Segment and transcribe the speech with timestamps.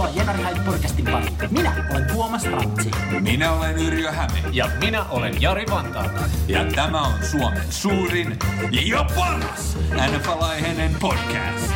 [0.00, 1.32] Tervetuloa Jenari podcastin pariin.
[1.50, 2.90] Minä olen Tuomas Rantsi.
[3.20, 4.42] Minä olen Yrjö Häme.
[4.52, 6.04] Ja minä olen Jari Vantaa.
[6.48, 8.38] Ja tämä on Suomen suurin
[8.70, 11.72] ja paras NFL-aiheinen podcast.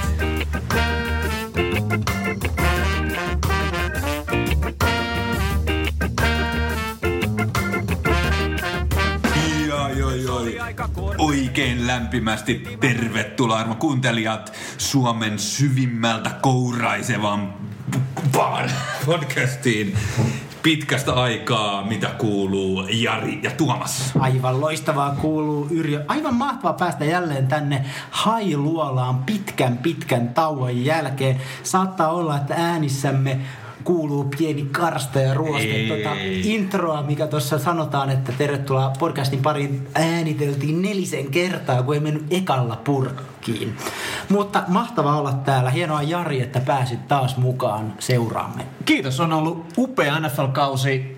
[11.19, 17.64] Oikein lämpimästi tervetuloa armo kuuntelijat Suomen syvimmältä kouraisevan
[18.37, 18.71] vaan
[19.07, 19.97] podcastiin.
[20.63, 24.13] Pitkästä aikaa, mitä kuuluu Jari ja Tuomas.
[24.19, 26.05] Aivan loistavaa kuuluu Yrjö.
[26.09, 31.41] Aivan mahtavaa päästä jälleen tänne hailuolaan pitkän pitkän tauon jälkeen.
[31.63, 33.41] Saattaa olla, että äänissämme
[33.85, 35.69] kuuluu pieni karsta ja ruoste.
[35.69, 35.89] Ei.
[35.89, 36.11] Tuota
[36.43, 42.77] introa, mikä tuossa sanotaan, että tervetuloa podcastin pariin ääniteltiin nelisen kertaa, kun ei mennyt ekalla
[42.85, 43.77] purkkiin.
[44.29, 45.71] Mutta mahtavaa olla täällä.
[45.71, 48.67] Hienoa Jari, että pääsit taas mukaan seuraamme.
[48.85, 51.15] Kiitos, on ollut upea NFL-kausi.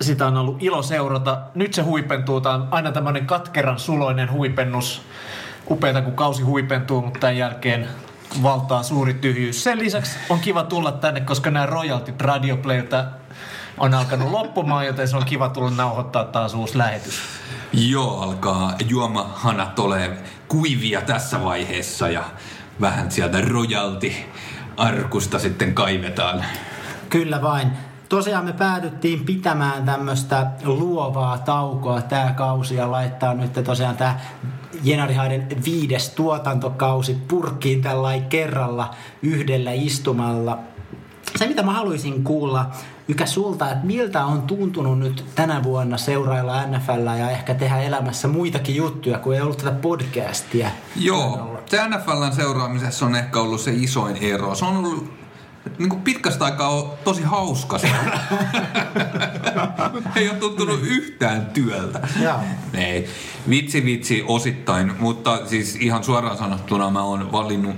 [0.00, 1.40] Sitä on ollut ilo seurata.
[1.54, 2.40] Nyt se huipentuu.
[2.40, 5.02] Tämä on aina tämmöinen katkeran suloinen huipennus.
[5.70, 7.88] Upeata, kun kausi huipentuu, mutta tämän jälkeen
[8.42, 9.64] valtaa suuri tyhjyys.
[9.64, 13.04] Sen lisäksi on kiva tulla tänne, koska nämä royaltit radioplaylta
[13.78, 17.20] on alkanut loppumaan, joten se on kiva tulla nauhoittaa taas uusi lähetys.
[17.72, 20.10] Joo, alkaa juomahanat ole
[20.48, 22.24] kuivia tässä vaiheessa ja
[22.80, 24.26] vähän sieltä rojalti
[24.76, 26.44] arkusta sitten kaivetaan.
[27.08, 27.70] Kyllä vain.
[28.08, 34.20] Tosiaan me päädyttiin pitämään tämmöistä luovaa taukoa tämä kausi ja laittaa nyt tosiaan tämä
[34.82, 40.58] Jenarihaiden viides tuotantokausi purkkiin tällä kerralla yhdellä istumalla.
[41.36, 42.70] Se mitä mä haluaisin kuulla
[43.10, 48.28] Ykä sulta, että miltä on tuntunut nyt tänä vuonna seurailla NFL ja ehkä tehdä elämässä
[48.28, 50.70] muitakin juttuja, kun ei ollut tätä podcastia.
[50.96, 54.54] Joo, se NFLn seuraamisessa on ehkä ollut se isoin ero.
[54.54, 55.19] Se on ollut
[55.78, 57.90] niin kuin pitkästä aikaa on tosi hauska se.
[60.16, 62.08] Ei ole tuntunut yhtään työltä.
[62.74, 63.08] Ei,
[63.50, 67.76] vitsi vitsi osittain, mutta siis ihan suoraan sanottuna mä oon valinnut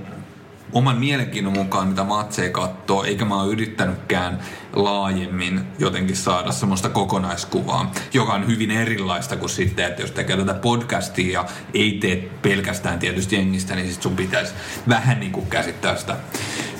[0.73, 4.39] oman mielenkiinnon mukaan, mitä matseja katsoo, eikä mä oon yrittänytkään
[4.73, 10.53] laajemmin jotenkin saada semmoista kokonaiskuvaa, joka on hyvin erilaista kuin sitten, että jos tekee tätä
[10.53, 14.53] podcastia ja ei tee pelkästään tietysti jengistä, niin sit sun pitäisi
[14.89, 16.15] vähän niin kuin käsittää sitä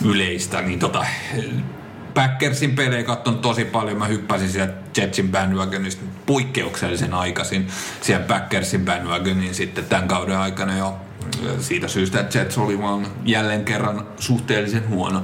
[0.06, 1.06] yleistä, niin tota,
[2.14, 3.98] Packersin pelejä katson tosi paljon.
[3.98, 7.68] Mä hyppäsin sieltä Jetsin bandwagonista poikkeuksellisen aikaisin
[8.02, 10.98] siellä Packersin bandwagonin sitten tämän kauden aikana jo
[11.60, 15.24] siitä syystä, että Jets oli vaan jälleen kerran suhteellisen huono.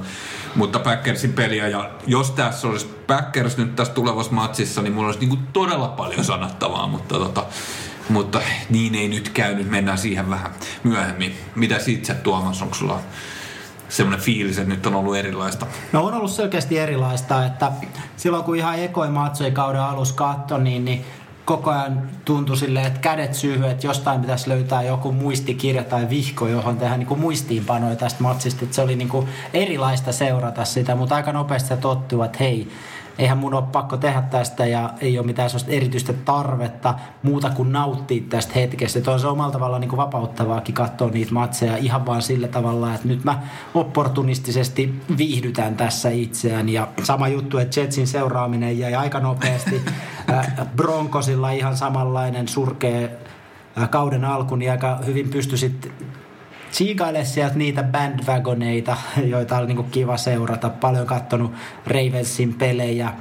[0.54, 5.20] Mutta Packersin peliä, ja jos tässä olisi Packers nyt tässä tulevassa matsissa, niin mulla olisi
[5.20, 7.46] niinku todella paljon sanottavaa, mutta tota,
[8.08, 10.50] mutta niin ei nyt käynyt, mennään siihen vähän
[10.84, 11.34] myöhemmin.
[11.54, 13.00] Mitä sä Tuomas, onko sulla
[13.88, 15.66] semmoinen fiilis, että nyt on ollut erilaista?
[15.92, 17.72] No on ollut selkeästi erilaista, että
[18.16, 21.04] silloin kun ihan ekoin matsoja kauden alussa katto, niin, niin
[21.50, 26.48] koko ajan tuntui silleen, että kädet syyhy, että jostain pitäisi löytää joku muistikirja tai vihko,
[26.48, 28.64] johon tehdään niin kuin muistiinpanoja tästä matsista.
[28.64, 32.68] Että se oli niin kuin erilaista seurata sitä, mutta aika nopeasti se tottuu, että hei,
[33.18, 37.72] eihän mun ole pakko tehdä tästä ja ei ole mitään sellaista erityistä tarvetta muuta kuin
[37.72, 38.98] nauttia tästä hetkestä.
[38.98, 43.08] Että on se omalla tavallaan niin vapauttavaakin katsoa niitä matseja ihan vaan sillä tavalla, että
[43.08, 43.42] nyt mä
[43.74, 46.68] opportunistisesti viihdytän tässä itseään.
[46.68, 49.82] Ja sama juttu, että Jetsin seuraaminen jäi aika nopeasti
[50.76, 53.08] Broncosilla ihan samanlainen surkea
[53.90, 55.92] kauden alku, niin aika hyvin pystyi sitten
[56.70, 58.96] tsiikaile sieltä niitä bandwagoneita,
[59.32, 60.68] joita oli niinku kiva seurata.
[60.68, 61.52] Paljon kattonut
[61.86, 63.12] Ravensin pelejä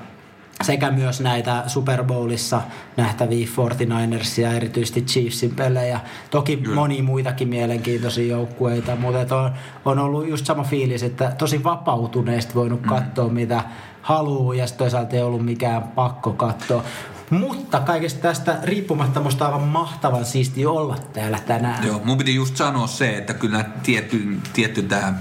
[0.64, 2.62] sekä myös näitä Super Bowlissa
[2.98, 6.00] nähtäviä 49ersia, erityisesti Chiefsin pelejä.
[6.31, 6.75] Toki Kyllä.
[6.75, 9.52] moni muitakin mielenkiintoisia joukkueita, mutta on,
[9.86, 12.90] on ollut just sama fiilis, että tosi vapautuneesti voinut mm.
[12.90, 13.64] katsoa mitä
[14.02, 16.84] haluaa ja toisaalta ei ollut mikään pakko katsoa.
[17.30, 21.88] Mutta kaikesta tästä riippumatta musta aivan mahtavan siisti olla täällä tänään.
[21.88, 25.14] Joo, mun piti just sanoa se, että kyllä tietty, tietty tämä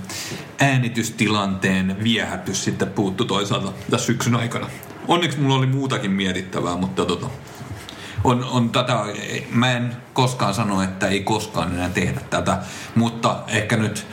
[0.61, 4.67] äänitystilanteen viehätys sitten puuttu toisaalta tässä syksyn aikana.
[5.09, 7.27] Onneksi mulla oli muutakin mietittävää, mutta tota,
[8.25, 9.05] on, on tätä,
[9.51, 12.59] mä en koskaan sano, että ei koskaan enää tehdä tätä,
[12.95, 14.07] mutta ehkä nyt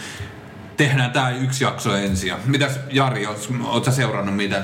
[0.77, 2.33] tehdään tämä yksi jakso ensin.
[2.45, 3.27] Mitäs Jari,
[3.63, 4.63] oot sä seurannut mitä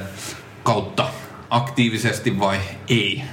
[0.64, 1.08] kautta
[1.50, 3.24] aktiivisesti vai ei?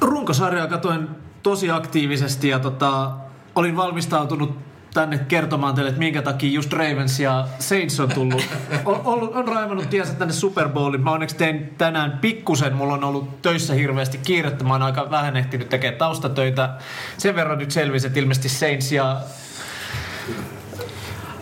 [0.00, 1.08] Runkosarjaa katoin
[1.42, 3.10] tosi aktiivisesti ja tota,
[3.54, 4.58] olin valmistautunut
[4.94, 8.42] tänne kertomaan teille, että minkä takia just Ravens ja Saints on tullut.
[8.84, 11.04] On, on, on raivannut tiensä tänne Super Bowliin.
[11.04, 14.64] Mä onneksi tein tänään pikkusen, mulla on ollut töissä hirveästi kiirettä.
[14.64, 16.74] Mä oon aika vähän ehtinyt tekemään taustatöitä.
[17.18, 19.20] Sen verran nyt selvisi, että ilmeisesti Saints ja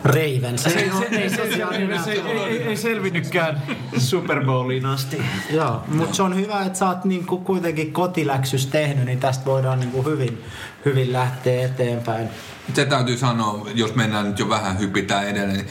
[0.03, 0.63] Ravens.
[0.63, 0.79] Se, se,
[1.11, 3.61] ei, se, se, ei, ei, ei selvinnytkään
[3.97, 5.21] Super Bowliin asti.
[5.51, 9.79] Joo, mutta se on hyvä, että sä oot niinku kuitenkin kotiläksys tehnyt, niin tästä voidaan
[9.79, 10.43] niinku hyvin,
[10.85, 12.29] hyvin lähteä eteenpäin.
[12.73, 15.67] Se täytyy sanoa, jos mennään nyt jo vähän hypitään edelleen, niin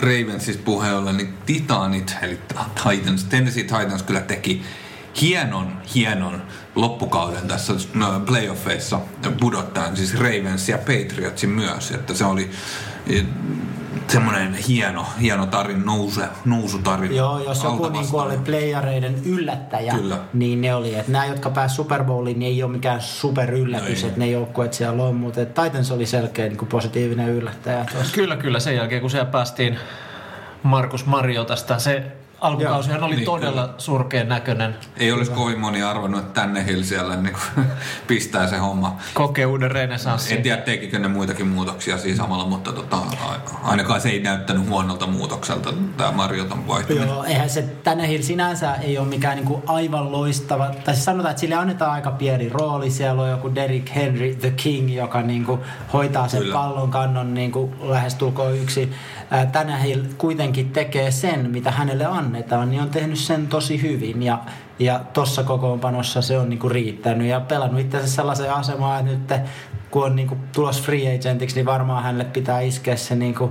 [0.00, 2.38] Ravensista puheen ollen, niin Titanit, eli
[2.88, 4.62] Titans, Tennessee Titans kyllä teki
[5.20, 6.42] hienon, hienon
[6.74, 9.00] loppukauden tässä no, playoffeissa
[9.40, 12.50] pudottaen siis Ravens ja Patriotsin myös, että se oli
[14.08, 17.14] semmoinen hieno, hieno tarin nouse, nousutarina.
[17.14, 20.18] Joo, jos joku niin kuin oli playareiden yllättäjä, Kyllä.
[20.32, 20.94] niin ne oli.
[20.94, 24.26] Että nämä, jotka pääsivät Super Bowliin, niin ei ole mikään super yllätys, no että ne
[24.26, 27.86] joukkueet siellä on, mutta Titans oli selkeä niin kuin positiivinen yllättäjä.
[27.92, 28.14] Tuossa.
[28.14, 28.60] Kyllä, kyllä.
[28.60, 29.78] Sen jälkeen, kun siellä päästiin
[30.62, 32.04] Markus Mariotasta, se
[32.40, 33.74] alkukausihan oli niin, todella kyllä.
[33.78, 34.76] surkeen näköinen.
[34.96, 37.66] Ei olisi kovin moni arvannut, että tänne Hill siellä niin kuin,
[38.06, 38.96] pistää se homma.
[39.14, 40.36] Kokee uuden renesanssin.
[40.36, 42.98] En tiedä, tekikö ne muitakin muutoksia siinä samalla, mutta tota,
[43.62, 47.08] ainakaan se ei näyttänyt huonolta muutokselta tämä Marjoton vaihtuminen.
[47.08, 50.70] Joo, eihän se tänne Hill sinänsä ei ole mikään niin kuin aivan loistava.
[50.84, 52.90] Tai siis sanotaan, että sille annetaan aika pieni rooli.
[52.90, 55.60] Siellä on joku Derrick Henry, the King, joka niin kuin
[55.92, 56.54] hoitaa sen Kyllä.
[56.54, 58.92] pallon kannon niin kuin lähestulkoon yksi
[59.82, 64.38] Hill kuitenkin tekee sen, mitä hänelle annetaan, niin on tehnyt sen tosi hyvin ja,
[64.78, 69.46] ja tuossa kokoonpanossa se on niinku riittänyt ja pelannut itse asiassa sellaiseen asemaan, että nyt
[69.90, 73.50] kun on niinku tulos free agentiksi, niin varmaan hänelle pitää iskeä se niinku,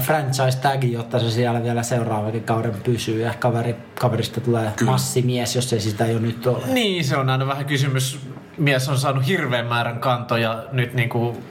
[0.00, 3.22] franchise tagi, jotta se siellä vielä seuraavakin kauden pysyy.
[3.22, 4.92] Ja kaveri, kaverista tulee Kyllä.
[4.92, 6.66] massimies, jos ei sitä jo nyt ole.
[6.66, 8.20] Niin, se on aina vähän kysymys.
[8.58, 11.42] Mies on saanut hirveän määrän kantoja nyt niinku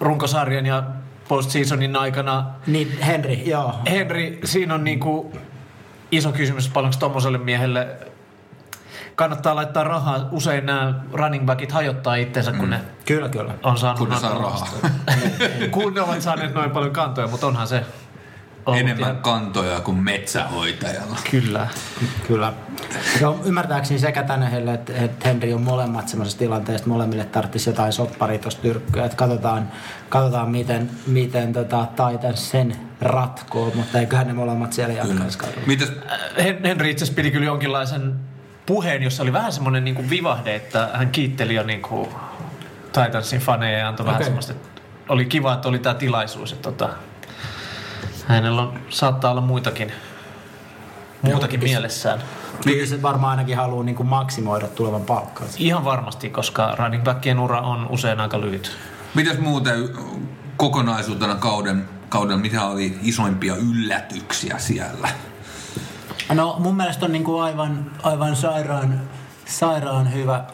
[0.00, 0.82] runkosarjan ja
[1.30, 2.46] postseasonin aikana.
[2.66, 3.74] Niin, Henry, joo.
[3.90, 5.32] Henry, siinä on niinku
[6.12, 7.96] iso kysymys, paljonko tuommoiselle miehelle
[9.14, 10.28] kannattaa laittaa rahaa.
[10.30, 12.70] Usein nämä running backit hajottaa itsensä, kun mm.
[12.70, 13.54] ne kyllä, kyllä.
[13.62, 14.68] on saanut kun ne saa rahaa.
[15.74, 17.84] kun ne ovat saaneet noin paljon kantoja, mutta onhan se
[18.66, 19.16] Enemmän ihan...
[19.16, 21.16] kantoja kuin metsähoitajalla.
[21.30, 21.68] Kyllä.
[22.26, 22.52] Kyllä.
[23.20, 27.70] Joo, ymmärtääkseni sekä tänne heille, että, että Henry on molemmat semmoisessa tilanteessa, että molemmille tarvitsisi
[27.70, 29.04] jotain sopparia tuosta tyrkkyä.
[29.04, 29.68] Että katsotaan,
[30.08, 35.92] katsotaan miten, miten tota, Titans sen ratkoo, mutta eiköhän ne molemmat siellä jatkaisi Mites?
[36.38, 38.14] Äh, Henry itse pidi kyllä jonkinlaisen
[38.66, 42.08] puheen, jossa oli vähän semmoinen niin vivahde, että hän kiitteli jo niin kuin
[42.92, 44.12] Titansin faneja ja antoi okay.
[44.12, 46.52] vähän semmoista, että oli kiva, että oli tämä tilaisuus.
[46.52, 46.88] Että tota,
[48.30, 49.92] Hänellä on, saattaa olla muitakin,
[51.22, 52.22] muutakin Joo, mielessään.
[52.64, 55.56] Kyllä se varmaan ainakin haluaa niin kuin maksimoida tulevan palkkaansa.
[55.60, 58.76] Ihan varmasti, koska running backien ura on usein aika lyhyt.
[59.14, 59.88] Mitäs muuten
[60.56, 65.08] kokonaisuutena kauden, kauden mitä oli isoimpia yllätyksiä siellä?
[66.34, 69.00] No mun mielestä on niin kuin aivan, aivan sairaan,
[69.44, 70.44] sairaan hyvä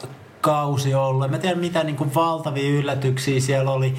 [0.41, 1.31] kausi ollut.
[1.31, 3.95] Mä tiedän mitä niin kuin valtavia yllätyksiä siellä oli.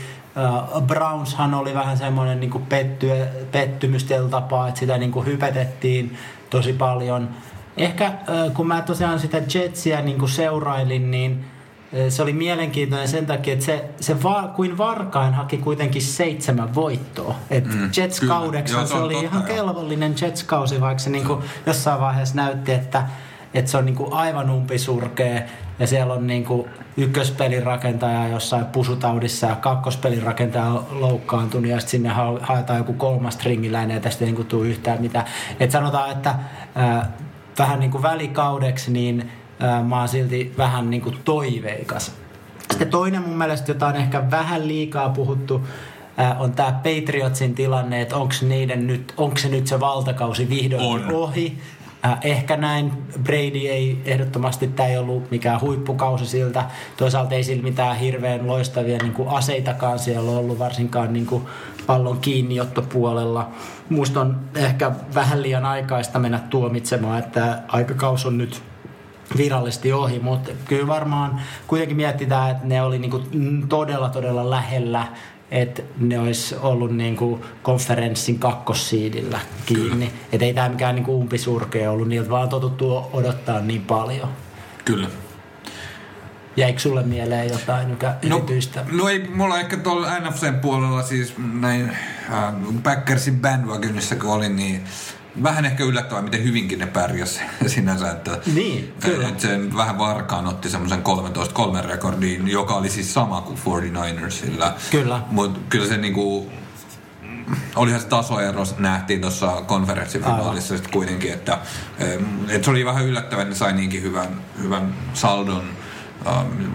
[0.87, 3.11] Brownshan oli vähän semmoinen niin petty,
[3.53, 6.17] pettymys tapaa, että sitä niin kuin hypetettiin
[6.51, 7.29] tosi paljon.
[7.77, 8.13] Ehkä
[8.55, 11.45] kun mä tosiaan sitä Jetsiä niin kuin seurailin, niin
[12.09, 17.35] se oli mielenkiintoinen sen takia, että se, se va, kuin varkain haki kuitenkin seitsemän voittoa.
[17.51, 22.35] Et mm, Jets-kaudeksi se, se oli totta, ihan kelvollinen Jets-kausi, vaikka se niinku jossain vaiheessa
[22.35, 23.05] näytti, että,
[23.55, 25.43] että se on niinku aivan umpisurkea
[25.79, 32.09] ja siellä on niinku ykköspelin rakentaja jossain pusutaudissa ja kakkospelin rakentaja loukkaantunut ja sitten sinne
[32.41, 35.25] haetaan joku kolmas stringiläinen ja tästä ei niinku tule yhtään mitään.
[35.61, 37.09] Et sanotaan, että äh,
[37.59, 39.31] vähän niinku välikaudeksi niin
[39.63, 42.13] äh, mä oon silti vähän niinku toiveikas.
[42.71, 45.63] Sitten toinen mun mielestä, jota on ehkä vähän liikaa puhuttu,
[46.39, 51.15] on tämä Patriotsin tilanne, että onko niiden nyt, onko se nyt se valtakausi vihdoin on.
[51.15, 51.59] ohi.
[52.05, 56.65] Äh, ehkä näin Brady ei ehdottomasti, tämä ei ollut mikään huippukausi siltä.
[56.97, 61.43] Toisaalta ei sillä mitään hirveän loistavia niin kuin aseitakaan siellä ollut, varsinkaan niin kuin
[61.87, 63.49] pallon kiinniottopuolella.
[63.91, 68.63] Musta on ehkä vähän liian aikaista mennä tuomitsemaan, että aikakaus on nyt
[69.37, 75.07] virallisesti ohi, mutta kyllä varmaan kuitenkin mietitään, että ne oli niin todella todella lähellä
[75.51, 80.13] että ne olisi ollut niin kuin konferenssin kakkossiidillä kiinni.
[80.33, 84.29] Että ei tämä mikään niin kuin umpisurkea ollut, niiltä vaan totuttu odottaa niin paljon.
[84.85, 85.09] Kyllä.
[86.57, 88.85] Jäikö sulle mieleen jotain mikä no, erityistä?
[88.93, 91.91] No ei, mulla ehkä tuolla NFCn puolella siis näin
[92.31, 94.85] äh, Packersin bandwagonissa kun olin, niin
[95.43, 98.11] vähän ehkä yllättävää, miten hyvinkin ne pärjäs sinänsä.
[98.11, 99.29] Että, niin, kyllä.
[99.29, 101.03] Että se vähän varkaan otti semmoisen
[101.83, 104.73] 13-3 rekordiin, joka oli siis sama kuin 49ersillä.
[104.91, 105.23] Kyllä.
[105.31, 106.51] Mutta kyllä se niinku,
[107.77, 111.59] olihan se tasoero nähtiin tuossa konferenssifinaalissa sitten kuitenkin, että,
[112.49, 114.29] että se oli vähän yllättävää, että ne sai niinkin hyvän,
[114.63, 115.65] hyvän saldon,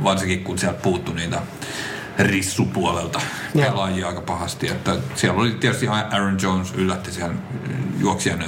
[0.04, 1.42] varsinkin kun sieltä puuttu niitä
[2.20, 3.22] rissupuolelta
[3.54, 4.68] pelaajia aika pahasti.
[4.68, 7.36] Että siellä oli tietysti Aaron Jones yllätti siellä
[8.00, 8.46] juoksijana.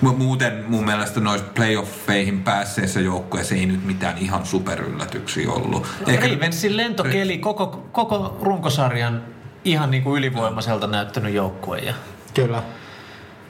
[0.00, 5.86] Mutta muuten mun mielestä noissa playoffeihin päässeessä joukkueessa ei nyt mitään ihan superyllätyksiä ollut.
[6.30, 9.22] Ravensin lentokeli koko, koko runkosarjan
[9.64, 11.78] ihan niin kuin ylivoimaiselta näyttänyt joukkue.
[11.78, 11.94] Ja...
[12.34, 12.62] Kyllä.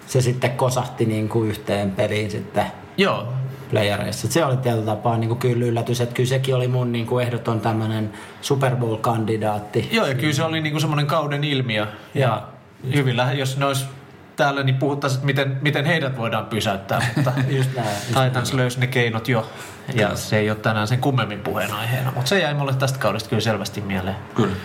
[0.07, 2.67] Se sitten kosahti niin kuin yhteen peliin sitten
[2.99, 3.33] Joo,
[3.71, 4.29] playereissa.
[4.29, 7.27] Se oli tietyllä tapaa niin kuin kyllä yllätys, että kyllä sekin oli mun niin kuin
[7.27, 9.89] ehdoton tämmöinen Super Bowl-kandidaatti.
[9.93, 11.87] Joo, ja kyllä se oli niinku semmoinen kauden ilmiö.
[12.15, 12.43] Ja
[12.95, 13.85] hyvin lähe, jos ne olisi
[14.37, 17.03] täällä, niin puhuttaisiin, että miten, miten heidät voidaan pysäyttää.
[17.17, 17.89] Mutta Just näin.
[17.89, 19.51] just Titans löysi ne keinot jo.
[19.95, 22.13] Ja se ei ole tänään sen kummemmin puheenaiheena.
[22.15, 24.17] Mutta se jäi mulle tästä kaudesta kyllä selvästi mieleen.
[24.35, 24.57] Kyllä.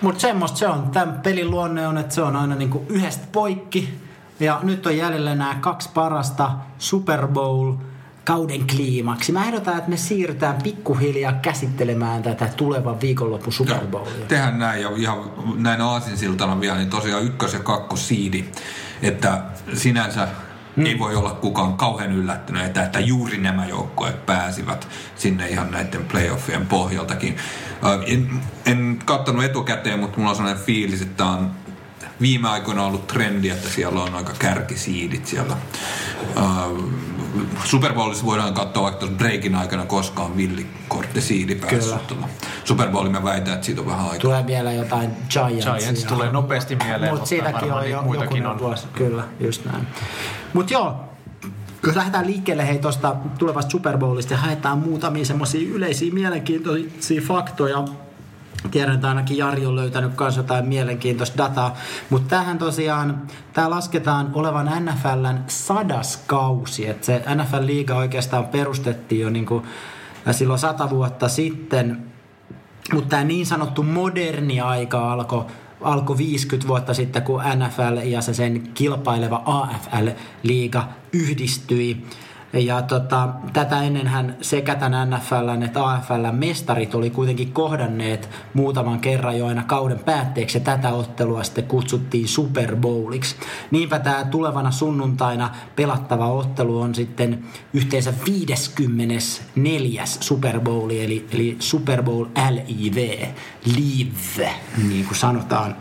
[0.00, 0.90] Mutta semmoista se on.
[0.90, 3.98] Tämän pelin luonne on, että se on aina niinku yhdestä poikki.
[4.40, 7.72] Ja nyt on jäljellä nämä kaksi parasta Super Bowl
[8.24, 9.32] kauden kliimaksi.
[9.32, 14.26] Mä ehdotan, että me siirrytään pikkuhiljaa käsittelemään tätä tulevan viikonlopun Super Bowlia.
[14.28, 15.18] Tehdään näin ja ihan
[15.56, 18.44] näin aasinsiltana vielä, niin tosiaan ykkös- ja kakkosiidi.
[19.02, 19.42] Että
[19.74, 20.28] sinänsä
[20.76, 20.86] mm.
[20.86, 26.04] ei voi olla kukaan kauhean yllättynyt, että, että juuri nämä joukkueet pääsivät sinne ihan näiden
[26.04, 27.36] playoffien pohjaltakin.
[28.06, 28.30] En,
[28.66, 31.50] en katsonut etukäteen, mutta mulla on sellainen fiilis, että on
[32.20, 35.56] viime aikoina ollut trendi, että siellä on aika kärkisiidit siellä.
[37.64, 41.70] Super Bowlissa voidaan katsoa vaikka tuossa breakin aikana koskaan villikorttisiidi Kyllä.
[41.70, 42.18] päässyt.
[42.64, 44.18] Super Bowlin mä väitän, että siitä on vähän aikaa.
[44.18, 45.74] Tulee vielä jotain Giantsia.
[45.76, 48.58] Giants tulee nopeasti mieleen, Mutta mutta siitäkin on jo muitakin on.
[48.58, 48.86] vuosi.
[48.94, 49.86] Kyllä, just näin.
[50.52, 50.96] Mutta joo,
[51.86, 57.84] jos lähdetään liikkeelle hei tuosta tulevasta Super Bowlista ja haetaan muutamia semmoisia yleisiä mielenkiintoisia faktoja.
[58.70, 61.76] Tiedän, että ainakin Jari on löytänyt myös jotain mielenkiintoista dataa,
[62.10, 69.30] mutta tämähän tosiaan, tämä lasketaan olevan NFLn sadas kausi, että se NFL-liiga oikeastaan perustettiin jo
[69.30, 69.64] niin kuin
[70.30, 72.02] silloin sata vuotta sitten,
[72.92, 75.44] mutta tämä niin sanottu moderni aika alkoi
[75.80, 82.06] alkoi 50 vuotta sitten, kun NFL ja se sen kilpaileva AFL-liiga yhdistyi.
[82.52, 89.38] Ja tota, tätä ennenhän sekä tämän NFLn että AFLn mestarit oli kuitenkin kohdanneet muutaman kerran
[89.38, 93.36] jo aina kauden päätteeksi ja tätä ottelua sitten kutsuttiin Super Bowliksi.
[93.70, 100.04] Niinpä tämä tulevana sunnuntaina pelattava ottelu on sitten yhteensä 54.
[100.06, 103.26] Super Bowl, eli, eli Super Bowl LIV,
[103.76, 104.54] live,
[104.88, 105.76] niin kuin sanotaan.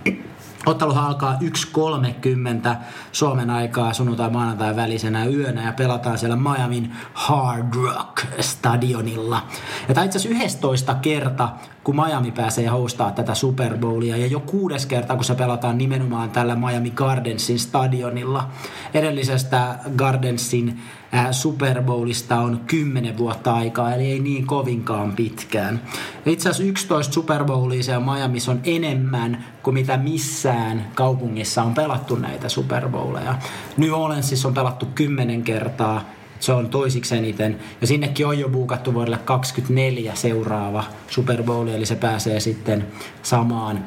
[0.69, 2.75] Otteluhan alkaa 1.30
[3.11, 9.41] Suomen aikaa sunnuntai maanantai välisenä yönä ja pelataan siellä Miamin Hard Rock stadionilla.
[9.87, 11.49] Ja tämä itse asiassa 11 kerta,
[11.89, 16.29] kun Miami pääsee hostaa tätä Super Bowlia ja jo kuudes kerta, kun se pelataan nimenomaan
[16.29, 18.49] tällä Miami Gardensin stadionilla.
[18.93, 20.79] Edellisestä Gardensin
[21.11, 25.81] ää, Super Bowlista on 10 vuotta aikaa, eli ei niin kovinkaan pitkään.
[26.25, 32.15] Itse asiassa 11 Super Bowlia siellä Miamiissa on enemmän kuin mitä missään kaupungissa on pelattu
[32.15, 33.35] näitä Super Bowleja.
[33.77, 36.01] New Orleansissa on pelattu 10 kertaa,
[36.39, 37.59] se on toisiksi eniten.
[37.81, 42.87] Ja sinnekin on jo buukattu vuodelle 24 seuraava Super Bowl, eli se pääsee sitten
[43.23, 43.83] samaan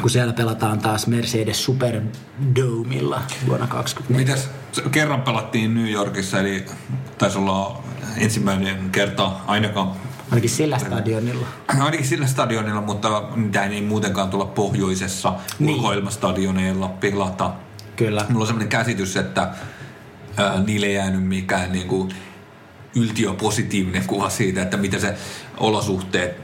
[0.00, 4.18] kun siellä pelataan taas Mercedes Superdomilla vuonna 2024.
[4.18, 4.50] Mitäs
[4.90, 6.64] kerran pelattiin New Yorkissa, eli
[7.18, 7.82] taisi olla
[8.16, 9.92] ensimmäinen kerta ainakaan
[10.30, 11.46] Ainakin sillä stadionilla.
[11.84, 15.40] Ainakin sillä stadionilla, mutta mitä ei muutenkaan tulla pohjoisessa Niin.
[15.58, 15.76] niin.
[15.76, 17.50] ulkoilmastadioneilla pelata.
[17.96, 18.24] Kyllä.
[18.28, 19.48] Mulla on sellainen käsitys, että
[20.38, 22.08] ää, niille ei jäänyt mikään niinku,
[22.96, 25.14] yltiöpositiivinen kuva siitä, että mitä se
[25.56, 26.36] olosuhteet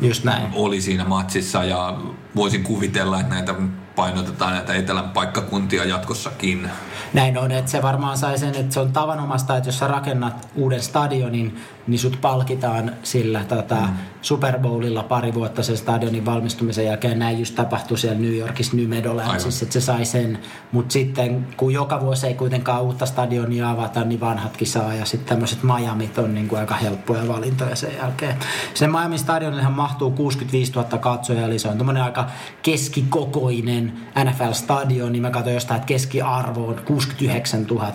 [0.00, 0.46] Just näin.
[0.52, 1.98] oli siinä matsissa ja
[2.36, 3.54] voisin kuvitella, että näitä
[3.96, 6.70] painotetaan näitä etelän paikkakuntia jatkossakin.
[7.14, 10.48] Näin on, että se varmaan sai sen, että se on tavanomasta, että jos sä rakennat
[10.54, 13.88] uuden stadionin, niin sut palkitaan sillä tota, mm.
[14.22, 17.18] Super Bowlilla pari vuotta sen stadionin valmistumisen jälkeen.
[17.18, 20.38] Näin just tapahtui siellä New Yorkissa New Meadowlandsissa, että se sai sen.
[20.72, 24.94] Mutta sitten kun joka vuosi ei kuitenkaan uutta stadionia avata, niin vanhatkin saa.
[24.94, 28.36] Ja sitten tämmöiset Miamit on niin kuin aika helppoja valintoja sen jälkeen.
[28.74, 32.26] Sen Miami stadionillehan mahtuu 65 000 katsojaa, eli se on tämmöinen aika
[32.62, 33.92] keskikokoinen
[34.24, 35.12] NFL-stadion.
[35.12, 37.92] Niin mä katsoin jostain, että keskiarvo on 69 000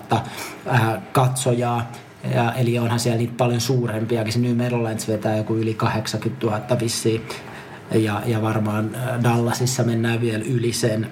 [0.65, 1.91] ää, katsojaa.
[2.35, 4.33] Ja, eli onhan siellä niitä paljon suurempiakin.
[4.33, 7.21] Se New Meadowlands vetää joku yli 80 000 vissiin.
[7.91, 11.09] Ja, ja varmaan ää, Dallasissa mennään vielä yli sen.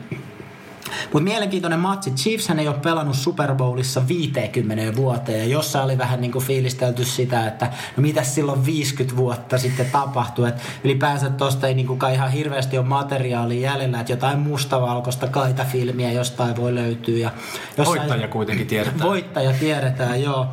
[1.13, 2.11] Mutta mielenkiintoinen matsi.
[2.11, 5.39] Chiefs ei ole pelannut Super Bowlissa 50 vuoteen.
[5.39, 7.65] Ja jossain oli vähän niin kuin fiilistelty sitä, että
[7.97, 10.49] no mitäs silloin 50 vuotta sitten tapahtui.
[10.49, 13.99] Et ylipäänsä tuosta ei niin kuin ihan hirveästi ole materiaalia jäljellä.
[13.99, 17.17] Että jotain mustavalkoista kaitafilmiä jostain voi löytyä.
[17.17, 17.31] Ja
[17.77, 17.99] jossain...
[17.99, 19.09] Voittaja kuitenkin tiedetään.
[19.09, 20.47] Voittaja tiedetään, joo.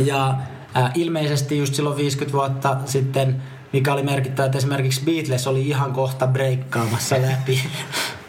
[0.00, 0.34] Ja
[0.76, 3.42] äh, ilmeisesti just silloin 50 vuotta sitten
[3.74, 7.60] mikä oli merkittävä, että esimerkiksi Beatles oli ihan kohta breikkaamassa läpi.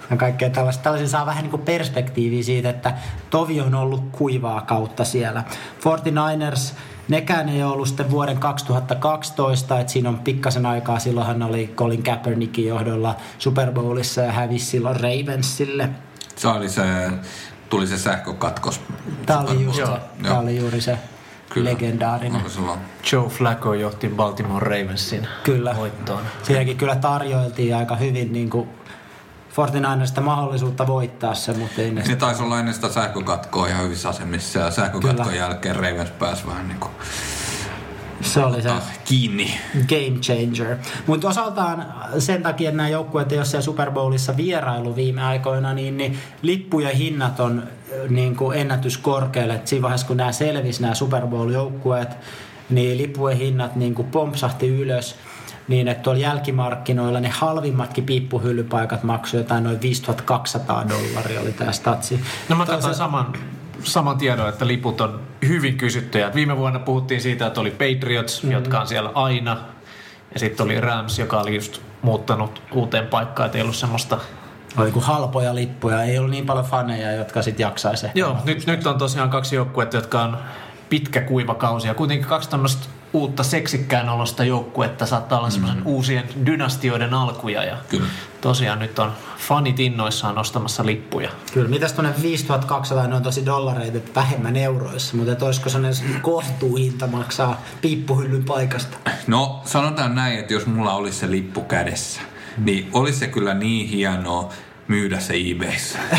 [0.09, 0.83] ja kaikkea tällaista.
[0.83, 2.93] Tällaisin saa vähän niin kuin perspektiiviä siitä, että
[3.29, 5.43] tovi on ollut kuivaa kautta siellä.
[5.79, 6.73] 49ers,
[7.07, 10.99] nekään ei ollut sitten vuoden 2012, että siinä on pikkasen aikaa.
[10.99, 15.89] Silloinhan oli Colin Kaepernickin johdolla Super Bowlissa ja hävisi silloin Ravensille.
[16.35, 16.83] Se oli se,
[17.69, 18.81] tuli se sähkökatkos.
[19.25, 19.99] Tämä oli, just Joo.
[20.23, 20.97] tämä oli juuri se
[21.55, 21.69] Kyllä.
[21.69, 22.41] legendaarinen.
[23.11, 25.75] Joe Flacco johti Baltimore Ravensin Kyllä.
[25.75, 26.21] voittoon.
[26.43, 28.69] Siinäkin kyllä tarjoiltiin aika hyvin niin kuin
[29.55, 34.09] 49ersta mahdollisuutta voittaa se, mutta ei ne Ne taisi olla ennen sitä sähkökatkoa ihan hyvissä
[34.09, 35.37] asemissa ja sähkökatkon Kyllä.
[35.37, 36.91] jälkeen Ravens pääsi vähän niin kuin
[38.25, 38.69] Se oli se
[39.05, 39.59] kiinni.
[39.73, 40.77] game changer.
[41.07, 41.85] Mutta osaltaan
[42.19, 46.17] sen takia, että nämä joukkueet ei ole siellä Super Bowlissa vierailu viime aikoina, niin, niin
[46.41, 49.55] lippujen hinnat on äh, niin kuin ennätyskorkealle.
[49.55, 52.17] Et siinä vaiheessa, kun nämä selvisi, nämä Super Bowl-joukkueet,
[52.69, 55.15] niin lippujen hinnat niin kuin pompsahti ylös.
[55.67, 62.19] Niin, että tuolla jälkimarkkinoilla ne halvimmatkin piippuhyllypaikat maksoivat jotain noin 5200 dollaria oli tämä statsi.
[62.49, 63.33] No mä katsoin saman,
[63.85, 66.33] saman tiedon, että liput on hyvin kysyttyjä.
[66.33, 68.51] Viime vuonna puhuttiin siitä, että oli Patriots, mm-hmm.
[68.51, 69.57] jotka on siellä aina.
[70.33, 74.17] Ja sitten oli Rams, joka oli just muuttanut uuteen paikkaan, että ei ollut semmoista...
[74.77, 78.07] Oli kuin halpoja lippuja, ei ollut niin paljon faneja, jotka sitten jaksaisi.
[78.15, 80.37] Joo, nyt, nyt on tosiaan kaksi joukkuetta, jotka on
[80.89, 81.87] pitkä kuiva kausi.
[81.87, 82.85] Ja kuitenkin kaksi tämmöistä
[83.15, 87.63] uutta seksikkään olosta joukkuetta saattaa olla semmoisen uusien dynastioiden alkuja.
[87.63, 88.07] Ja Kyllä.
[88.41, 91.29] tosiaan nyt on fanit innoissaan ostamassa lippuja.
[91.53, 97.07] Kyllä, mitäs tuonne 5200, ne on tosi dollareita vähemmän euroissa, mutta et olisiko sellainen kohtuuhinta
[97.07, 98.97] maksaa piippuhyllyn paikasta?
[99.27, 102.21] No sanotaan näin, että jos mulla olisi se lippu kädessä,
[102.57, 104.53] niin olisi se kyllä niin hienoa
[104.87, 105.99] myydä se eBayssä.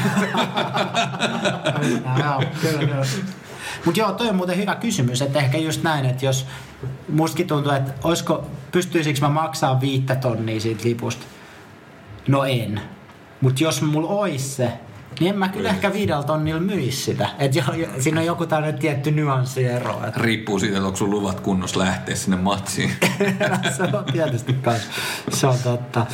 [2.61, 3.07] kyllä, kyllä.
[3.85, 6.47] Mutta joo, toi on muuten hyvä kysymys, että ehkä just näin, että jos
[7.09, 11.25] mustakin tuntuu, että olisiko, pystyisikö mä maksaa viittä tonnia siitä lipusta?
[12.29, 12.81] No en.
[13.41, 14.73] Mutta jos mulla olisi se,
[15.21, 17.29] niin en mä kyllä ehkä viidellä tonnilla myisi sitä.
[17.39, 20.01] Et jo, jo, siinä on joku tällainen tietty nyanssiero.
[20.07, 22.91] että- Riippuu siitä, että onko sun luvat kunnossa lähteä sinne matsiin.
[23.77, 24.83] se on tietysti kans.
[25.33, 26.07] Se on totta.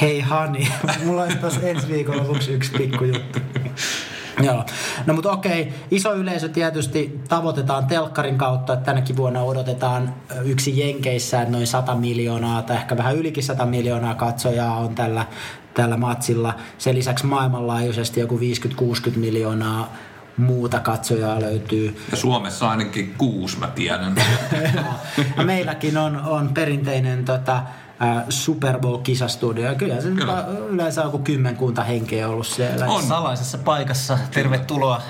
[0.00, 0.68] Hei Hani,
[1.04, 3.38] mulla olisi tuossa ensi viikolla lopuksi yksi pikku juttu.
[4.42, 4.64] Joo.
[5.06, 11.42] No mutta okei, iso yleisö tietysti tavoitetaan telkkarin kautta, että tänäkin vuonna odotetaan yksi Jenkeissä,
[11.42, 15.26] että noin 100 miljoonaa tai ehkä vähän ylikin 100 miljoonaa katsojaa on tällä,
[15.74, 16.54] tällä matsilla.
[16.78, 18.40] Sen lisäksi maailmanlaajuisesti joku 50-60
[19.16, 19.92] miljoonaa
[20.36, 21.96] muuta katsojaa löytyy.
[22.10, 24.14] Ja Suomessa ainakin kuusi, mä tiedän.
[25.44, 27.62] meilläkin on, on perinteinen tota,
[28.28, 29.64] Super Bowl-kisastudio.
[29.64, 30.44] Ja kyllä se Kyllä.
[30.68, 32.86] Yleensä on kymmenkunta henkeä ollut siellä.
[32.86, 33.02] On.
[33.02, 34.18] Salaisessa paikassa.
[34.30, 35.02] Tervetuloa.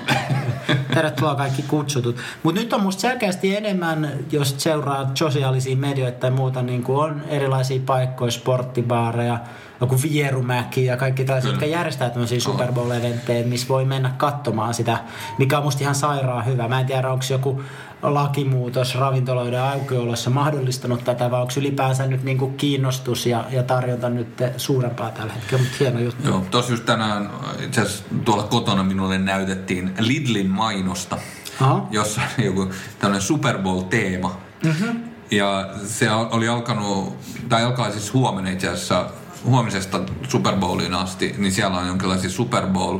[0.93, 2.15] Tervetuloa kaikki kutsutut.
[2.43, 7.21] Mutta nyt on musta selkeästi enemmän, jos seuraa sosiaalisia medioita tai muuta, niin kuin on
[7.27, 9.39] erilaisia paikkoja, sporttibaareja,
[9.81, 14.97] joku Vierumäki ja kaikki tällaiset, jotka järjestää tämmöisiä Super Bowl-eventtejä, missä voi mennä katsomaan sitä,
[15.37, 16.67] mikä on musta ihan sairaan hyvä.
[16.67, 17.61] Mä en tiedä, onko joku
[18.01, 24.27] lakimuutos ravintoloiden aukiolossa mahdollistanut tätä, vai onko ylipäänsä nyt niinku kiinnostus ja, ja tarjonta nyt
[24.57, 26.27] suurempaa tällä hetkellä, mutta hieno juttu.
[26.27, 27.29] Joo, tossa just tänään
[27.63, 31.17] itse asiassa tuolla kotona minulle näytettiin Lidlin mainosta,
[31.61, 31.87] Aha.
[31.91, 34.37] jossa oli joku tämmöinen Super Bowl-teema.
[34.63, 35.03] Mm-hmm.
[35.31, 37.17] Ja se oli alkanut,
[37.49, 39.09] tai alkaa siis huomenna itse asiassa,
[39.45, 42.99] huomisesta Super Bowliin asti, niin siellä on jonkinlaisia Super Bowl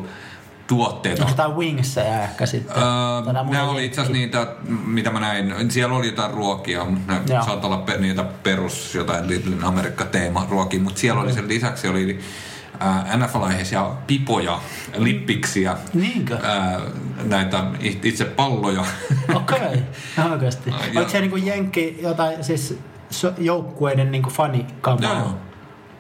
[0.68, 1.22] tuotteita.
[1.24, 2.78] Onko jotain wingsejä ehkä sitten?
[2.78, 4.48] Öö, ne oli itse asiassa niitä,
[4.86, 7.44] mitä mä näin, siellä oli jotain ruokia, mutta ne Joo.
[7.44, 12.20] saattaa olla pe- niitä perus jotain Lidlin Amerikka-teema ruokia, mutta siellä oli sen lisäksi oli
[12.80, 14.60] ää, NFL-aiheisia pipoja,
[14.98, 16.38] lippiksiä, Niinkö?
[16.44, 16.80] ää,
[17.24, 18.86] näitä it- itse palloja.
[19.36, 19.58] Okei,
[20.18, 20.32] okay.
[20.32, 20.74] oikeasti.
[20.96, 22.80] Oliko se niinku Jenkki jotain siis
[23.38, 25.14] joukkueiden niinku fanikamaa?
[25.20, 25.34] Joo.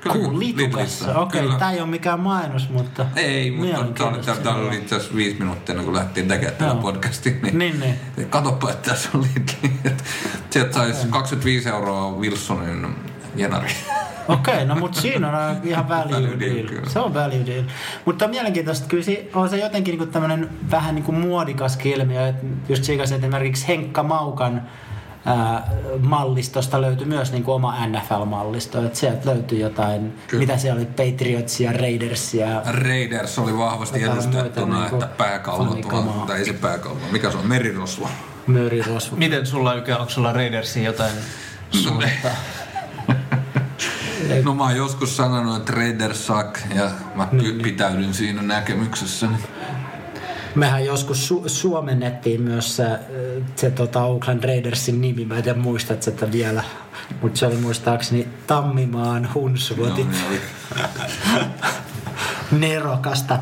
[0.04, 1.20] Cool, Lidlissä, litukassa.
[1.20, 1.56] Okei, kyllä.
[1.56, 3.06] tää ei ole mikään mainos, mutta...
[3.16, 4.04] Ei, mutta
[4.44, 6.76] tää oli, itse asiassa viisi minuuttia ennen kuin lähtiin tekemään tätä Joo.
[6.82, 7.34] podcastia.
[7.42, 8.30] Niin, Niin, niin.
[8.30, 9.72] Katoppa, että tässä on Lidli.
[9.86, 10.04] Et
[10.50, 12.96] Sieltä saisi 25 euroa Wilsonin
[13.36, 13.70] jenari.
[14.28, 16.68] Okei, no mutta siinä on ihan value Value deal, deal.
[16.68, 16.90] kyllä.
[16.90, 17.64] Se on value deal.
[18.06, 22.28] Mutta on mielenkiintoista, kyllä se, on se jotenkin niinku tämmönen vähän niinku muodikas ilmiö.
[22.28, 24.62] että Just sikäs, että esimerkiksi Henkka Maukan
[25.28, 28.86] ää, mallistosta löytyi myös niinku oma NFL-mallisto.
[28.86, 30.42] Että sieltä löytyi jotain, Kyllä.
[30.42, 32.62] mitä siellä oli, Patriotsia, Raidersia.
[32.66, 37.38] Raiders oli vahvasti edustettuna, muita että niinku pääkallo tuolla, tai ei se pääkallo, mikä se
[37.38, 38.10] on, merirosvo.
[38.48, 39.16] Myyrirosvo.
[39.18, 41.12] Miten sulla onko sulla Raidersin jotain
[41.72, 42.32] suunnittaa?
[44.44, 49.28] No mä oon joskus sanonut, että Raiders suck, ja mä Niin, py- pitäydyn siinä näkemyksessä.
[50.58, 53.00] Mehän joskus su- suomennettiin myös se,
[53.56, 56.63] se tota Oakland Raidersin nimi, mä en tiedä muistat sitä vielä,
[57.22, 60.41] mutta se oli muistaakseni Tammimaan ne oli.
[62.60, 63.39] nerokasta.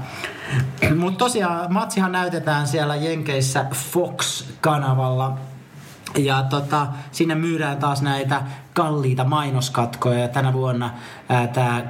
[0.98, 5.38] Mutta tosiaan matsihan näytetään siellä Jenkeissä Fox-kanavalla.
[6.18, 8.42] Ja tota, sinne myydään taas näitä
[8.74, 10.20] kalliita mainoskatkoja.
[10.20, 10.94] Ja tänä vuonna
[11.54, 11.84] tämä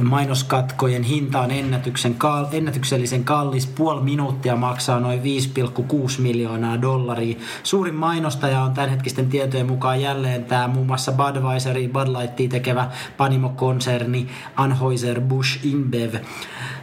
[0.00, 3.66] mainoskatkojen hinta on ennätyksen kal- ennätyksellisen kallis.
[3.66, 7.36] Puoli minuuttia maksaa noin 5,6 miljoonaa dollaria.
[7.62, 14.26] Suurin mainostaja on tämänhetkisten tietojen mukaan jälleen tämä muun muassa Budweiseri, Bud Lightia tekevä Panimo-konserni
[14.56, 16.14] Anheuser-Busch InBev.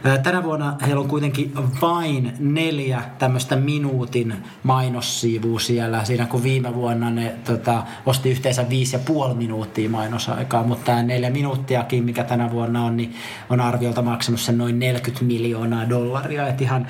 [0.04, 6.74] Ää, Tänä vuonna heillä on kuitenkin vain neljä tämmöistä minuutin mainossivua siellä, siinä kun viime
[6.74, 12.24] vuonna ne tota, osti yhteensä viisi ja puoli minuuttia mainosaikaa, mutta tämä neljä minuuttiakin, mikä
[12.24, 13.16] tänä vuonna on, niin
[13.50, 16.86] on arviolta maksanut sen noin 40 miljoonaa dollaria, että ihan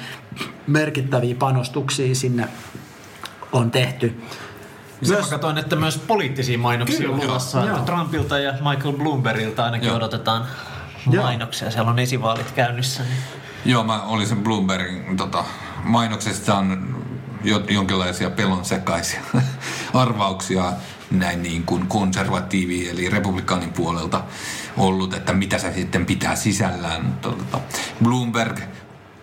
[0.66, 2.48] merkittäviä panostuksia sinne
[3.52, 4.20] on tehty.
[5.08, 5.24] Myös...
[5.24, 7.64] Mä katsoin, että myös poliittisia mainoksia Kyllä, on luvassa.
[7.64, 7.78] joo.
[7.78, 9.96] Trumpilta ja Michael Bloombergilta ainakin Joo.
[9.96, 10.46] odotetaan
[11.10, 11.24] Joo.
[11.24, 11.70] mainoksia.
[11.70, 13.02] Siellä on esivaalit käynnissä.
[13.02, 13.16] Niin.
[13.64, 15.44] Joo, mä olin sen Bloombergin tota,
[15.84, 16.96] mainoksesta on
[17.44, 19.20] jo, jonkinlaisia pelon sekaisia
[19.94, 20.72] arvauksia
[21.10, 24.24] näin niin kuin konservatiivi eli republikaanin puolelta
[24.76, 27.04] ollut, että mitä se sitten pitää sisällään.
[27.04, 27.60] Mutta tota,
[28.02, 28.58] Bloomberg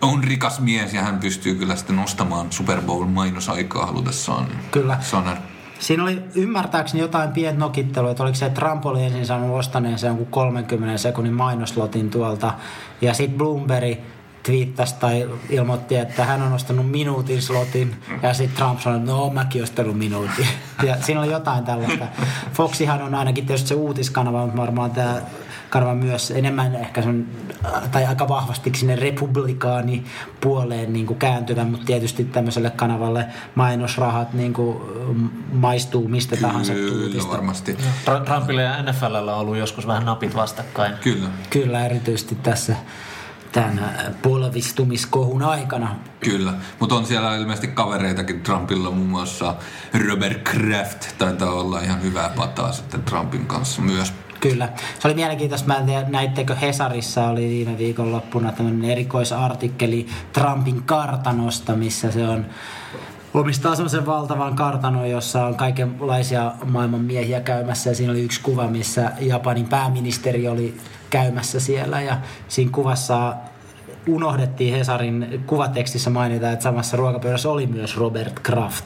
[0.02, 4.48] on rikas mies ja hän pystyy kyllä sitten nostamaan Super Bowl mainosaikaa halutessaan.
[4.72, 4.98] Kyllä.
[5.02, 5.38] Sanan.
[5.80, 10.00] Siinä oli ymmärtääkseni jotain pientä nokittelua, että oliko se, että Trump oli ensin saanut ostaneen
[10.00, 12.54] sen jonkun 30 sekunnin mainoslotin tuolta.
[13.02, 13.98] Ja sitten Bloomberg
[14.44, 17.96] twiittasi tai ilmoitti, että hän on ostanut minuutin slotin.
[18.24, 20.48] Ja sitten Trump sanoi, että no mäkin ostanut minuutin.
[20.84, 22.08] Ja siinä oli jotain tällaista.
[22.54, 25.22] Foxihan on ainakin tietysti se uutiskanava, mutta varmaan tämä
[25.70, 27.28] kanava myös enemmän ehkä sen,
[27.92, 30.04] tai aika vahvasti sinne republikaani
[30.42, 33.26] puoleen niin kuin kääntyvä, mutta tietysti tämmöiselle kanavalle
[33.56, 34.78] mainosrahat niin kuin
[35.52, 37.32] maistuu mistä tahansa Kyllä, tuutista.
[37.32, 37.78] varmasti.
[38.26, 40.94] Trumpilla ja NFLllä on ollut joskus vähän napit vastakkain.
[41.02, 41.30] Kyllä.
[41.50, 42.76] Kyllä, erityisesti tässä
[43.54, 45.96] tämän polvistumiskohun aikana.
[46.20, 49.56] Kyllä, mutta on siellä ilmeisesti kavereitakin Trumpilla, muun muassa
[50.10, 54.14] Robert Kraft taitaa olla ihan hyvää pataa sitten Trumpin kanssa myös.
[54.40, 54.70] Kyllä.
[55.00, 55.68] Se oli mielenkiintoista.
[55.68, 62.46] Mä en tiedä, näittekö Hesarissa oli viime viikonloppuna tämmöinen erikoisartikkeli Trumpin kartanosta, missä se on
[63.34, 68.68] omistaa semmoisen valtavan kartanon, jossa on kaikenlaisia maailman miehiä käymässä ja siinä oli yksi kuva,
[68.68, 70.78] missä Japanin pääministeri oli
[71.14, 73.34] käymässä siellä ja siinä kuvassa
[74.08, 78.86] unohdettiin Hesarin kuvatekstissä mainita, että samassa ruokapöydässä oli myös Robert Kraft.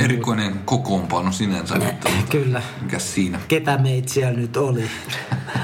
[0.00, 2.62] Erikoinen kokoonpano sinänsä, mutta Kyllä.
[2.82, 3.40] mikä siinä?
[3.48, 4.84] ketä meitä siellä nyt oli.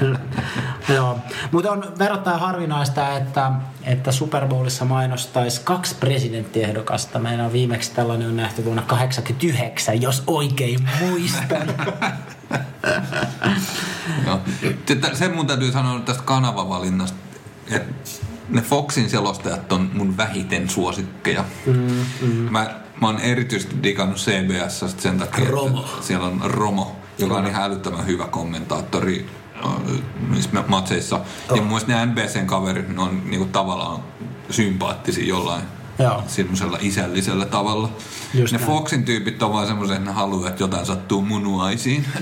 [0.95, 1.17] Joo.
[1.51, 3.51] Mutta on verrattain harvinaista, että,
[3.83, 7.19] että Super Bowlissa mainostaisi kaksi presidenttiehdokasta.
[7.19, 11.67] Meillä on viimeksi tällainen on nähty vuonna 89, jos oikein muistan.
[14.25, 14.39] Joo.
[15.13, 17.17] Sen mun täytyy sanoa tästä kanavavalinnasta,
[17.71, 17.93] että
[18.49, 21.45] ne Foxin selostajat on mun vähiten suosikkeja.
[21.65, 22.27] Mm, mm.
[22.27, 25.79] Mä, mä oon erityisesti digannut CBS sen takia, Romo.
[25.79, 29.29] että siellä on Romo, joka on ihan älyttömän hyvä kommentaattori
[30.29, 31.19] niissä matseissa.
[31.49, 34.03] Ja mun mielestä ne NBCn kaverit ne on niinku tavallaan
[34.49, 35.63] sympaattisia jollain
[35.99, 36.23] Joo.
[36.27, 37.89] semmoisella isällisellä tavalla.
[38.33, 38.71] Just ne näin.
[38.71, 42.05] Foxin tyypit on vaan semmoisen, että ne haluaa, että jotain sattuu munuaisiin.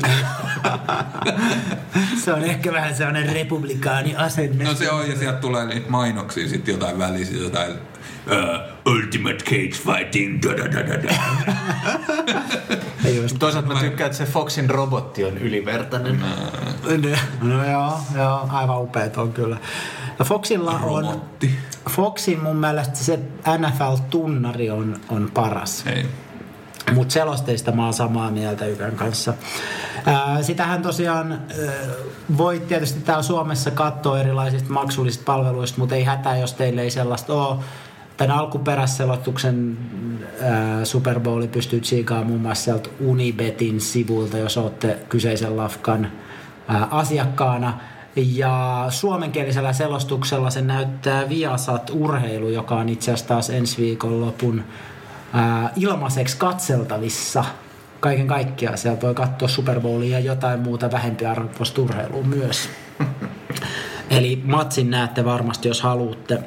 [2.24, 4.64] Se on ehkä vähän sellainen republikaani asenne.
[4.64, 7.72] No se on, ja sieltä tulee niitä mainoksia sitten jotain välissä, jotain
[8.28, 11.14] uh, Ultimate Cage Fighting, da da da da da.
[13.16, 13.40] Just.
[13.40, 16.24] Toisaalta mä tykkään, että se Foxin robotti on ylivertainen.
[17.42, 19.58] No joo, joo, aivan upeat on kyllä.
[20.20, 21.56] Ja Foxilla on, Robotti.
[21.90, 23.20] Foxin mun mielestä se
[23.58, 25.84] NFL-tunnari on, on paras.
[25.88, 26.06] Ei.
[26.94, 29.34] Mutta selosteista mä oon samaa mieltä Ykän kanssa.
[30.06, 31.38] Ää, sitähän tosiaan ää,
[32.38, 37.34] voi tietysti täällä Suomessa katsoa erilaisista maksullisista palveluista, mutta ei hätää, jos teille ei sellaista
[37.34, 37.60] ole.
[38.18, 39.78] Tämän alkuperäisselotuksen
[40.42, 46.12] ää, Super Bowli pystyy tsiikaamaan muun muassa sieltä Unibetin sivuilta, jos olette kyseisen lafkan
[46.68, 47.80] ää, asiakkaana.
[48.16, 54.64] Ja suomenkielisellä selostuksella se näyttää Viasat urheilu, joka on itse asiassa taas ensi viikonlopun
[55.34, 57.46] ää, ilmaiseksi katseltavissa
[58.00, 58.78] kaiken kaikkiaan.
[58.78, 62.70] Sieltä voi katsoa Super Bowlia ja jotain muuta vähempiarvoista urheilua myös.
[64.18, 66.40] Eli matsin näette varmasti, jos haluatte.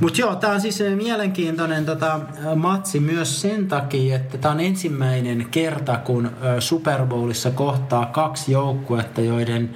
[0.00, 2.20] Mutta joo, tämä on siis mielenkiintoinen tota,
[2.56, 9.20] matsi myös sen takia, että tämä on ensimmäinen kerta, kun Super Bowlissa kohtaa kaksi joukkuetta,
[9.20, 9.74] joiden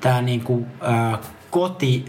[0.00, 1.18] tämä niinku, ä,
[1.50, 2.04] koti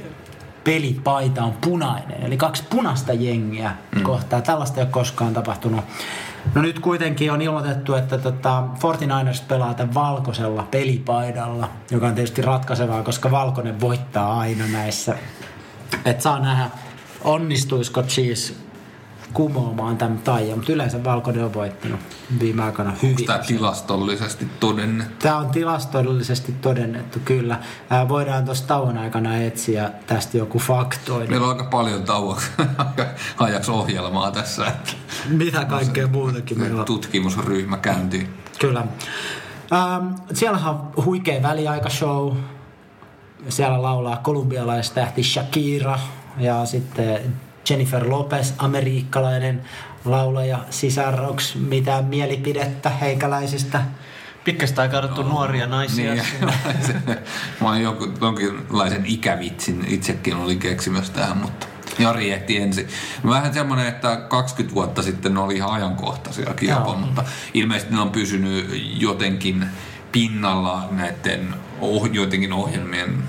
[0.64, 2.24] pelipaita on punainen.
[2.24, 4.04] Eli kaksi punaista jengiä mm.
[4.04, 4.42] kohtaa.
[4.42, 5.82] Tällaista ei ole koskaan tapahtunut.
[6.56, 12.42] No nyt kuitenkin on ilmoitettu, että tota 49ers pelaa tämän valkoisella pelipaidalla, joka on tietysti
[12.42, 15.16] ratkaisevaa, koska valkoinen voittaa aina näissä.
[16.06, 16.70] Et saa nähdä,
[17.24, 18.54] onnistuisiko Chiefs
[19.34, 22.00] kumoamaan tämän taian, mutta yleensä valkoinen on voittanut
[22.40, 23.10] viime aikana hyvin.
[23.10, 25.16] Onko tämä tilastollisesti todennettu?
[25.20, 27.60] Tämä on tilastollisesti todennettu, kyllä.
[27.90, 31.30] Ää, voidaan tuossa tauon aikana etsiä tästä joku faktoida.
[31.30, 32.38] Meillä on aika paljon tauon
[33.38, 34.68] ajaksi ohjelmaa tässä.
[34.68, 34.92] Että
[35.30, 36.86] Mitä kaikkea muutakin meillä on.
[36.86, 38.30] Tutkimusryhmä käyntiin.
[38.60, 38.86] Kyllä.
[39.74, 42.38] Ähm, siellähän on huikea väliaikashow.
[43.50, 46.00] Siellä laulaa kolumbialaistähti Shakira
[46.38, 47.34] ja sitten
[47.70, 49.62] Jennifer Lopez, amerikkalainen
[50.06, 53.84] laulaja, sisarroks, mitään mielipidettä heikäläisistä.
[54.44, 56.14] Pitkästä aikaa odottu nuoria naisia.
[56.14, 56.26] Niin,
[57.62, 61.68] mä oon joku, jonkinlaisen ikävitsin itsekin olin keksimässä tähän, mutta
[62.00, 62.88] Jari ehti ensin.
[63.26, 68.10] Vähän semmoinen, että 20 vuotta sitten ne oli ihan ajankohtaisia jopa, mutta ilmeisesti ne on
[68.10, 69.66] pysynyt jotenkin
[70.12, 73.24] pinnalla näiden oh, jotenkin ohjelmien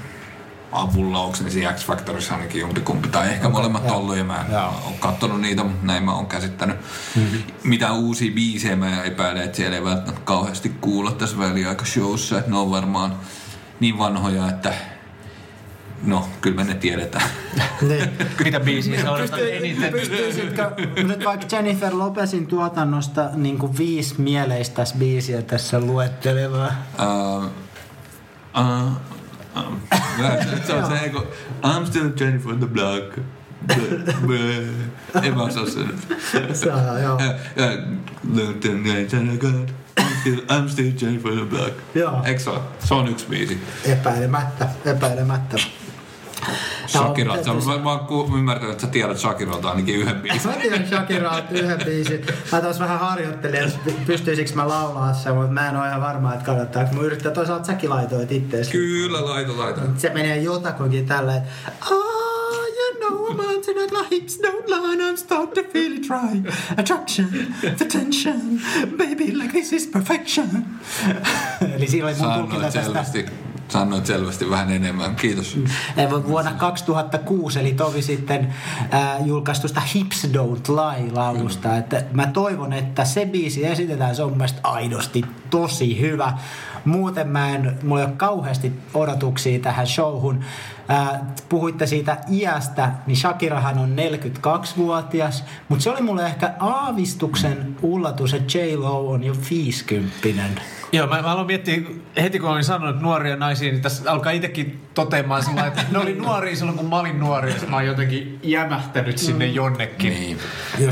[0.73, 3.97] avulla, onko se X-Factorissa ainakin jompikumpi, tai ehkä okay, molemmat joo.
[3.97, 6.77] ollut, ja mä en ole katsonut niitä, mutta näin mä oon käsittänyt.
[7.17, 7.43] Mm-hmm.
[7.65, 12.57] Mitä uusia biisejä mä epäilen, että siellä ei välttämättä kauheasti kuulla tässä väliaikashowssa, että ne
[12.57, 13.17] on varmaan
[13.81, 14.75] niin vanhoja, että
[16.03, 17.29] No, kyllä me ne tiedetään.
[17.89, 18.11] niin.
[18.45, 19.93] Mitä biisiä sä odotat eniten?
[19.93, 20.71] Pystyisitkö
[21.03, 26.73] nyt vaikka Jennifer Lopezin tuotannosta niin kuin viisi mieleistä biisiä tässä luettelemaan?
[26.99, 27.45] Uh,
[28.61, 28.93] uh,
[29.57, 29.81] um,
[30.67, 31.27] se on se, kun
[31.63, 33.19] I'm still Jennifer the Block.
[35.23, 35.95] En mä osaa sen.
[36.55, 37.19] Saa, joo.
[40.51, 41.75] I'm still Jennifer the Block.
[41.95, 42.23] Joo.
[42.25, 42.61] Eikö se ole?
[42.79, 43.61] Se on yksi biisi.
[43.85, 45.57] Epäilemättä, epäilemättä.
[46.87, 50.51] Shakira, sä, mä, mä oon ymmärtänyt, että sä tiedät Shakiralta ainakin yhden biisin.
[50.51, 52.27] mä tiedän Shakiralta yhden biisin.
[52.53, 56.33] Mä taas vähän harjoittelin, että pystyisikö mä laulaa sen, mutta mä en ole ihan varma,
[56.33, 56.85] että kannattaa.
[56.93, 58.69] Mä yrittää toisaalta säkin laitoit ittees.
[58.69, 59.81] Kyllä, laito, laito.
[59.97, 61.51] Se menee jotakuinkin tällä, että
[61.91, 66.07] Oh, you know, I'm on tonight, my hips don't line, I'm start to feel it
[66.11, 66.55] right.
[66.79, 67.29] Attraction,
[67.79, 68.61] the tension,
[68.97, 70.49] baby, like this is perfection.
[71.77, 72.83] Eli siinä oli mun tulkinta tästä.
[72.83, 73.27] Selvästi
[73.69, 75.17] Sanoit selvästi vähän enemmän.
[75.17, 75.59] Kiitos.
[76.27, 78.55] Vuonna 2006, eli tovi sitten
[78.95, 81.69] äh, julkaistusta Hips Don't Lie-laulusta.
[81.69, 81.79] Mm.
[81.79, 86.33] Että mä toivon, että se biisi esitetään, se on mun aidosti tosi hyvä.
[86.85, 90.45] Muuten mä en, mulla ei ole kauheasti odotuksia tähän showhun.
[90.91, 98.35] Äh, puhuitte siitä iästä, niin Shakirahan on 42-vuotias, mutta se oli mulle ehkä aavistuksen ullatus,
[98.35, 100.17] että J-Lo on jo 50
[100.93, 101.81] Joo, mä, mä aloin miettiä,
[102.17, 105.99] heti kun olin sanonut että nuoria naisia, niin tässä alkaa itsekin toteamaan sillä että ne
[105.99, 109.55] oli nuoria silloin, kun mä olin nuori, ja mä oon jotenkin jämähtänyt sinne mm.
[109.55, 110.13] jonnekin.
[110.13, 110.39] Niin.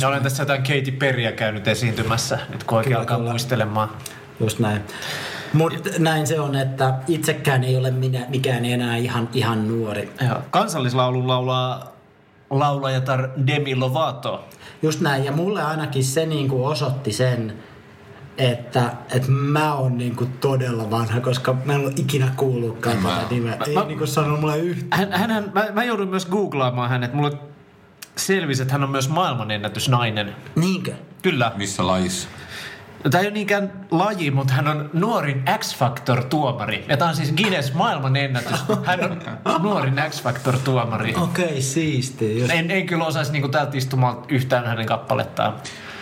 [0.01, 3.31] ja olen tässä jotain Katy Perryä käynyt esiintymässä, nyt kun oikein alkaa kyllä.
[3.31, 3.89] muistelemaan.
[4.41, 4.83] Just näin.
[5.53, 10.13] Mutta näin se on, että itsekään ei ole minä, mikään enää ihan, ihan nuori.
[10.29, 10.39] Joo.
[10.51, 11.93] Kansallislaulun laulaa
[12.51, 14.49] laulajatar Demi Lovato.
[14.83, 17.55] Just näin, ja mulle ainakin se niin kuin osoitti sen,
[18.41, 23.57] että, että mä oon niinku todella vanha, koska mä en ole ikinä kuullutkaan tätä nimeä.
[23.67, 25.13] Ei mä, niinku sanonut mulle yhtään.
[25.13, 27.13] Hän, hän, mä, mä joudun myös googlaamaan hänet.
[27.13, 27.33] Mulle
[28.17, 30.37] selvisi, että hän on myös maailmanennätysnainen.
[30.57, 30.95] Niinkö?
[31.23, 31.53] Kyllä.
[31.57, 32.29] Missä lajissa?
[33.05, 36.85] No, tämä ei ole niinkään laji, mutta hän on nuorin X-Factor-tuomari.
[36.89, 38.61] Ja tämä on siis Guinness maailmanennätys.
[38.85, 39.01] Hän
[39.45, 41.15] on nuorin X-Factor-tuomari.
[41.17, 42.45] Okei, okay, siisti.
[42.53, 45.55] En, en kyllä osaisi niinku täältä istumaan yhtään hänen kappalettaan.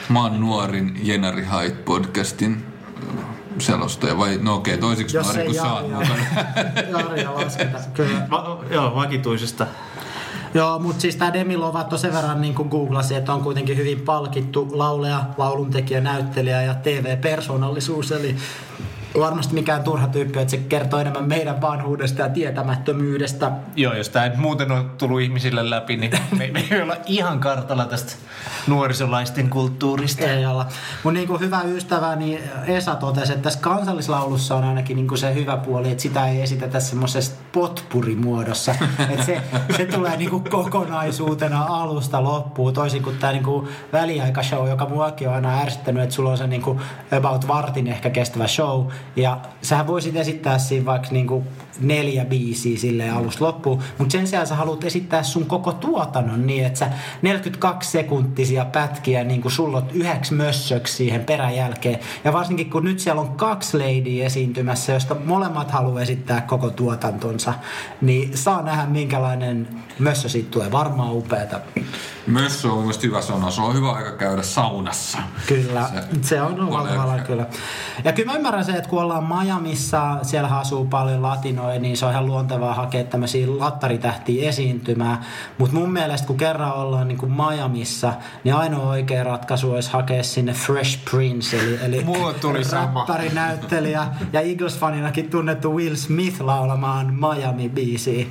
[0.08, 2.66] Mä oon nuorin Jenari Hait podcastin
[3.58, 5.84] selostaja, vai no okei, okay, toisiksi Jos nuori kuin saat
[6.90, 8.26] Jari lasketa, kyllä.
[8.30, 9.66] Va, joo, vakituisesta.
[10.54, 14.00] Joo, mutta siis tämä Demi Lovato sen verran niin kuin googlasi, että on kuitenkin hyvin
[14.00, 18.12] palkittu lauleja, lauluntekijä, näyttelijä ja TV-persoonallisuus.
[18.12, 18.36] Eli
[19.18, 23.52] varmasti mikään turha tyyppi, että se kertoo enemmän meidän vanhuudesta ja tietämättömyydestä.
[23.76, 27.84] Joo, jos tämä muuten on tullut ihmisille läpi, niin me, me ei olla ihan kartalla
[27.84, 28.12] tästä
[28.66, 30.24] nuorisolaisten kulttuurista.
[30.24, 30.66] Ei olla.
[31.04, 35.18] Mun niin kuin hyvä ystävä niin Esa totesi, että tässä kansallislaulussa on ainakin niin kuin
[35.18, 38.74] se hyvä puoli, että sitä ei esitetä semmoisessa potpurimuodossa.
[39.10, 39.40] että se,
[39.76, 45.28] se tulee niin kuin kokonaisuutena alusta loppuun, toisin kuin tämä niin kuin väliaikashow, joka muakin
[45.28, 46.80] on aina ärsyttänyt, että sulla on se niin kuin
[47.18, 48.86] about vartin ehkä kestävä show,
[49.16, 51.44] ja sähän voisit esittää siinä vaikka niinku
[51.80, 56.66] neljä biisiä silleen alusta loppuun, mutta sen sijaan sä haluat esittää sun koko tuotannon niin,
[56.66, 56.90] että sä
[57.22, 61.98] 42 sekuntisia pätkiä niin kuin sulla on yhdeksi mössöksi siihen peräjälkeen.
[62.24, 67.54] Ja varsinkin kun nyt siellä on kaksi lady esiintymässä, josta molemmat haluaa esittää koko tuotantonsa,
[68.00, 70.72] niin saa nähdä minkälainen mössö siitä tulee.
[70.72, 71.60] Varmaan upeata.
[72.26, 73.50] Mössö on mielestä hyvä sana.
[73.50, 75.18] Se on hyvä aika käydä saunassa.
[75.46, 77.46] Kyllä, se, se on omalla kyllä.
[78.04, 82.06] Ja kyllä mä ymmärrän se, että kun ollaan Miamiissa, siellä asuu paljon latinoja, niin se
[82.06, 85.18] on ihan luontevaa hakea tämmöisiä lattaritähtiä esiintymään.
[85.58, 88.12] Mutta mun mielestä kun kerran ollaan niin kuin Miamissa,
[88.44, 94.40] niin ainoa oikea ratkaisu olisi hakea sinne Fresh Prince, eli, eli Mulle tuli räppärinäyttelijä ja
[94.40, 98.26] Eagles-faninakin tunnettu Will Smith laulamaan Miami-biisiä.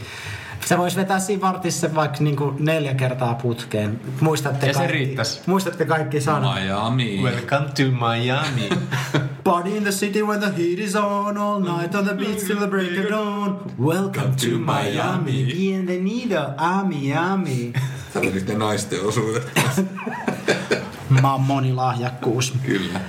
[0.66, 4.02] Se voisi vetää siinä vartissa vaikka niinku neljä kertaa putkeen.
[4.22, 5.42] Muistatte Ja se kaikki, riittäisi.
[5.46, 6.56] Muistatte kaikki sanat.
[6.56, 7.20] Miami.
[7.24, 8.70] Welcome to Miami.
[9.44, 12.58] Party in the city when the heat is on All night on the beach till
[12.58, 17.74] the break of dawn Welcome to Miami Bienvenido a Miami
[18.14, 19.52] Tämä oli sitten naisten osuudet.
[21.22, 22.54] Mammonilahjakkuus.
[22.66, 23.00] Kyllä.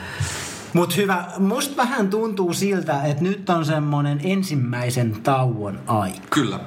[0.73, 6.19] Mut hyvä, musta vähän tuntuu siltä, että nyt on semmonen ensimmäisen tauon aika.
[6.31, 6.61] Kyllä.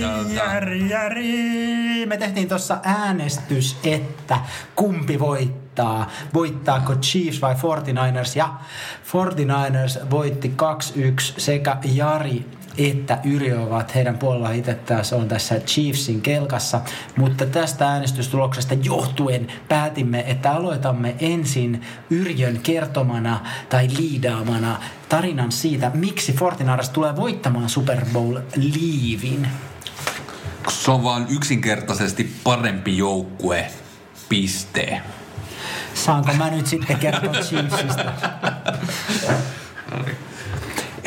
[0.00, 0.32] Täältä.
[0.34, 2.06] järi, järi.
[2.06, 4.38] Me tehtiin tuossa äänestys, että
[4.76, 6.10] kumpi voittaa.
[6.34, 8.32] Voittaako Chiefs vai 49ers?
[8.36, 8.54] Ja
[9.06, 12.46] 49ers voitti 2-1 sekä Jari
[12.78, 16.80] että Yri ovat heidän puolellaan itse taas on tässä Chiefsin kelkassa.
[17.16, 26.32] Mutta tästä äänestystuloksesta johtuen päätimme, että aloitamme ensin Yrjön kertomana tai liidaamana tarinan siitä, miksi
[26.32, 29.48] 49ers tulee voittamaan Super Bowl liivin.
[30.68, 33.66] Se on vaan yksinkertaisesti parempi joukkue.
[34.28, 35.00] Piste.
[35.94, 38.12] Saanko mä nyt sitten kertoa Chiefsistä?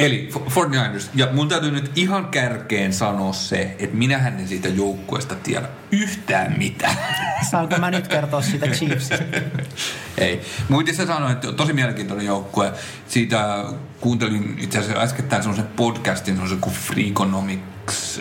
[0.06, 1.10] Eli 49ers.
[1.16, 6.56] Ja mun täytyy nyt ihan kärkeen sanoa se, että minähän en siitä joukkueesta tiedä yhtään
[6.58, 6.98] mitään.
[7.52, 9.26] Saanko mä nyt kertoa sitä Chiefsistä?
[10.18, 10.42] Ei.
[10.70, 12.74] Muuten se sanoi, että tosi mielenkiintoinen joukkue.
[13.08, 13.66] Siitä
[14.00, 17.64] kuuntelin itse asiassa äskettäin semmoisen podcastin, semmoisen kuin Freakonomics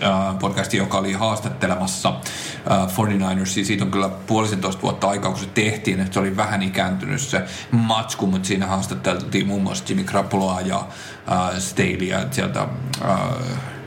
[0.03, 2.09] äh, podcasti, joka oli haastattelemassa
[2.71, 3.65] äh, 49ersia.
[3.65, 7.43] Siitä on kyllä puolisentoista vuotta aikaa, kun se tehtiin, että se oli vähän ikääntynyt se
[7.71, 10.79] matsku, mutta siinä haastatteltiin muun muassa Jimmy Krapoloa ja
[11.33, 13.19] äh, Staleyä sieltä äh,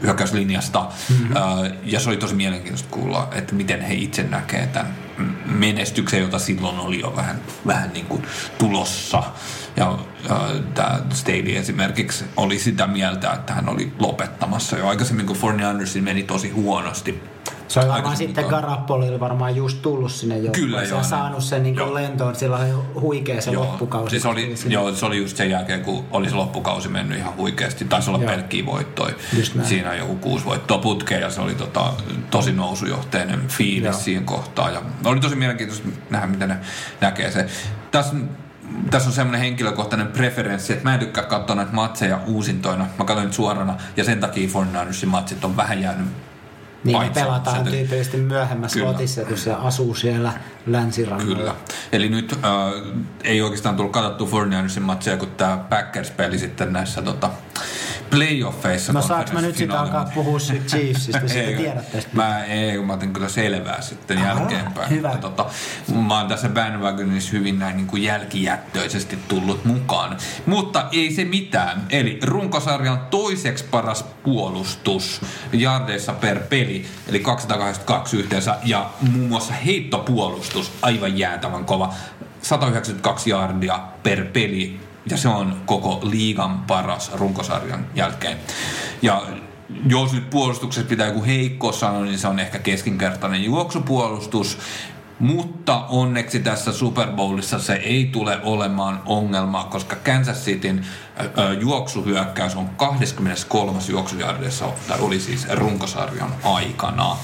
[0.01, 0.89] hyökkäyslinjasta.
[1.09, 1.35] Mm-hmm.
[1.35, 5.03] Äh, ja se oli tosi mielenkiintoista kuulla, että miten he itse näkee tämän
[5.45, 8.23] menestyksen, jota silloin oli jo vähän, vähän niin kuin
[8.57, 9.23] tulossa.
[9.75, 9.97] Ja
[10.73, 16.23] tämä Staley esimerkiksi oli sitä mieltä, että hän oli lopettamassa jo aikaisemmin, kun 49ersin meni
[16.23, 17.23] tosi huonosti.
[17.67, 18.45] Se on varmaan sitten
[18.89, 21.93] oli varmaan just tullut sinne joukkueeseen Kyllä, joo, saanut sen niin joo.
[21.93, 22.36] lentoon.
[22.36, 22.69] Sillä oli
[23.01, 24.09] huikea se loppukausi.
[24.09, 24.73] Siis oli, sinne.
[24.73, 27.86] joo, se oli just sen jälkeen, kun oli se loppukausi mennyt ihan huikeasti.
[27.86, 28.31] Taisi olla Joo.
[28.31, 29.15] pelkkiä voittoja.
[29.63, 31.93] Siinä joku kuusi voittoa putkeen ja se oli tota,
[32.31, 33.93] tosi nousujohteinen fiilis Joo.
[33.93, 34.73] siihen kohtaan.
[34.73, 36.57] Ja oli tosi mielenkiintoista nähdä, miten ne
[37.01, 37.45] näkee se.
[37.91, 38.15] Tässä
[38.91, 42.86] tässä on semmoinen henkilökohtainen preferenssi, että mä en tykkää katsoa näitä matseja uusintoina.
[42.97, 46.07] Mä katson nyt suorana ja sen takia 49ersin matsit on vähän jäänyt
[46.83, 48.89] Niin paitsi- pelataan sieltä- tyypillisesti myöhemmässä Kyllä.
[48.91, 50.33] slotissa, kun se asuu siellä
[50.65, 51.35] länsirannalla.
[51.35, 51.55] Kyllä.
[51.91, 52.39] Eli nyt äh,
[53.23, 57.29] ei oikeastaan tullut katsottua 49ersin matseja, kun tämä Packers peli sitten näissä tota,
[58.09, 58.93] playoffeissa.
[58.93, 62.09] No saanko mä nyt sitä alkaa puhua siitä Chiefsistä, siitä Ei, tiedät tästä?
[62.13, 64.89] Mä, ei, kun mä otin kyllä selvää sitten Aha, jälkeenpäin.
[64.89, 65.09] hyvä.
[65.09, 65.45] Mutta Tota,
[66.07, 70.17] mä oon tässä bandwagonissa hyvin näin niin kuin jälkijättöisesti tullut mukaan.
[70.45, 71.83] Mutta ei se mitään.
[71.89, 75.21] Eli runkosarjan toiseksi paras puolustus
[75.53, 76.72] jardeissa per peli,
[77.07, 81.93] eli 282 yhteensä, ja muun muassa heittopuolustus, aivan jäätävän kova,
[82.41, 88.38] 192 jardia per peli, ja se on koko liigan paras runkosarjan jälkeen.
[89.01, 89.21] Ja
[89.89, 94.57] jos nyt puolustuksessa pitää joku heikko sanoa, niin se on ehkä keskinkertainen juoksupuolustus.
[95.23, 100.86] Mutta onneksi tässä Super Bowlissa se ei tule olemaan ongelma, koska Kansas Cityn
[101.62, 103.79] juoksuhyökkäys on 23.
[103.89, 107.17] juoksujardissa, tai oli siis runkosarjan aikana.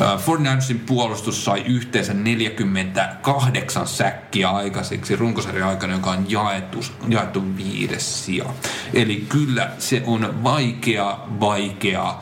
[0.00, 8.24] Ö, 49ersin puolustus sai yhteensä 48 säkkiä aikaiseksi runkosarjan aikana, joka on jaettu, jaettu viides
[8.24, 8.44] sija.
[8.94, 12.14] Eli kyllä se on vaikea, vaikea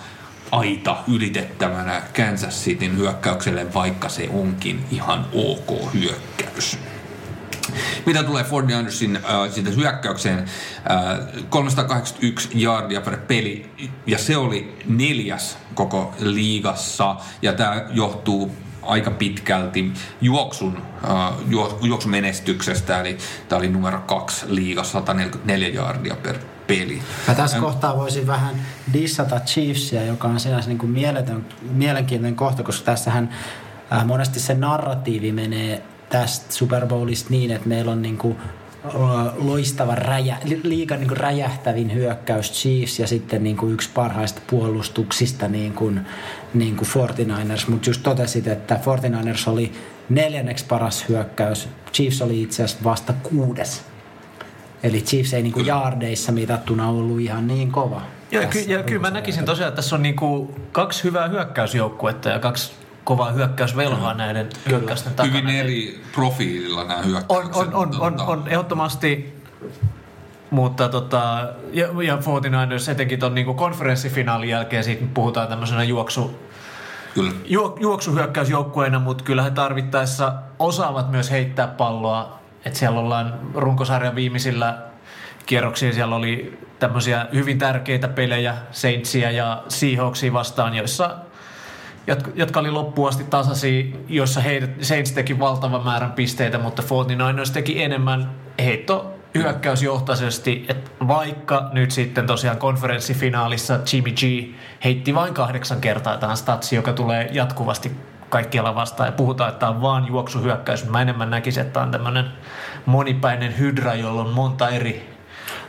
[0.50, 6.78] aita ylitettävänä Kansas Cityn hyökkäykselle, vaikka se onkin ihan ok hyökkäys.
[8.06, 13.70] Mitä tulee Ford Andersin äh, siitä hyökkäykseen, äh, 381 yardia per peli,
[14.06, 21.32] ja se oli neljäs koko liigassa, ja tämä johtuu aika pitkälti juoksun, äh,
[21.82, 26.38] juoksun menestyksestä, eli tämä oli numero kaksi liigassa, 144 yardia per
[26.78, 27.02] peli.
[27.28, 27.64] Mä tässä ähm.
[27.64, 28.54] kohtaa voisin vähän
[28.92, 33.30] dissata Chiefsia, joka on sinänsä niin kuin mieletön, mielenkiintoinen kohta, koska tässähän
[33.92, 38.36] äh, monesti se narratiivi menee tästä Super Bowlista niin, että meillä on niin kuin
[39.38, 45.72] loistava räjä, liigan niin räjähtävin hyökkäys Chiefs ja sitten niin kuin yksi parhaista puolustuksista niin
[45.72, 46.00] kuin,
[46.54, 49.72] niin kuin 49ers, mutta just totesit, että 49ers oli
[50.08, 53.89] neljänneksi paras hyökkäys, Chiefs oli itse asiassa vasta kuudes.
[54.82, 58.02] Eli Chiefs ei niin kuin jaardeissa mitattuna ollut ihan niin kova.
[58.30, 62.28] Ja, ky- ja kyllä mä näkisin tosiaan, että tässä on niin kuin kaksi hyvää hyökkäysjoukkuetta
[62.28, 62.72] ja kaksi
[63.04, 64.18] kovaa hyökkäysvelhoa mm.
[64.18, 64.78] näiden Kyllä.
[64.78, 65.38] hyökkäysten takana.
[65.38, 67.56] Hyvin eri profiililla nämä hyökkäykset.
[67.56, 69.34] On, on, on, on, on ehdottomasti,
[70.50, 76.38] mutta tota, ja, ja 49ers etenkin tuon niin konferenssifinaalin jälkeen siitä puhutaan tämmöisenä juoksu,
[77.14, 77.32] Kyllä.
[77.44, 82.39] Ju, juoksuhyökkäysjoukkueena, mutta kyllä he tarvittaessa osaavat myös heittää palloa.
[82.64, 84.78] Että siellä ollaan runkosarjan viimeisillä
[85.46, 91.16] kierroksilla, siellä oli tämmöisiä hyvin tärkeitä pelejä Saintsia ja Seahawksia vastaan, joissa
[92.34, 97.82] jotka, oli loppuun asti tasaisia, joissa heidät, Saints teki valtavan määrän pisteitä, mutta 49ers teki
[97.82, 98.30] enemmän.
[98.58, 104.54] Heitto hyökkäysjohtaisesti, että vaikka nyt sitten tosiaan konferenssifinaalissa Jimmy G
[104.84, 107.92] heitti vain kahdeksan kertaa tähän statsi, joka tulee jatkuvasti
[108.30, 110.88] kaikkialla vastaan ja puhutaan, että tämä on vaan juoksuhyökkäys.
[110.88, 112.24] Mä enemmän näkisin, että tämä on tämmöinen
[112.86, 115.10] monipäinen hydra, jolla on monta eri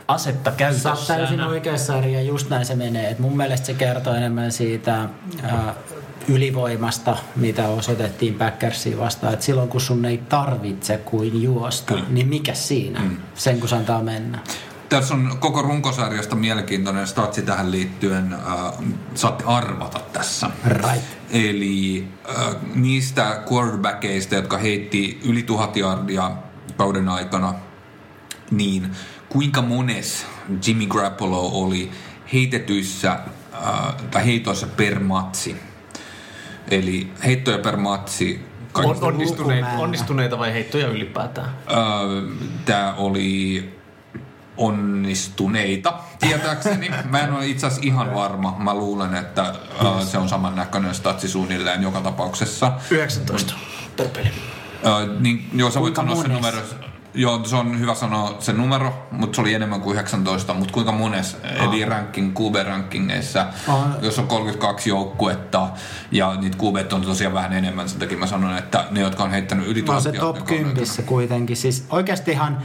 [0.08, 0.94] asetta käytössä.
[0.94, 3.10] Sä täysin oikeassa ja just näin se menee.
[3.10, 5.08] Et mun mielestä se kertoo enemmän siitä
[5.42, 5.74] ää,
[6.28, 9.34] ylivoimasta, mitä osoitettiin Packersiin vastaan.
[9.34, 12.06] Et silloin kun sun ei tarvitse kuin juosta, Kyllä.
[12.08, 13.00] niin mikä siinä?
[13.00, 13.16] Mm.
[13.34, 14.38] Sen kun antaa mennä.
[14.92, 18.32] Tässä on koko runkosarjasta mielenkiintoinen statsi tähän liittyen.
[18.32, 18.40] Äh,
[19.14, 20.50] saatte arvata tässä.
[20.66, 21.04] Right.
[21.30, 26.30] Eli äh, niistä quarterbackeista, jotka heitti yli tuhat yardia
[26.76, 27.54] kauden aikana,
[28.50, 28.90] niin
[29.28, 30.26] kuinka mones
[30.66, 31.90] Jimmy Grappolo oli
[32.32, 35.56] heitetyissä äh, tai heitoissa per matsi?
[36.70, 38.44] Eli heittoja per matsi.
[38.74, 41.50] On, onnistuneita, onnistuneita vai heittoja ylipäätään?
[41.70, 41.76] Öö,
[42.64, 43.81] Tämä oli
[44.56, 46.90] onnistuneita, tietääkseni.
[47.04, 48.56] Mä en ole itse asiassa ihan varma.
[48.58, 52.72] Mä luulen, että uh, se on samannäköinen statsi suunnilleen joka tapauksessa.
[52.90, 53.54] 19
[53.96, 54.28] per peli.
[54.28, 56.58] Uh, niin, joo, sä voit sanoa sen numero.
[57.14, 60.54] Joo, se on hyvä sanoa se numero, mutta se oli enemmän kuin 19.
[60.54, 63.46] Mutta kuinka mones eli ranking, QB-rankingeissa,
[64.02, 65.68] jos on 32 joukkuetta
[66.10, 69.30] ja niitä QB on tosiaan vähän enemmän, sen takia mä sanon, että ne, jotka on
[69.30, 71.56] heittänyt yli No se top 10 kuitenkin.
[71.56, 72.58] Siis oikeastihan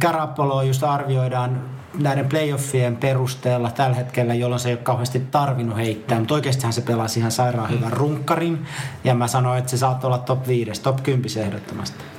[0.00, 1.60] Garapolo just arvioidaan
[1.98, 6.80] näiden playoffien perusteella tällä hetkellä, jolloin se ei ole kauheasti tarvinnut heittää, mutta oikeastihan se
[6.80, 8.66] pelasi ihan sairaan hyvän runkkarin,
[9.04, 12.15] ja mä sanoin, että se saattoi olla top 5, top 10 ehdottomasti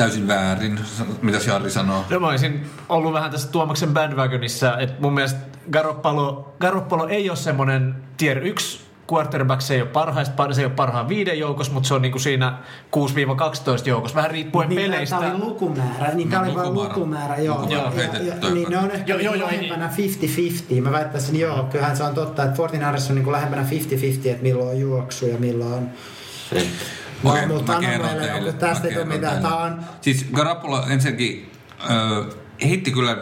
[0.00, 0.80] täysin väärin.
[1.22, 2.04] Mitä Jari sanoo?
[2.10, 5.40] No mä olisin ollut vähän tässä Tuomaksen bandwagonissa, että mun mielestä
[5.70, 8.80] Garoppolo, Garoppolo ei ole semmoinen tier 1
[9.12, 12.18] quarterback, se ei ole parhaista, se ei ole parhaan viiden joukossa, mutta se on niinku
[12.18, 12.58] siinä
[12.96, 13.00] 6-12
[13.84, 15.16] joukossa, vähän riippuen niin, peleistä.
[15.16, 17.60] Tämä oli lukumäärä, niin tämä oli vain lukumäärä, joo.
[17.62, 18.24] Lukumäärä joo.
[18.26, 19.90] Ja, ja, niin ne on ehkä jo, jo, jo, lähempänä
[20.78, 20.80] 50-50.
[20.80, 24.68] Mä väittäisin, joo, kyllähän se on totta, että Fortinaarissa on niin lähempänä 50-50, että milloin
[24.68, 25.90] on juoksu ja milloin on...
[27.22, 28.52] No, okay, mutta mä kerron meille teille.
[28.52, 29.42] Tästä ei mitään.
[29.42, 29.80] Tämä on...
[30.00, 31.50] Siis Garapolo ensinnäkin
[31.80, 32.26] äh,
[32.68, 33.16] heitti kyllä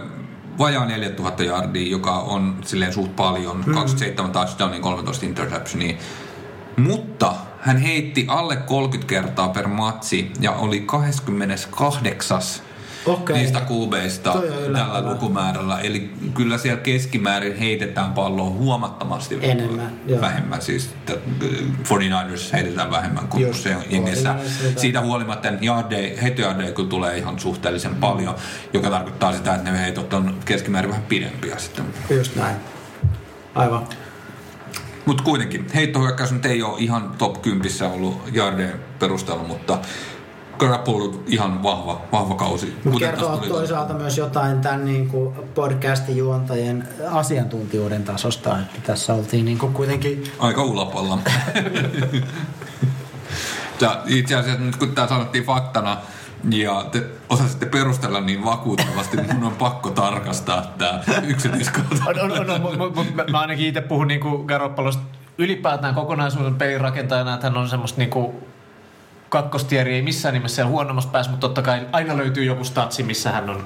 [0.58, 3.74] vajaa 4000 yardia, joka on silleen suht paljon, mm.
[3.74, 5.96] 27 touchdownia, 13 interceptionia.
[6.76, 12.40] Mutta hän heitti alle 30 kertaa per matsi ja oli 28
[13.12, 13.36] okay.
[13.36, 14.36] niistä kuubeista
[14.72, 15.78] tällä lukumäärällä.
[15.80, 20.00] Eli kyllä siellä keskimäärin heitetään palloa huomattavasti enemmän.
[20.20, 20.90] Vähemmän siis.
[21.08, 24.34] 49ers heitetään vähemmän kuin Just, se jengissä.
[24.76, 25.48] Siitä huolimatta
[26.22, 28.00] heittojardeja kyllä tulee ihan suhteellisen mm.
[28.00, 28.34] paljon,
[28.72, 31.84] joka tarkoittaa sitä, että ne heitot on keskimäärin vähän pidempiä sitten.
[32.10, 32.56] Just näin.
[33.54, 33.86] Aivan.
[35.06, 39.78] Mutta kuitenkin, heittohyökkäys nyt ei ole ihan top 10 ollut jardeen perusteella, mutta
[40.58, 42.76] Garoppolo ihan vahva, vahva kausi.
[42.84, 49.44] Mutta kertoo toisaalta myös jotain tämän niin kuin podcastin juontajien asiantuntijuuden tasosta, että tässä oltiin
[49.44, 50.24] niin kuin kuitenkin...
[50.38, 51.18] Aika ulapalla.
[53.80, 55.96] ja itse asiassa nyt kun tämä sanottiin faktana,
[56.50, 62.04] Ja te osasitte perustella niin vakuuttavasti, että mun on pakko tarkastaa tämä yksityiskohta.
[62.06, 65.02] On, on, on, on, mut, mä- mä ainakin itse puhun niinku Garoppolosta
[65.38, 68.34] ylipäätään kokonaisuuden pelin rakentajana, että hän on semmoista niinku
[69.28, 73.32] kakkostieri ei missään nimessä siellä huonommassa päässä, mutta totta kai aina löytyy joku statsi, missä
[73.32, 73.64] hän on.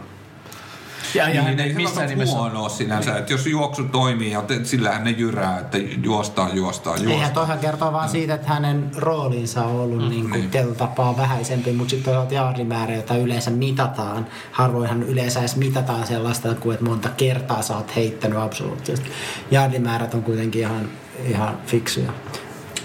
[1.14, 3.18] Ja, ja niin, ei ei missään nimessä huonoa sinänsä, niin.
[3.18, 7.32] että jos juoksu toimii, ja te, sillähän ne jyrää, että juostaan, juostaan, Eihän juostaan.
[7.32, 10.76] toihan kertoo vaan siitä, että hänen roolinsa on ollut mm, niin kuin niin.
[10.76, 14.26] tapaa vähäisempi, mutta sitten toisaalta jaardimäärä, jota yleensä mitataan.
[14.52, 19.10] Harvoinhan yleensä edes mitataan sellaista, kuin että monta kertaa sä oot heittänyt absoluuttisesti.
[19.50, 20.88] Jaardimäärät on kuitenkin ihan,
[21.24, 22.12] ihan fiksuja.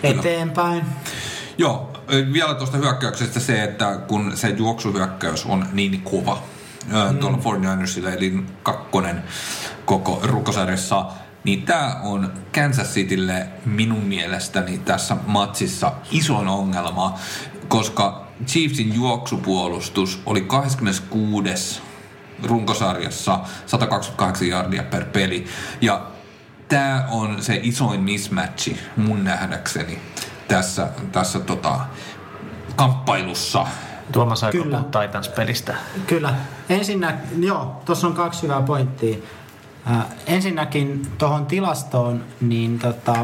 [0.03, 0.85] Eteenpäin.
[1.57, 1.96] Joo,
[2.33, 6.43] vielä tuosta hyökkäyksestä se, että kun se juoksuhyökkäys on niin kova
[6.85, 7.17] mm.
[7.17, 9.23] tuolla 49ersilla, eli kakkonen
[9.85, 11.05] koko runkosarjassa,
[11.43, 17.19] niin tämä on Kansas Citylle minun mielestäni tässä matsissa isoin ongelma,
[17.67, 21.81] koska Chiefsin juoksupuolustus oli 26
[22.43, 25.45] runkosarjassa 128 jardia per peli.
[25.81, 26.07] Ja
[26.67, 29.99] tämä on se isoin mismatchi mun nähdäkseni
[30.47, 31.79] tässä, tässä tota,
[32.75, 33.65] kamppailussa.
[34.11, 34.77] Tuomas aika Kyllä.
[34.77, 35.75] puhua Titans-pelistä.
[36.07, 36.33] Kyllä.
[36.69, 39.17] Ensinnä, joo, tuossa on kaksi hyvää pointtia.
[39.91, 43.15] Äh, ensinnäkin tuohon tilastoon, niin tota,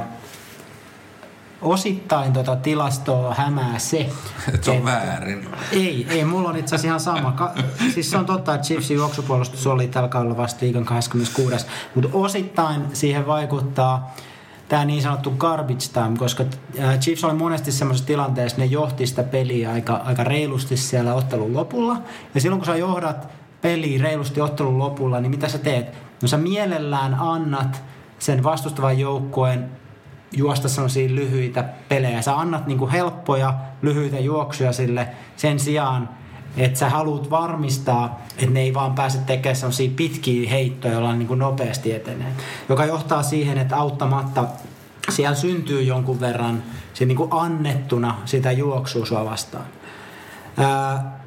[1.62, 3.98] osittain tota tilastoa hämää se,
[4.54, 5.48] Et se on että- väärin.
[5.72, 7.32] Ei, ei, mulla on itse asiassa ihan sama.
[7.32, 7.54] Ka-
[7.94, 11.66] siis se on totta, että Chiefsin juoksupuolustus oli tällä kaudella vasta liigan 26.
[11.96, 14.16] Mutta osittain siihen vaikuttaa
[14.74, 16.44] tämä niin sanottu garbage time, koska
[17.00, 21.98] Chiefs oli monesti semmoisessa tilanteessa, ne johti sitä peliä aika, aika reilusti siellä ottelun lopulla.
[22.36, 23.28] Ja silloin kun sä johdat
[23.62, 25.86] peliä reilusti ottelun lopulla, niin mitä sä teet?
[26.22, 27.84] No sä mielellään annat
[28.20, 29.72] sen vastustavan joukkueen
[30.32, 32.22] juosta sellaisia lyhyitä pelejä.
[32.22, 36.10] Sä annat niinku helppoja, lyhyitä juoksuja sille sen sijaan,
[36.58, 41.36] että sä haluat varmistaa, että ne ei vaan pääse tekemään sellaisia pitkiä heittoja, joilla niinku
[41.36, 42.34] nopeasti etenee.
[42.70, 44.46] Joka johtaa siihen, että auttamatta
[45.10, 49.66] siellä syntyy jonkun verran se niinku annettuna sitä juoksua sua vastaan.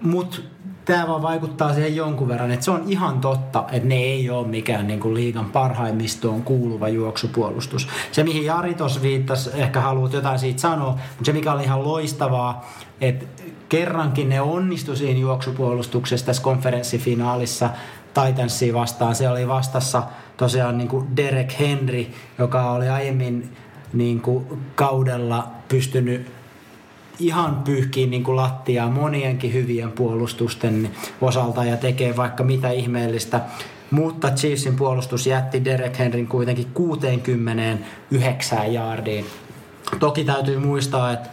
[0.03, 0.39] Mutta
[0.85, 4.47] tämä vaan vaikuttaa siihen jonkun verran, että se on ihan totta, että ne ei ole
[4.47, 7.89] mikään niinku liigan parhaimmistoon kuuluva juoksupuolustus.
[8.13, 11.85] Se, mihin Jari tuossa viittasi, ehkä haluat jotain siitä sanoa, mutta se mikä oli ihan
[11.85, 12.71] loistavaa,
[13.01, 13.27] että
[13.69, 17.71] kerrankin ne onnistu siinä juoksupuolustuksessa tässä konferenssifinaalissa
[18.15, 19.15] Titansia vastaan.
[19.15, 20.03] Se oli vastassa
[20.37, 22.07] tosiaan niin kuin Derek Henry,
[22.39, 23.57] joka oli aiemmin
[23.93, 26.27] niin kuin kaudella pystynyt
[27.19, 30.91] ihan pyyhkiin niin kuin lattiaa monienkin hyvien puolustusten
[31.21, 33.41] osalta ja tekee vaikka mitä ihmeellistä.
[33.91, 39.27] Mutta Chiefsin puolustus jätti Derek Henryn kuitenkin 69 jaardiin.
[39.99, 41.29] Toki täytyy muistaa, että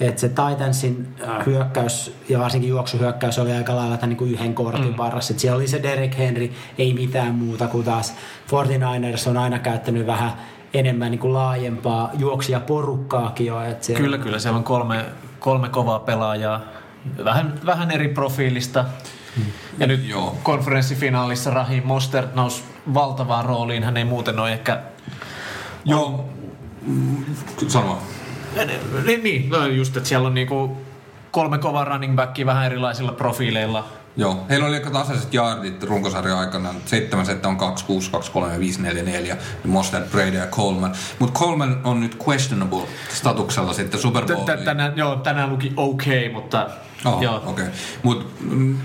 [0.00, 1.14] että se Titansin
[1.46, 4.96] hyökkäys ja varsinkin juoksuhyökkäys oli aika lailla tämän niin kuin yhden kortin mm.
[4.96, 5.34] varassa.
[5.34, 8.14] Et siellä oli se Derek Henry, ei mitään muuta kuin taas
[8.48, 10.32] 49ers on aina käyttänyt vähän
[10.74, 13.62] enemmän niin kuin laajempaa juoksia porukkaakin jo.
[13.62, 14.38] Et siellä, Kyllä, kyllä.
[14.38, 15.04] Siellä on kolme,
[15.38, 16.60] kolme kovaa pelaajaa.
[17.24, 18.84] Vähän, vähän eri profiilista.
[19.78, 20.36] Ja nyt Joo.
[20.42, 22.62] konferenssifinaalissa Rahim Mostert nousi
[22.94, 23.84] valtavaan rooliin.
[23.84, 24.82] Hän ei muuten ole ehkä...
[25.84, 26.28] Joo,
[26.86, 27.24] mm,
[27.68, 27.98] sano vaan.
[29.06, 29.50] Niin, niin.
[29.50, 30.76] No just, että siellä on niinku
[31.30, 33.88] kolme kovaa running backia vähän erilaisilla profiileilla.
[34.16, 36.74] Joo, heillä oli aika tasaiset jaardit runkosarjan aikana.
[36.86, 39.36] Seitsemän settä on 2, 6, 2, 3 ja 5, 4, 4.
[39.64, 40.92] Mostert, Brady ja Coleman.
[41.18, 44.24] Mutta Coleman on nyt questionable statuksella sitten Super.
[44.64, 46.70] Tänään, joo, tänään luki okei, mutta
[47.04, 47.36] Oh, joo.
[47.36, 47.50] okei.
[47.50, 47.66] Okay.
[48.02, 48.78] Mutta mm,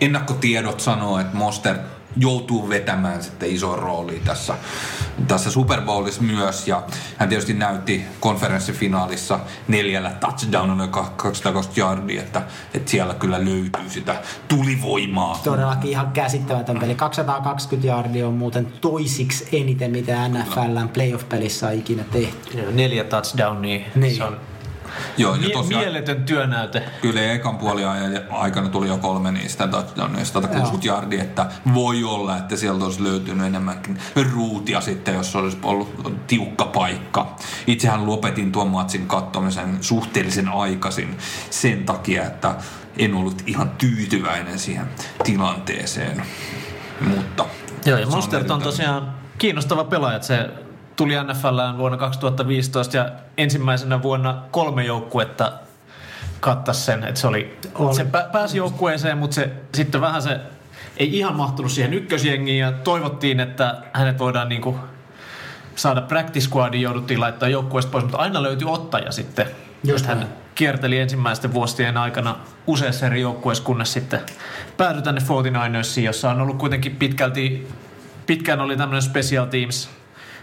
[0.00, 1.80] ennakkotiedot sanoo, että Mostert
[2.16, 4.54] joutuu vetämään sitten isoa roolia tässä,
[5.28, 6.68] tässä Super Bowlissa myös.
[6.68, 6.82] Ja
[7.16, 12.42] hän tietysti näytti konferenssifinaalissa neljällä touchdownilla 220 yardia, että,
[12.74, 15.40] että siellä kyllä löytyy sitä tulivoimaa.
[15.44, 16.94] Todellakin ihan käsittämätön peli.
[16.94, 22.72] 220 jardia on muuten toisiksi eniten, mitä NFLn playoff-pelissä on ikinä tehty.
[22.72, 23.78] Neljä touchdownia.
[23.78, 23.90] Niin.
[23.94, 24.16] Niin.
[24.16, 24.40] Se on
[25.16, 26.82] Joo, ja mie- tosiaan, mieletön työnäyte.
[27.02, 32.56] Kyllä ekan puoliajan aikana tuli jo kolme niistä touchdownia, 160 yardia, että voi olla, että
[32.56, 33.98] sieltä olisi löytynyt enemmänkin
[34.34, 37.36] ruutia sitten, jos olisi ollut tiukka paikka.
[37.66, 41.18] Itsehän lopetin tuon matsin katsomisen suhteellisen aikaisin
[41.50, 42.54] sen takia, että
[42.98, 44.86] en ollut ihan tyytyväinen siihen
[45.24, 46.22] tilanteeseen.
[47.00, 47.44] Mutta
[47.86, 50.16] Joo, ja se Mostert on tosiaan kiinnostava pelaaja.
[50.16, 50.48] että Se
[50.98, 55.52] tuli NFLään vuonna 2015 ja ensimmäisenä vuonna kolme joukkuetta
[56.40, 57.04] kattas sen.
[57.04, 57.94] Että se oli, Oli.
[57.94, 60.40] se pä- pääsi joukkueeseen, mutta se sitten vähän se
[60.96, 64.78] ei ihan mahtunut siihen ykkösjengiin ja toivottiin, että hänet voidaan niinku
[65.76, 69.46] saada practice squadiin, jouduttiin laittaa joukkueesta pois, mutta aina löytyi ottaja sitten.
[69.84, 72.36] Just hän kierteli ensimmäisten vuosien aikana
[72.66, 74.20] useassa eri joukkueessa, kunnes sitten
[74.76, 77.68] päätyi tänne 49ersiin, jossa on ollut kuitenkin pitkälti,
[78.26, 79.97] pitkään oli tämmöinen special teams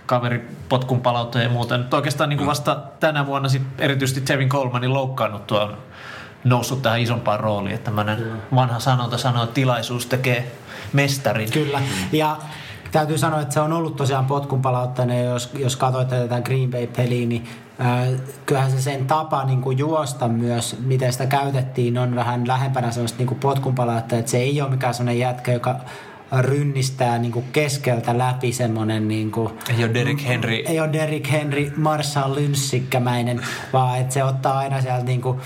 [0.05, 1.77] kaveri potkun palauttaja ja muuta.
[1.77, 5.77] Nyt oikeastaan niin kuin vasta tänä vuonna sit erityisesti Tevin Colemanin loukkaannuttua on
[6.43, 7.75] noussut tähän isompaan rooliin.
[7.75, 10.51] Että tämmöinen vanha sanonta sanoo, että tilaisuus tekee
[10.93, 11.51] mestarin.
[11.51, 11.81] Kyllä.
[12.11, 12.37] Ja
[12.91, 17.27] täytyy sanoa, että se on ollut tosiaan potkun palauttaneen, jos, jos katsoitte tätä Green Bay-peliä,
[17.27, 17.47] niin
[17.81, 22.91] äh, kyllähän se sen tapa niin kuin juosta myös, miten sitä käytettiin, on vähän lähempänä
[22.91, 25.75] sellaista niin kuin potkun palauttaa, että se ei ole mikään sellainen jätkä, joka
[26.39, 29.07] rynnistää niin kuin keskeltä läpi semmoinen...
[29.07, 30.53] Niin kuin, ei ole Derrick Henry.
[30.55, 33.41] Ei ole Derrick Henry Marshall Lynssikkämäinen,
[33.73, 35.39] vaan että se ottaa aina sieltä niin kuin,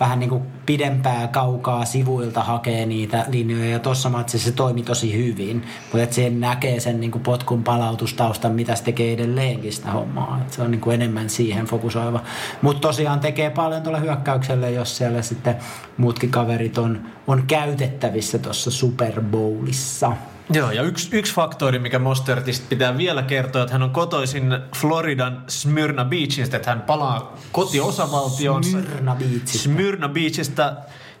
[0.00, 3.70] vähän niin kuin pidempää kaukaa sivuilta hakee niitä linjoja.
[3.70, 7.64] Ja tuossa matsissa se toimi tosi hyvin, mutta että sen näkee sen niin kuin potkun
[7.64, 12.20] palautustaustan, mitä se tekee edelleenkin sitä hommaa, että se on niin kuin enemmän siihen fokusoiva,
[12.62, 15.56] mutta tosiaan tekee paljon tuolle hyökkäykselle, jos siellä sitten
[15.96, 20.12] muutkin kaverit on, on käytettävissä tuossa Super Bowlissa.
[20.52, 25.44] Joo, ja yksi, yksi faktori, mikä Mostertista pitää vielä kertoa, että hän on kotoisin Floridan
[25.48, 28.70] Smyrna Beachista, että hän palaa kotiosavaltioonsa.
[28.70, 29.58] Smyrna Beachista.
[29.58, 30.72] Smyrna Beachista,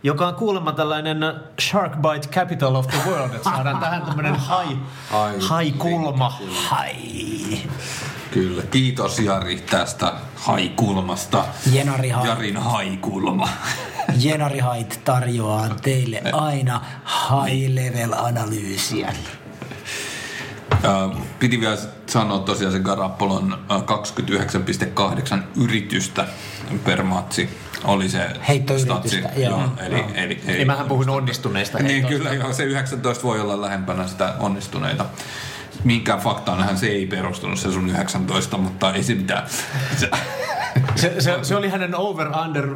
[0.02, 1.18] joka on kuulemma tällainen
[1.60, 4.66] Shark Bite Capital of the World, että saadaan tähän tämmöinen hai,
[5.10, 6.38] hai, hai-kulma.
[6.68, 6.94] Hai.
[8.30, 11.44] Kyllä, kiitos Jari tästä haikulmasta.
[11.72, 12.28] Jenari Hai.
[12.28, 13.48] Jarin haikulma.
[14.18, 19.12] Jenari Hait tarjoaa teille aina high level analyysiä.
[21.38, 23.58] Piti vielä sanoa tosiaan se Garapolon
[25.36, 26.26] 29,8 yritystä
[26.84, 27.48] per matsi
[27.84, 29.42] oli se Heittoyritystä, statsi.
[29.42, 29.58] joo.
[29.58, 29.68] joo.
[29.78, 34.06] Eli, eli, eli, Niin mähän puhun onnistuneista Niin kyllä, joo, se 19 voi olla lähempänä
[34.06, 35.06] sitä onnistuneita.
[35.84, 39.48] Minkään faktaanhan se ei perustunut se sun 19, mutta ei se mitään.
[39.96, 40.10] Se,
[40.96, 42.74] Se, se, se oli hänen over-under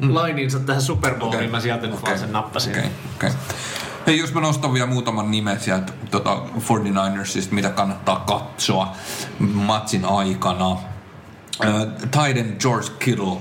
[0.00, 1.50] laininsa tähän Super Bowliin, okay.
[1.50, 2.72] mä sieltä nyt vaan sen nappasin.
[2.72, 3.30] Okay, okay.
[4.06, 8.92] Hei, jos mä nostan vielä muutaman nimen sieltä tota 49ersista, mitä kannattaa katsoa
[9.38, 10.76] matsin aikana.
[11.64, 11.70] Äh,
[12.10, 13.36] Tiden George Kittle,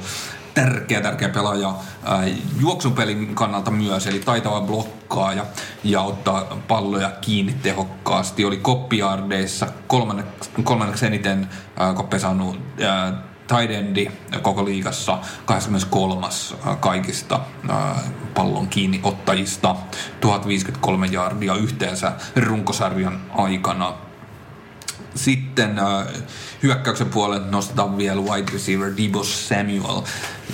[0.54, 5.46] tärkeä, tärkeä pelaaja äh, juoksupelin kannalta myös, eli taitava blokkaaja
[5.84, 8.46] ja ottaa palloja kiinni tehokkaasti.
[8.46, 11.50] Oli koppiardeissa kolmanneksi, kolmanneksi eniten
[11.96, 13.14] koppeja saanut äh,
[13.48, 16.28] tight koko liigassa 83.
[16.80, 17.40] kaikista
[18.34, 19.76] pallon kiinni ottajista
[20.22, 23.94] 1053 jardia yhteensä runkosarjan aikana.
[25.16, 26.08] Sitten äh,
[26.64, 30.02] hyökkäyksen puolelle nostetaan vielä wide receiver Debo Samuel.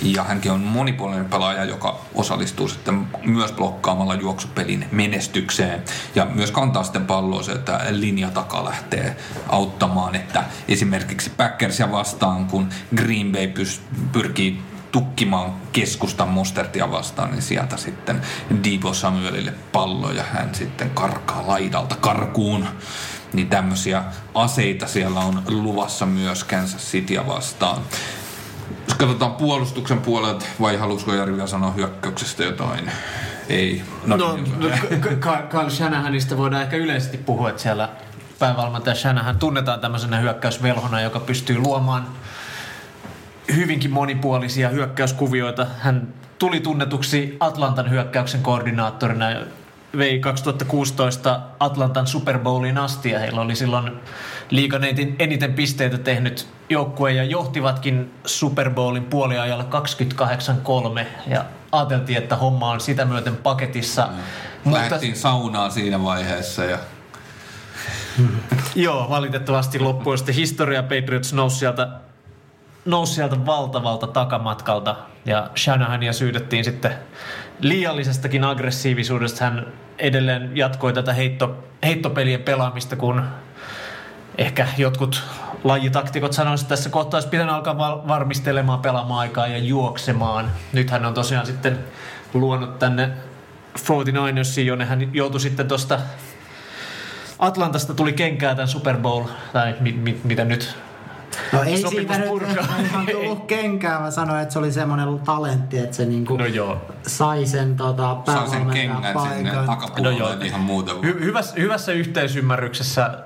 [0.02, 5.82] Ja hänkin on monipuolinen pelaaja, joka osallistuu sitten myös blokkaamalla juoksupelin menestykseen.
[6.14, 9.16] Ja myös kantaa sitten palloa se, että linja takaa lähtee
[9.48, 10.14] auttamaan.
[10.14, 13.80] Että esimerkiksi Packersia vastaan, kun Green Bay pys-
[14.12, 18.22] pyrkii tukkimaan keskustan Mostertia vastaan, niin sieltä sitten
[18.64, 22.66] Debo Samuelille pallo ja hän sitten karkaa laidalta karkuun.
[23.32, 24.02] Niin tämmöisiä
[24.34, 27.82] aseita siellä on luvassa myös Kansas Cityä vastaan.
[28.88, 32.90] Jos katsotaan puolustuksen puolelta, vai halusko Jari vielä sanoa hyökkäyksestä jotain?
[33.48, 33.82] Ei.
[34.06, 34.36] No, no
[35.50, 37.88] Carl Shanahanista voidaan ehkä yleisesti puhua, että siellä
[38.38, 42.06] päävalmentaja Shanahan tunnetaan tämmöisenä hyökkäysvelhona, joka pystyy luomaan
[43.54, 45.66] hyvinkin monipuolisia hyökkäyskuvioita.
[45.78, 49.26] Hän tuli tunnetuksi Atlantan hyökkäyksen koordinaattorina
[49.96, 53.92] vei 2016 Atlantan Super Bowlin asti ja heillä oli silloin
[54.50, 54.82] liigan
[55.18, 59.64] eniten pisteitä tehnyt joukkue ja johtivatkin Super Bowlin puoliajalla
[61.02, 64.06] 28-3 ja ajateltiin, että homma on sitä myöten paketissa.
[64.06, 64.16] Mm.
[64.64, 64.98] Mutta...
[65.14, 66.78] saunaan siinä vaiheessa ja
[68.74, 70.82] Joo, valitettavasti loppui sitten historia.
[70.82, 71.88] Patriots nousi sieltä,
[72.84, 76.94] nousi sieltä valtavalta takamatkalta ja Shanahania syydettiin sitten
[77.60, 79.44] liiallisestakin aggressiivisuudesta.
[79.44, 79.66] Hän
[79.98, 83.22] edelleen jatkoi tätä heitto, heittopelien pelaamista, kun
[84.38, 85.22] ehkä jotkut
[85.64, 87.78] lajitaktikot sanoisivat, että tässä kohtaa olisi pitänyt alkaa
[88.08, 90.50] varmistelemaan pelaamaan aikaa ja juoksemaan.
[90.72, 91.78] Nyt hän on tosiaan sitten
[92.34, 93.10] luonut tänne
[93.78, 95.98] 49ersiin, jonne hän joutui sitten tuosta
[97.38, 100.76] Atlantasta tuli kenkää tämän Super Bowl, tai mit, mit, mitä nyt
[101.52, 102.42] No ei siitä nyt
[102.88, 106.80] ihan tullut kenkää, mä sanoin, että se oli semmoinen talentti, että se niinku no joo.
[107.06, 110.44] sai sen tota, Sai sen kengän sinne takapuolelle no joo.
[110.44, 110.92] ihan muuta.
[110.92, 113.18] Hy- hyvässä, hyvässä yhteisymmärryksessä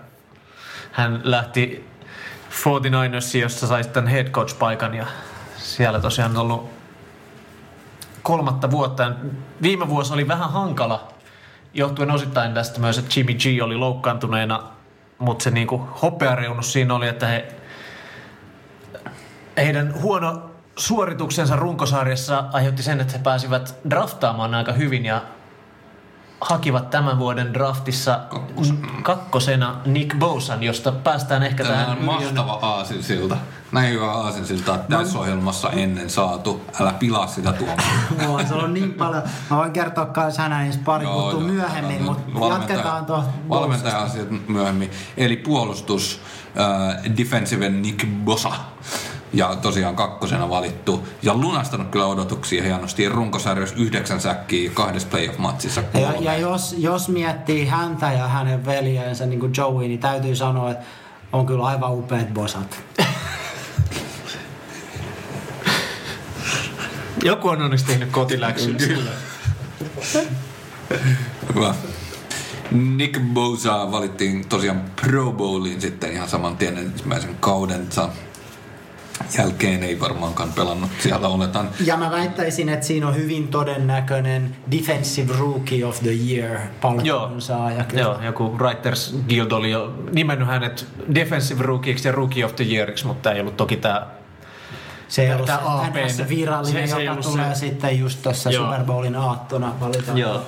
[0.92, 1.88] hän lähti
[2.50, 5.06] 49ersiin, jossa sai sitten head coach paikan ja
[5.56, 6.70] siellä tosiaan on ollut
[8.22, 9.12] kolmatta vuotta.
[9.62, 11.08] Viime vuosi oli vähän hankala
[11.74, 14.62] johtuen osittain tästä myös, että Jimmy G oli loukkaantuneena,
[15.18, 17.54] mutta se niinku hopeareunus siinä oli, että he,
[19.56, 25.22] heidän huono suorituksensa runkosarjassa aiheutti sen, että he pääsivät draftaamaan aika hyvin ja
[26.40, 29.02] hakivat tämän vuoden draftissa Kakkosena.
[29.02, 33.36] kakkosena Nick Bosan, josta päästään ehkä Tämä tähän on mahtava aasinsilta.
[33.72, 36.64] Näin hyvä aasinsilta on tässä ohjelmassa ennen saatu.
[36.80, 37.78] Älä pilaa sitä tuomaan.
[38.26, 39.22] Mulla se on niin paljon.
[39.50, 43.24] Mä voin kertoa kans hänen pari juttua myöhemmin, älä mutta jatketaan tuohon.
[43.48, 44.90] Valmentaja-asiat myöhemmin.
[45.16, 46.20] Eli puolustus,
[46.60, 48.52] äh, defensive Nick Bosa.
[49.32, 51.08] Ja tosiaan kakkosena valittu.
[51.22, 53.08] Ja lunastanut kyllä odotuksia hienosti.
[53.08, 56.24] Runkosarjassa yhdeksän säkkiä kahdessa playoff-matsissa Ja, kolme.
[56.24, 60.84] ja jos, jos miettii häntä ja hänen veljensä, niin kuin Joey, niin täytyy sanoa, että
[61.32, 62.78] on kyllä aivan upeat bosat.
[67.22, 68.86] Joku on onneksi tehnyt kotiläksynsä.
[68.86, 69.10] Kyllä.
[71.54, 71.74] Hyvä.
[72.70, 78.08] Nick Bosa valittiin tosiaan Pro Bowliin sitten ihan saman tien ensimmäisen kaudensa
[79.38, 81.68] jälkeen ei varmaankaan pelannut siellä oletan.
[81.84, 87.40] Ja mä väittäisin, että siinä on hyvin todennäköinen Defensive Rookie of the Year Joo, palkinnon
[87.40, 87.84] saaja.
[87.84, 88.02] kyllä.
[88.02, 93.06] joo, joku Writers Guild oli jo nimennyt hänet Defensive Rookieksi ja Rookie of the Yeariksi,
[93.06, 94.06] mutta ei ollut toki tämä
[95.08, 95.50] Se ei ollut
[96.08, 97.58] se virallinen, Se- se joka tulee se.
[97.60, 98.52] sitten just tuossa.
[98.52, 100.18] Super Bowlin aattona valitaan.
[100.18, 100.42] Joo.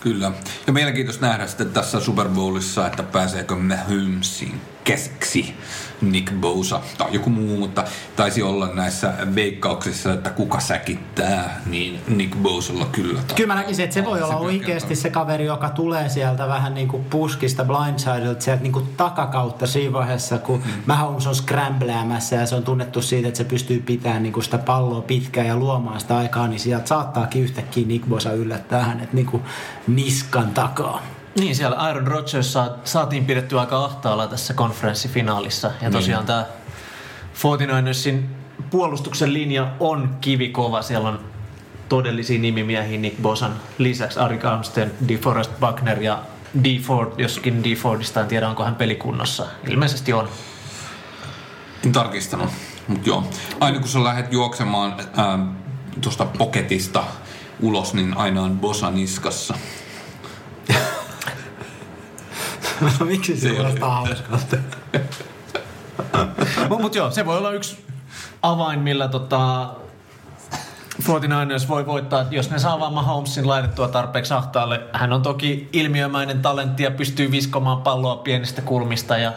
[0.00, 0.32] Kyllä.
[0.66, 5.54] Ja mielenkiintoista nähdä sitten tässä Super Bowlissa, että pääseekö Mahomesin käsiksi
[6.02, 7.84] Nick Bosa tai joku muu, mutta
[8.16, 13.20] taisi olla näissä veikkauksissa, että kuka säkittää, niin Nick Bosalla kyllä.
[13.36, 16.74] Kyllä mä näkisin, että se voi olla kyllä oikeasti se kaveri, joka tulee sieltä vähän
[16.74, 20.70] niin kuin puskista blindsidelta, sieltä niin kuin takakautta siinä vaiheessa, kun mm.
[20.86, 24.58] Mahomes on scrambläämässä ja se on tunnettu siitä, että se pystyy pitämään niin kuin sitä
[24.58, 29.26] palloa pitkään ja luomaan sitä aikaa, niin sieltä saattaakin yhtäkkiä Nick Bosa yllättää hänet niin
[29.26, 29.42] kuin
[29.86, 31.02] niskan takaa.
[31.38, 35.70] Niin, siellä Aaron Rodgers saa, saatiin pidettyä aika ahtaalla tässä konferenssifinaalissa.
[35.82, 36.46] Ja tosiaan tämä
[37.34, 38.20] 49ersin
[38.70, 40.82] puolustuksen linja on kivikova.
[40.82, 41.20] Siellä on
[41.88, 46.22] todellisia nimimiehiä Nick Bosan lisäksi Arik Armstead, DeForest Buckner ja
[46.64, 46.78] D.
[46.78, 47.74] Ford, joskin D.
[47.74, 49.46] Fordista en tiedä onko hän pelikunnossa.
[49.68, 50.28] Ilmeisesti on.
[51.84, 52.50] En tarkistanut,
[52.88, 53.24] mutta joo.
[53.60, 54.94] Aina kun sä lähdet juoksemaan
[56.00, 57.04] tuosta poketista
[57.60, 59.54] ulos, niin aina on Bosa niskassa.
[63.04, 64.56] Miksi se oli- kuulostaa hauskalta?
[66.68, 67.84] Mutta mut joo, se voi olla yksi
[68.42, 69.70] avain, millä tota
[71.02, 74.80] 49ers voi voittaa, jos ne saa vaan Mahomesin laitettua tarpeeksi ahtaalle.
[74.92, 79.32] Hän on toki ilmiömäinen talentti ja pystyy viskomaan palloa pienistä kulmista ja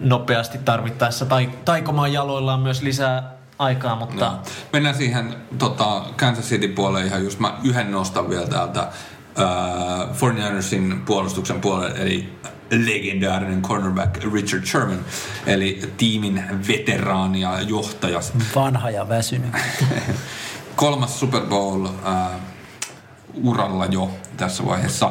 [0.00, 4.38] nopeasti tarvittaessa tai taikomaan jaloillaan myös lisää aikaa, mutta No.
[4.72, 7.38] Mennään siihen tota, Kansas City puoleen ihan just.
[7.38, 8.88] Mä yhden nostan vielä täältä
[9.38, 12.32] äh, 49ersin puolustuksen puolelle, eli
[12.70, 15.04] legendaarinen cornerback Richard Sherman,
[15.46, 18.20] eli tiimin veteraani ja johtaja.
[18.54, 19.50] Vanha ja väsynyt.
[20.76, 22.28] Kolmas Super Bowl äh,
[23.42, 25.06] uralla jo tässä vaiheessa.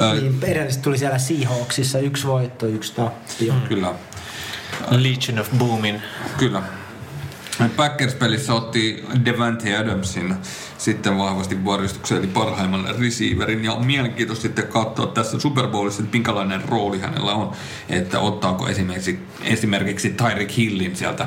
[0.00, 3.54] Äh, Niin, edellisesti tuli siellä Seahawksissa yksi voitto, yksi tappio.
[3.68, 3.94] Kyllä,
[4.90, 6.02] Legion of Boomin.
[6.38, 6.62] kyllä.
[7.76, 10.34] Packers-pelissä otti Devante Adamsin
[10.78, 13.64] sitten vahvasti vuoristukseen, eli parhaimman receiverin.
[13.64, 17.52] Ja on mielenkiintoista sitten katsoa tässä Super Bowlissa, että minkälainen rooli hänellä on.
[17.88, 21.26] Että ottaako esimerkiksi, esimerkiksi Tyreek Hillin sieltä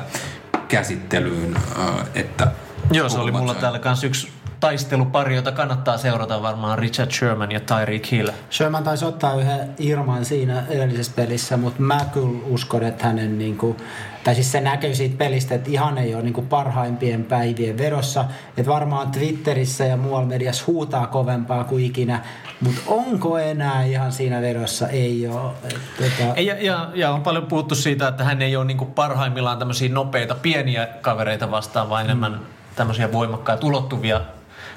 [0.68, 1.56] käsittelyyn.
[1.56, 2.52] äh, Että
[2.92, 4.28] Joo, se oli mulla täällä kans yksi
[4.60, 8.30] taistelupari, jota kannattaa seurata varmaan Richard Sherman ja Tyreek Hill.
[8.50, 13.56] Sherman taisi ottaa yhden Irman siinä edellisessä pelissä, mutta mä kyllä uskon, että hänen, niin
[13.56, 13.76] kuin,
[14.24, 18.24] tai siis se näkyy siitä pelistä, että ihan ei ole niin kuin parhaimpien päivien vedossa.
[18.56, 22.24] Että varmaan Twitterissä ja muualla mediassa huutaa kovempaa kuin ikinä,
[22.60, 24.88] mutta onko enää ihan siinä vedossa?
[24.88, 25.50] Ei ole.
[25.96, 29.88] Tota, Ja, ja, ja on paljon puhuttu siitä, että hän ei ole niinku parhaimmillaan tämmöisiä
[29.88, 32.40] nopeita pieniä kavereita vastaan, vaan enemmän
[32.76, 34.20] tämmöisiä voimakkaita ulottuvia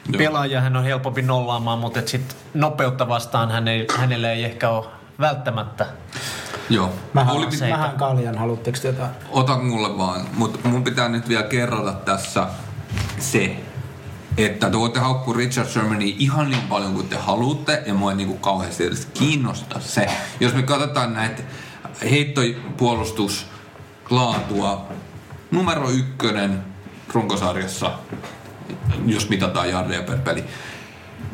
[0.09, 0.17] Joo.
[0.17, 0.61] pelaajia.
[0.61, 4.85] Hän on helpompi nollaamaan, mutta et sit nopeutta vastaan hän ei, hänelle ei ehkä ole
[5.19, 5.85] välttämättä.
[6.69, 6.93] Joo.
[7.13, 9.09] Mähän, Oli, se- mähän kaljan, haluatteko te jotain?
[9.29, 12.47] Ota mulle vaan, mutta mun pitää nyt vielä kerrata tässä
[13.19, 13.55] se,
[14.37, 18.17] että te voitte haukkua Richard Shermania ihan niin paljon kuin te haluatte, ja mua ei
[18.17, 20.07] niinku kauheasti edes kiinnosta se.
[20.39, 21.43] Jos me katsotaan näitä
[22.11, 24.85] heittopuolustuslaatua,
[25.51, 26.63] numero ykkönen
[27.13, 27.91] runkosarjassa,
[29.05, 30.43] jos mitataan jardeja per peli.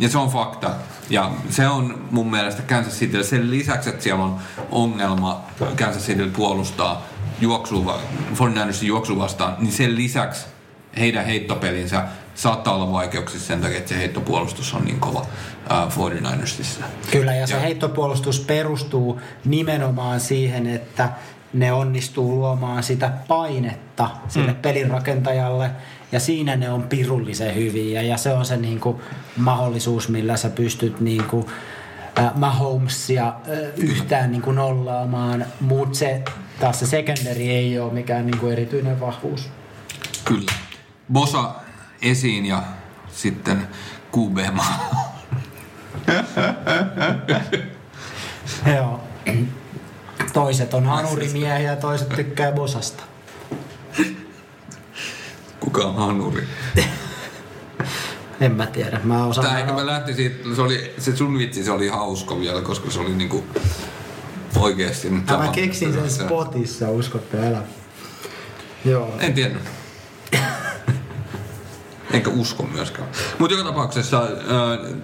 [0.02, 0.72] Ja se on fakta.
[1.10, 3.24] Ja se on mun mielestä Kansas City.
[3.24, 4.36] Sen lisäksi, että siellä on
[4.72, 5.42] ongelma
[5.80, 7.06] Kansas City puolustaa
[7.42, 8.00] juoksua,
[8.34, 10.46] 49ersin juoksu vastaan, niin sen lisäksi
[11.00, 12.04] heidän heittopelinsä
[12.36, 15.26] saattaa olla vaikeuksissa sen takia, että se heittopuolustus on niin kova
[15.70, 16.84] ää, 49ersissa.
[17.12, 21.10] Kyllä, ja se Ja- heittopuolustus perustuu nimenomaan siihen, että
[21.54, 24.58] ne onnistuu luomaan sitä painetta sille mm.
[24.62, 25.72] pelinrakentajalle,
[26.12, 28.98] ja siinä ne on pirullisen hyviä, ja se on se niin kuin,
[29.38, 31.46] mahdollisuus, millä sä pystyt niin kuin,
[32.20, 33.34] äh, Mahomesia äh,
[33.78, 36.24] yhtään niin kuin, nollaamaan, mutta se,
[36.60, 39.50] taas se secondary ei ole mikään niin kuin, erityinen vahvuus.
[40.26, 40.52] Kyllä.
[41.14, 41.56] Bosa
[42.02, 42.64] esiin ja
[43.12, 43.68] sitten
[44.18, 44.38] QB.
[48.76, 49.00] Joo.
[50.34, 53.04] Toiset on hanurimiehiä ja toiset tykkää bosasta.
[55.62, 56.48] Kuka on hanuri?
[58.42, 59.00] En mä tiedä.
[59.04, 62.40] Mä osaan Tää ehkä mä lähtin siitä, se, oli, se sun vitsi se oli hauska
[62.40, 63.44] vielä, koska se oli niinku
[64.56, 65.56] oikeesti mä tapahtunut.
[65.56, 67.62] keksin sen Se- spotissa, uskotte älä.
[68.86, 69.14] Joo.
[69.20, 69.56] En tiedä.
[72.14, 73.08] Enkä usko myöskään.
[73.40, 74.96] Mutta joka tapauksessa äh,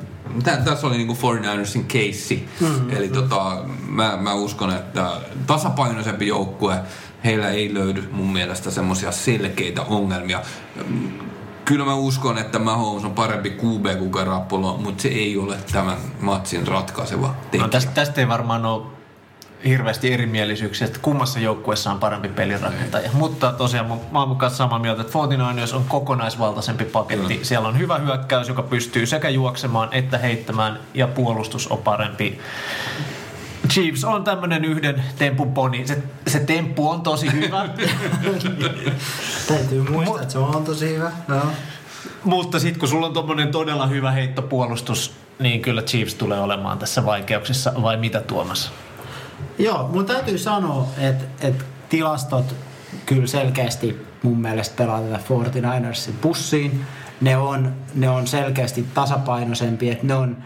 [0.43, 2.49] tä, tässä oli niinku 49ersin keissi.
[2.60, 2.89] Mm-hmm.
[2.89, 5.12] Eli tota, mä, mä uskon, että
[5.47, 6.80] tasapainoisempi joukkue,
[7.28, 10.41] heillä ei löydy mun mielestä semmoisia selkeitä ongelmia.
[10.88, 11.11] Mm,
[11.65, 15.97] Kyllä mä uskon, että Mahomes on parempi QB kuin Garoppolo, mutta se ei ole tämän
[16.21, 17.61] matsin ratkaiseva tekijä.
[17.63, 18.84] No tästä, tästä ei varmaan ole
[19.65, 23.09] hirveästi erimielisyyksiä, että kummassa joukkueessa on parempi pelirakentaja.
[23.13, 27.28] Mutta tosiaan mä- oon kanssa samaa mieltä, että 49ers on kokonaisvaltaisempi paketti.
[27.34, 27.45] Kyllä.
[27.45, 32.39] Siellä on hyvä hyökkäys, joka pystyy sekä juoksemaan että heittämään, ja puolustus on parempi.
[33.78, 35.88] Chiefs on tämmönen yhden tempun poni.
[35.88, 37.69] Se, se temppu on tosi hyvä,
[39.47, 41.11] Täytyy muistaa, että se on tosi hyvä.
[41.30, 41.45] Joo.
[42.23, 47.05] mutta sitten kun sulla on tommonen todella hyvä heittopuolustus, niin kyllä Chiefs tulee olemaan tässä
[47.05, 48.71] vaikeuksissa, vai mitä Tuomas?
[49.57, 52.55] Joo, mun täytyy sanoa, että, että tilastot
[53.05, 56.86] kyllä selkeästi mun mielestä pelaa tätä 49ersin pussiin.
[57.21, 60.38] Ne on, ne on selkeästi tasapainoisempia, että ne on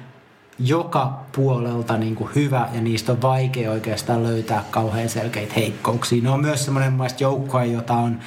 [0.60, 6.24] joka puolelta niin kuin hyvä ja niistä on vaikea oikeastaan löytää kauhean selkeitä heikkouksia.
[6.24, 8.20] Ne on myös semmoinen joukkue, jota on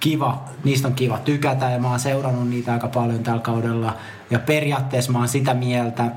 [0.00, 3.96] kiva, niistä on kiva tykätä ja mä oon seurannut niitä aika paljon tällä kaudella.
[4.30, 6.10] Ja periaatteessa mä oon sitä mieltä,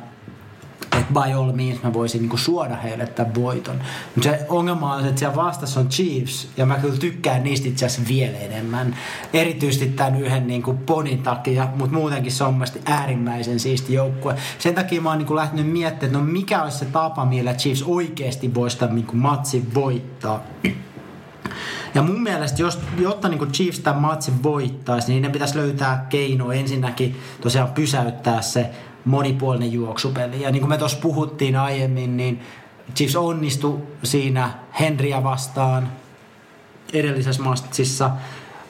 [0.98, 3.82] että by all means mä voisin niinku suoda heille tämän voiton.
[4.16, 7.86] Mutta se ongelma on että siellä vastassa on Chiefs, ja mä kyllä tykkään niistä itse
[7.86, 8.96] asiassa vielä enemmän.
[9.34, 14.36] Erityisesti tämän yhden niinku ponin takia, mutta muutenkin se on mun mielestä äärimmäisen siisti joukkue.
[14.60, 17.84] Sen takia mä oon niinku lähtenyt miettimään, että no mikä olisi se tapa, millä Chiefs
[17.84, 20.44] oikeasti voisi tämän niinku matsin voittaa.
[21.96, 26.52] Ja mun mielestä, jos, jotta niin Chiefs tämän matsin voittaisi, niin ne pitäisi löytää keino
[26.52, 28.70] ensinnäkin tosiaan pysäyttää se
[29.06, 30.42] monipuolinen juoksupeli.
[30.42, 32.42] Ja niin kuin me tuossa puhuttiin aiemmin, niin
[32.96, 35.92] Chiefs onnistui siinä Henriä vastaan
[36.94, 38.12] edellisessä matsissa.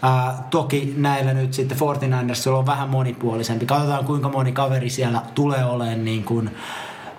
[0.02, 3.66] Ää, toki näillä nyt sitten 49ersilla on vähän monipuolisempi.
[3.66, 6.50] Katsotaan kuinka moni kaveri siellä tulee olemaan niin kuin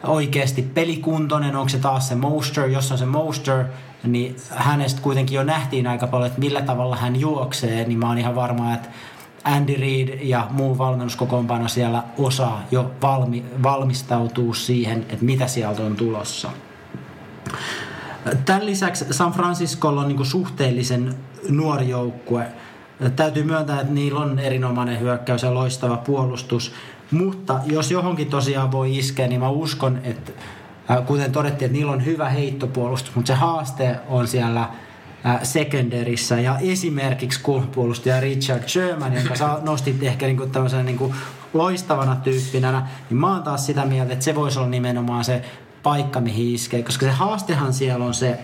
[0.04, 1.56] oikeasti pelikuntoinen.
[1.56, 2.68] Onko se taas se Moster?
[2.68, 3.64] Jos on se Moster,
[4.04, 7.84] niin hänestä kuitenkin jo nähtiin aika paljon, että millä tavalla hän juoksee.
[7.84, 8.88] Niin mä oon ihan varma, että
[9.44, 15.96] Andy Reid ja muu valmennuskokoonpano siellä osaa jo valmi, valmistautua siihen, että mitä sieltä on
[15.96, 16.50] tulossa.
[18.44, 21.14] Tämän lisäksi San Franciscolla on niin suhteellisen
[21.48, 22.46] nuori joukkue.
[23.16, 26.72] Täytyy myöntää, että niillä on erinomainen hyökkäys ja loistava puolustus.
[27.10, 30.32] Mutta jos johonkin tosiaan voi iskeä, niin mä uskon, että
[30.90, 34.68] äh, kuten todettiin, että niillä on hyvä heittopuolustus, mutta se haaste on siellä
[35.26, 36.40] äh, secondarissä.
[36.40, 41.14] Ja esimerkiksi kulmapuolustaja Richard Sherman, jonka sä nostit ehkä niinku tämmöisenä niinku
[41.52, 45.42] loistavana tyyppinä, niin mä oon taas sitä mieltä, että se voisi olla nimenomaan se
[45.82, 46.82] paikka, mihin iskee.
[46.82, 48.38] Koska se haastehan siellä on se,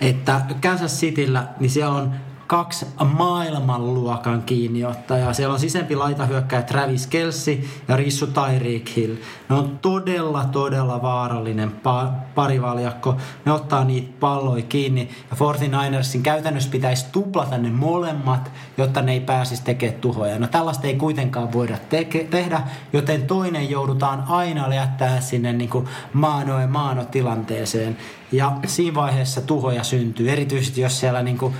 [0.00, 2.14] että Kansas Cityllä, niin siellä on
[2.46, 5.32] kaksi maailmanluokan kiinniottajaa.
[5.32, 9.14] Siellä on sisempi laitahyökkäjä Travis Kelsey ja Rissu Tyreek Hill.
[9.48, 13.16] Ne on todella, todella vaarallinen pa- parivaljakko.
[13.44, 15.08] Ne ottaa niitä palloja kiinni.
[15.30, 20.38] Ja 49ersin käytännössä pitäisi tuplata ne molemmat, jotta ne ei pääsisi tekemään tuhoja.
[20.38, 22.60] No tällaista ei kuitenkaan voida teke- tehdä,
[22.92, 27.96] joten toinen joudutaan aina jättää sinne niin kuin maano ja maano tilanteeseen.
[28.32, 31.54] Ja siinä vaiheessa tuhoja syntyy, erityisesti jos siellä niin kuin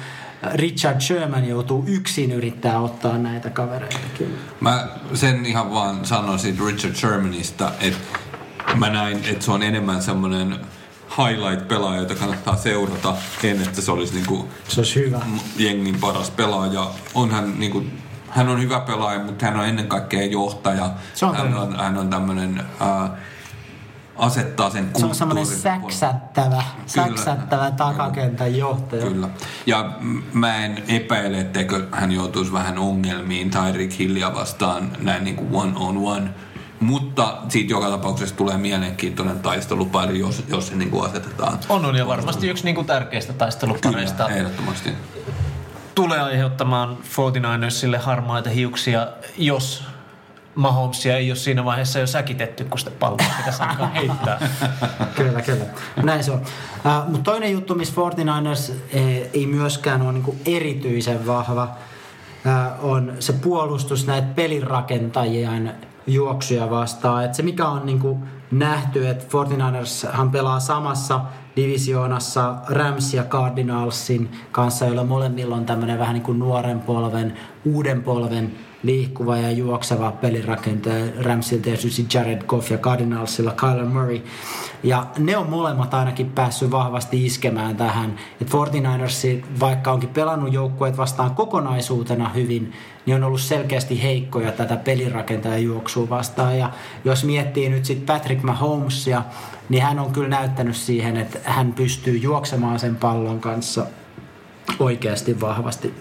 [0.55, 3.99] Richard Sherman joutuu yksin yrittää ottaa näitä kavereita.
[4.19, 4.37] Kyllä.
[4.61, 8.19] Mä sen ihan vaan sanon siitä Richard Shermanista, että
[8.75, 10.57] mä näin, että se on enemmän semmoinen
[11.19, 15.21] highlight-pelaaja, jota kannattaa seurata, en että se olisi niinku Se olisi hyvä.
[15.57, 16.91] jengin paras pelaaja.
[17.15, 17.85] On hän, niinku,
[18.29, 20.91] hän on hyvä pelaaja, mutta hän on ennen kaikkea johtaja.
[21.15, 23.11] Se on hän, on, hän on tämmöinen äh,
[24.19, 29.07] asettaa sen Se on semmoinen kulttuurin- säksättävä, säksättävä takakentän johtaja.
[29.07, 29.29] Kyllä.
[29.67, 29.93] Ja
[30.33, 35.73] mä en epäile, etteikö hän joutuisi vähän ongelmiin Tyreek Hillia vastaan näin niin kuin one
[35.77, 36.31] on one.
[36.81, 41.59] Mutta siitä joka tapauksessa tulee mielenkiintoinen taistelupari, jos, jos se niin kuin asetetaan.
[41.69, 44.25] On, on ja varmasti yksi niinku tärkeistä taistelupareista.
[44.25, 44.91] Kyllä, ehdottomasti.
[45.95, 49.09] tulee aiheuttamaan 49ersille harmaita hiuksia,
[49.39, 49.85] jos
[50.57, 54.49] Mahomesia ei ole siinä vaiheessa jo säkitetty, kun sitä palloa pitäisi alkaa heittää.
[55.17, 55.65] Kyllä, kyllä.
[56.03, 56.39] Näin se on.
[56.39, 63.13] Uh, Mutta toinen juttu, missä 49ers eh, ei myöskään ole niinku erityisen vahva, uh, on
[63.21, 65.75] se puolustus näitä pelirakentajien
[66.07, 67.25] juoksuja vastaan.
[67.25, 68.19] Et se mikä on niinku
[68.51, 71.21] nähty, että 49ershan pelaa samassa
[71.57, 77.35] divisioonassa Rams ja Cardinalsin kanssa, joilla molemmilla on tämmöinen vähän niin kuin nuoren polven,
[77.65, 78.53] uuden polven
[78.87, 81.07] liikkuva ja juokseva pelirakentaja.
[81.23, 84.21] Ramsilta tietysti Jared Goff ja Cardinalsilla Kyler Murray.
[84.83, 88.19] Ja ne on molemmat ainakin päässyt vahvasti iskemään tähän.
[88.41, 92.73] Et 49ers, vaikka onkin pelannut joukkueet vastaan kokonaisuutena hyvin,
[93.07, 96.59] niin on ollut selkeästi heikkoja tätä pelirakentajan juoksua vastaan.
[96.59, 96.71] Ja
[97.05, 99.23] jos miettii nyt sitten Patrick Mahomesia,
[99.69, 103.87] niin hän on kyllä näyttänyt siihen, että hän pystyy juoksemaan sen pallon kanssa
[104.79, 105.95] oikeasti vahvasti.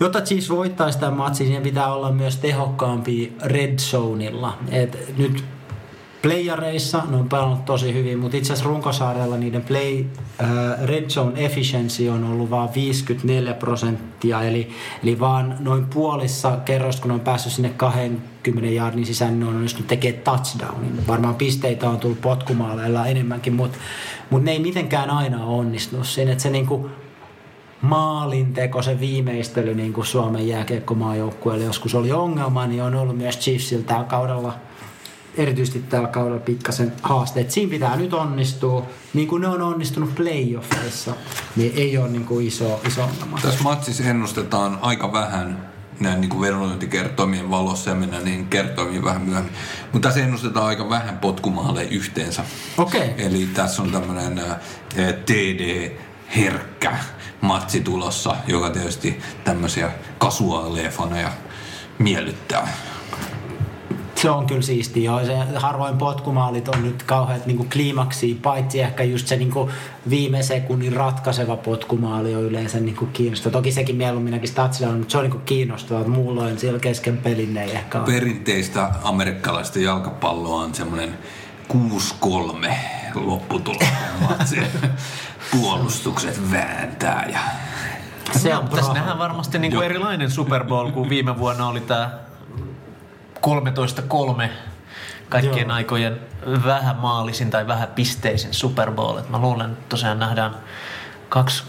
[0.00, 4.58] Jotta Chiefs voittaisi tämän matsin, niin pitää olla myös tehokkaampi red zoneilla.
[4.70, 5.44] Et nyt
[6.22, 10.04] playareissa ne on pelannut tosi hyvin, mutta itse asiassa runkosarjalla niiden play
[10.40, 10.48] äh,
[10.84, 14.68] red zone efficiency on ollut vain 54 prosenttia, eli,
[15.02, 19.46] eli vaan noin puolissa kerroista, kun ne on päässyt sinne 20 jardin sisään, niin ne
[19.46, 21.06] on onnistunut tekemään touchdownin.
[21.06, 23.78] Varmaan pisteitä on tullut potkumaaleilla enemmänkin, mutta
[24.30, 26.90] mut ne ei mitenkään aina onnistunut siinä, että se niinku
[27.82, 33.84] maalinteko, se viimeistely niin kuin Suomen jääkiekkomaajoukkueelle joskus oli ongelma, niin on ollut myös Chiefsillä
[33.84, 34.54] tällä kaudella
[35.36, 37.50] erityisesti tällä kaudella pikkasen haasteet.
[37.50, 41.14] Siinä pitää nyt onnistua, niin kuin ne on onnistunut playoffeissa,
[41.56, 43.38] niin ei ole niin kuin iso, iso ongelma.
[43.42, 45.70] Tässä matsissa ennustetaan aika vähän
[46.00, 49.54] näin niin kuin vedonlyöntikertoimien valossa ja mennään niihin kertoimiin vähän myöhemmin.
[49.92, 52.44] Mutta tässä ennustetaan aika vähän potkumaaleja yhteensä.
[52.78, 53.00] Okei.
[53.00, 53.26] Okay.
[53.26, 54.42] Eli tässä on tämmöinen
[55.26, 56.98] TD-herkkä
[57.40, 61.30] matsi tulossa, joka tietysti tämmöisiä kasuaaleja faneja
[61.98, 62.68] miellyttää.
[64.14, 65.24] Se on kyllä siistiä, joo.
[65.24, 69.52] Se harvoin potkumaalit on nyt kauheat niin kliimaksia, paitsi ehkä just se niin
[70.10, 73.52] viime sekunnin ratkaiseva potkumaali on yleensä niin kiinnostava.
[73.52, 76.08] Toki sekin mieluumminkin touchdown, mutta se on niin kiinnostavaa.
[76.08, 78.06] Muulloin siellä kesken pelin ei ehkä ole.
[78.06, 81.18] Perinteistä amerikkalaista jalkapalloa on semmoinen
[81.72, 82.72] 6-3
[83.14, 83.88] lopputulos.
[85.50, 87.40] Puolustukset vääntää ja
[88.32, 89.80] Se on Tässä nähdään varmasti niin Joo.
[89.80, 92.10] kuin erilainen Super Bowl kuin viime vuonna oli tämä
[94.44, 94.48] 13-3
[95.28, 95.76] kaikkien Joo.
[95.76, 96.20] aikojen
[96.64, 99.18] vähän maalisin tai vähän pisteisin Super Bowl.
[99.18, 100.56] Et mä luulen, että tosiaan nähdään
[101.28, 101.64] kaksi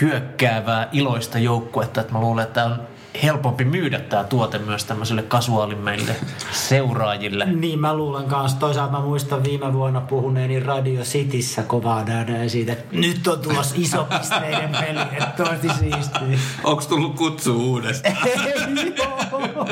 [0.00, 2.00] hyökkäävää iloista joukkuetta.
[2.00, 2.82] Et mä luulen, että on
[3.22, 6.16] helpompi myydä tämä tuote myös tämmöisille kasuaalimmeille
[6.52, 7.46] seuraajille.
[7.46, 8.58] Niin mä luulen kanssa.
[8.58, 13.74] Toisaalta mä muistan viime vuonna puhuneeni Radio Cityssä kovaa dädää siitä, että nyt on tulossa
[13.78, 16.38] iso pisteiden peli, että tosi siistiä.
[16.64, 18.16] Onko tullut kutsu uudestaan?
[18.96, 19.66] Joo.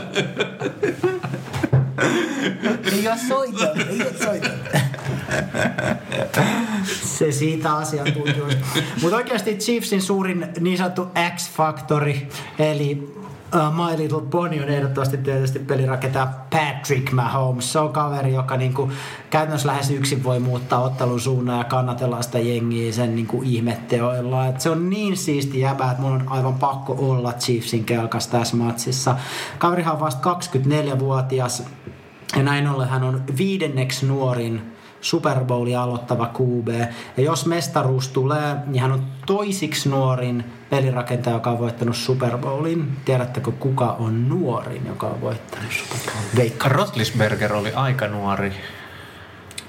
[2.92, 4.48] Ei oo soita, ei oo soita.
[7.02, 8.64] Se siitä asiantuntijoista.
[9.02, 11.06] Mutta oikeasti Chiefsin suurin niin sanottu
[11.36, 13.14] X-faktori, eli
[13.54, 17.72] uh, My Little Pony on ehdottomasti tietysti pelirakentaja Patrick Mahomes.
[17.72, 18.90] Se on kaveri, joka niinku
[19.30, 24.46] käytännössä lähes yksin voi muuttaa ottelun suunnan ja kannatella sitä jengiä sen niinku ihmetteoilla.
[24.46, 28.56] Et se on niin siisti jäbä, että mun on aivan pakko olla Chiefsin kelkas tässä
[28.56, 29.16] matsissa.
[29.58, 31.62] Kaverihan on vasta 24-vuotias
[32.36, 36.68] ja näin ollen hän on viidenneksi nuorin Super Bowlia aloittava QB.
[37.16, 42.96] Ja jos mestaruus tulee, niin hän on toisiksi nuorin pelirakentaja, joka on voittanut Super Bowlin.
[43.04, 46.36] Tiedättekö, kuka on nuorin, joka on voittanut Super Bowlin?
[46.36, 46.68] Veikka.
[46.68, 48.52] Rotlisberger oli aika nuori.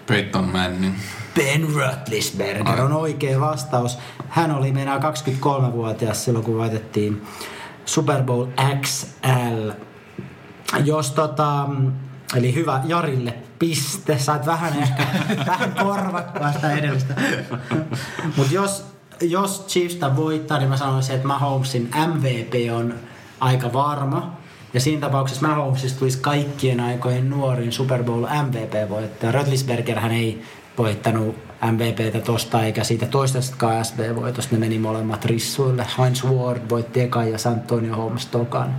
[0.08, 0.96] Peyton Manning.
[1.36, 3.98] Ben Roethlisberger on oikea vastaus.
[4.30, 7.22] Hän oli meinaa 23-vuotias silloin, kun voitettiin
[7.86, 8.46] Super Bowl
[8.82, 9.72] XL.
[10.84, 11.70] Jos tota,
[12.36, 14.18] eli hyvä Jarille piste.
[14.18, 15.04] Sait vähän ehkä
[15.52, 17.14] vähän korvattua sitä edellistä.
[18.38, 18.86] Mutta jos,
[19.22, 22.94] jos Chiefs tämän voittaa, niin mä sanoisin, että Mahomesin MVP on
[23.40, 24.40] aika varma.
[24.74, 29.32] Ja siinä tapauksessa Mahomesista tulisi kaikkien aikojen nuorin Super Bowl MVP-voittaja.
[29.32, 30.42] Rötlisberger hän ei
[30.78, 31.36] voittanut
[31.72, 34.56] MVPtä tosta eikä siitä toisestakaan SB-voitosta.
[34.56, 35.88] Ne meni molemmat rissuille.
[35.98, 38.76] Heinz Ward voitti ekan ja Santonio Holmes tokan.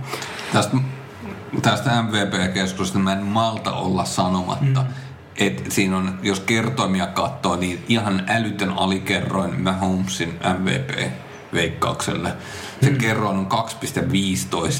[0.53, 0.77] Tästä,
[1.61, 4.93] tästä MVP-keskustelusta mä en malta olla sanomatta, mm.
[5.37, 12.33] että siinä on, jos kertoimia katsoo, niin ihan älytön alikerroin Mahomesin MVP-veikkaukselle.
[12.81, 12.97] Se hmm.
[12.97, 13.47] kerroin on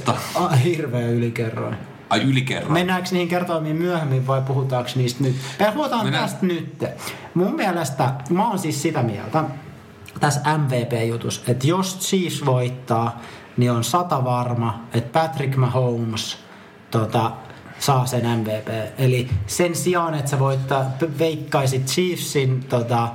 [0.08, 0.14] 2,15.
[0.36, 1.78] Ah, hirveä ylikerroin.
[2.10, 2.74] Ai ylikerroin.
[2.74, 5.36] Mennäänkö niihin kertoimiin myöhemmin vai puhutaanko niistä nyt?
[5.74, 6.24] Puhutaan Mennään.
[6.24, 6.84] tästä nyt.
[7.34, 9.44] Mun mielestä, mä oon siis sitä mieltä,
[10.20, 13.22] tässä MVP-jutus, että jos Chiefs voittaa,
[13.58, 16.38] niin on sata varma, että Patrick Mahomes
[16.92, 17.32] tota,
[17.80, 18.68] saa sen MVP.
[18.98, 20.86] Eli sen sijaan, että sä voittaa,
[21.20, 23.08] veikkaisit Chiefsin tota,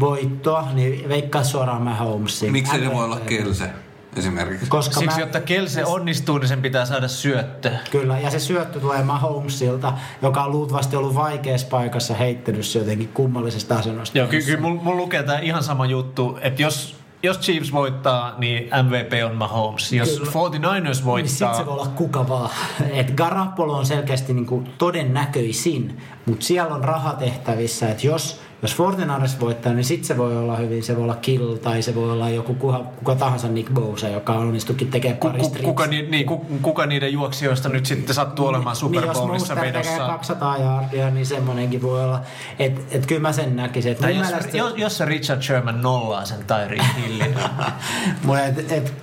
[0.00, 2.52] voittoa, niin veikkaa suoraan Mahomesin.
[2.52, 3.20] Miksi se voi olla.
[3.20, 3.70] Kelse
[4.16, 4.66] esimerkiksi?
[4.66, 7.70] Koska Siksi, mä, jotta Kelse onnistuu, niin sen pitää saada syöttö.
[7.90, 13.76] Kyllä, ja se syöttö tulee Mahomesilta, joka on luultavasti ollut vaikeassa paikassa heittelyssä jotenkin kummallisesta
[13.76, 14.18] asennosta.
[14.18, 18.34] Joo, kyllä ky- mulla mul lukee tämä ihan sama juttu, että jos, jos Chiefs voittaa,
[18.38, 19.92] niin MVP on Mahomes.
[19.92, 20.30] Jos Kyllä.
[20.30, 22.50] 49ers Niin sit voittaa, se voi olla kuka vaan.
[22.92, 29.72] Et Garapolo on selkeästi niinku todennäköisin, mutta siellä on rahatehtävissä, että jos, jos Fortinanders voittaa,
[29.72, 32.54] niin sitten se voi olla hyvin, se voi olla Kill tai se voi olla joku
[32.54, 36.86] kuka, kuka tahansa Nick Bosa, joka onnistukin tekemään pari ku, kuka, ni, niin, ku, kuka
[36.86, 40.06] niiden juoksijoista nyt sitten sattuu olemaan Super niin, jos Bowlissa Mostert tekee menossa?
[40.12, 42.20] 200 jardia, niin semmonenkin voi olla.
[42.58, 43.92] Että et kyllä mä sen näkisin.
[43.92, 47.34] Et Tai mun jos, mielestä- jos, jos se Richard Sherman nollaa sen Tyreek Hillin.
[48.48, 48.94] Et, et,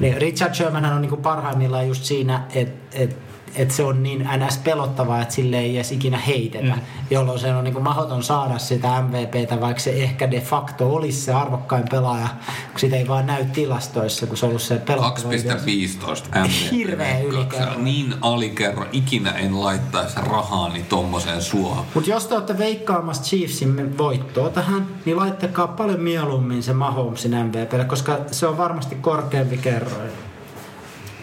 [0.00, 3.16] niin Richard Shermanhan on niinku parhaimmillaan just siinä, että et,
[3.56, 4.58] et se on niin ns.
[4.58, 6.80] pelottavaa, että sille ei edes ikinä heitetä, mm.
[7.10, 11.32] jolloin se on niinku mahdoton saada sitä MVPtä, vaikka se ehkä de facto olisi se
[11.32, 12.28] arvokkain pelaaja,
[12.70, 15.32] kun sitä ei vaan näy tilastoissa, kun se on ollut se pelottava.
[15.32, 16.72] 2,15 MVP.
[16.72, 17.84] Hirveä ylikerroin.
[17.84, 18.86] Niin alikerro.
[18.92, 21.84] Ikinä en laittaisi rahaani tommoseen suohon.
[21.94, 27.84] Mutta jos te olette veikkaamassa Chiefsin voittoa tähän, niin laittakaa paljon mieluummin se Mahomesin MVPlle,
[27.84, 30.10] koska se on varmasti korkeampi kerroin.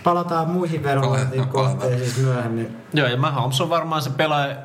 [0.03, 2.77] Palataan muihin Palataan, verokohteisiin myöhemmin.
[2.93, 4.55] Joo, ja Mahomes on varmaan se pelaaja.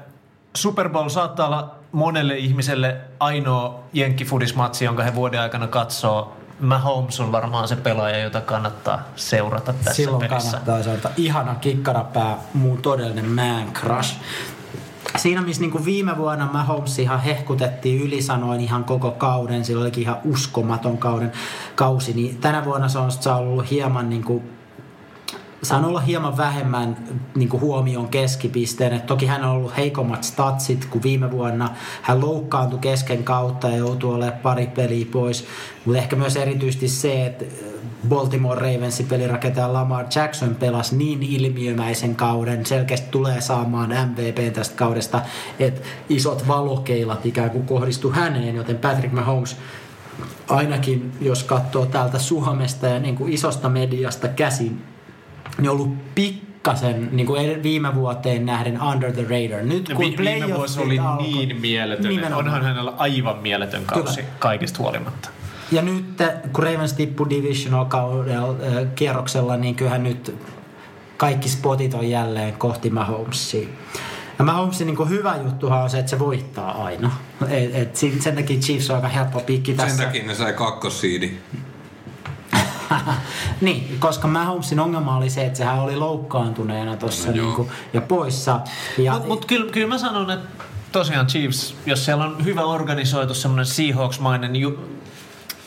[0.57, 6.37] Super Bowl saattaa olla monelle ihmiselle ainoa jenkkifudismatsi, jonka he vuoden aikana katsoo.
[6.61, 10.51] Mahomes on varmaan se pelaaja, jota kannattaa seurata tässä Silloin pelissä.
[10.51, 11.11] kannattaa seurata.
[11.17, 14.17] Ihana kikkarapää, mun todellinen man crush.
[15.17, 20.19] Siinä missä niin viime vuonna Mahomes ihan hehkutettiin ylisanoin ihan koko kauden, sillä olikin ihan
[20.25, 21.33] uskomaton kauden
[21.75, 24.58] kausi, niin tänä vuonna se on, se on ollut hieman niin kuin
[25.63, 26.97] saanut olla hieman vähemmän
[27.35, 28.93] niin kuin huomion keskipisteen.
[28.93, 31.71] Et toki hän on ollut heikommat statsit kuin viime vuonna.
[32.03, 35.47] Hän loukkaantui kesken kautta ja joutui olemaan pari peliä pois.
[35.85, 37.45] Mutta ehkä myös erityisesti se, että
[38.09, 45.23] Baltimore Ravensin pelirakentaja Lamar Jackson pelasi niin ilmiömäisen kauden, selkeästi tulee saamaan MVP tästä kaudesta,
[45.59, 49.57] että isot valokeilat ikään kuin kohdistu häneen, joten Patrick Mahomes
[50.49, 54.83] ainakin jos katsoo täältä Suomesta ja niin kuin isosta mediasta käsin,
[55.61, 59.63] niin ollut pikkasen niin kuin viime vuoteen nähden under the radar.
[59.67, 62.09] Nyt kun Vi- viime vuosi oli alkoi- niin mieletön.
[62.11, 62.39] Nimenomaan.
[62.45, 64.29] Onhan hänellä aivan mieletön kausi Kyllä.
[64.39, 65.29] kaikista huolimatta.
[65.73, 66.05] Ja nyt
[66.53, 70.35] kun Ravens tippui divisional kaudella, äh, kierroksella, niin kyllähän nyt
[71.17, 73.69] kaikki spotit on jälleen kohti Mahomesia.
[74.39, 77.11] Ja Mahomesin niin hyvä juttuhan on se, että se voittaa aina.
[77.49, 80.05] Et, et sin- sen takia Chiefs on aika helppo pikki Sen tässä.
[80.05, 81.39] takia ne sai kakkossiidi.
[83.61, 88.61] niin, koska Mahomesin ongelma oli se, että sehän oli loukkaantuneena tuossa No niinku, ja poissa.
[88.99, 93.35] Ja, Mutta mut kyllä, kyllä mä sanon, että tosiaan Chiefs, jos siellä on hyvä organisoitu
[93.35, 94.99] semmoinen Seahawks-mainen ju-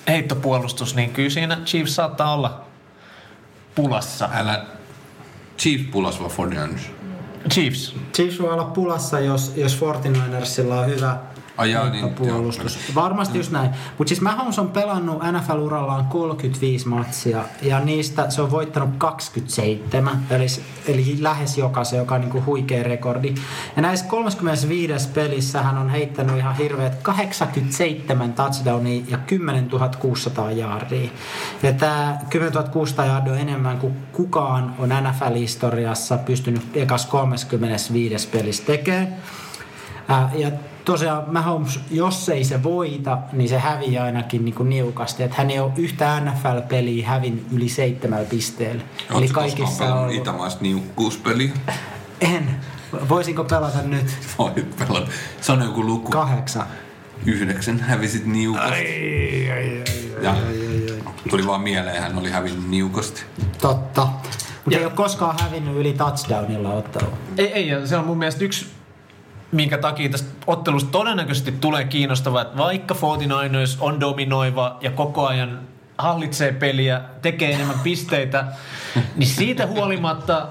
[0.08, 2.62] heittopuolustus, niin kyllä siinä Chiefs saattaa olla
[3.76, 4.30] pulassa.
[4.34, 4.66] Älä
[5.58, 6.82] Chief pulas vai 49ers?
[7.50, 7.96] Chiefs.
[8.14, 11.18] Chiefs voi olla pulassa, jos, jos 49ersilla on hyvä
[11.62, 12.80] Ai jaa, niin, puolustus.
[12.96, 13.70] Varmasti just näin.
[13.98, 20.46] Mutta siis Mahomes on pelannut NFL-urallaan 35 matsia ja niistä se on voittanut 27, eli,
[20.88, 23.34] eli lähes jokaisen, joka on niinku huikea rekordi.
[23.76, 31.10] Ja näissä 35 pelissä hän on heittänyt ihan hirveät 87 touchdownia ja 10 600 yardia.
[31.64, 38.64] Ja tämä 10 600 yardia on enemmän kuin kukaan on NFL-historiassa pystynyt ekas 35 pelissä
[38.66, 39.16] tekemään.
[40.08, 40.52] Ää, ja
[40.86, 45.24] tosiaan Mahomes, jos ei se voita, niin se häviää ainakin niin kuin niukasti.
[45.24, 48.84] Että hän ei ole yhtä NFL-peliä hävin yli seitsemällä pisteellä.
[49.18, 51.52] Eli kaikissa on itämaista niukkuuspeliä?
[52.22, 52.56] En.
[53.10, 54.08] Voisinko pelata nyt
[54.38, 55.08] Voit pelata.
[55.42, 56.12] Sano joku luku.
[56.12, 56.66] kahdeksan?
[57.26, 59.46] Yhdeksän hävisit niukasti.
[60.22, 60.36] Ja
[61.30, 63.24] tuli vaan mieleen, hän oli hävinnyt niukasti.
[63.62, 64.08] Totta.
[64.66, 67.18] Mutta ei ole koskaan hävinnyt yli touchdownilla ottelua.
[67.38, 68.66] Ei, ei, ja se on mun mielestä yksi,
[69.52, 75.60] minkä takia tästä ottelusta todennäköisesti tulee kiinnostavaa, että vaikka 49ers on dominoiva ja koko ajan
[75.98, 78.46] hallitsee peliä, tekee enemmän pisteitä,
[79.18, 80.48] niin siitä huolimatta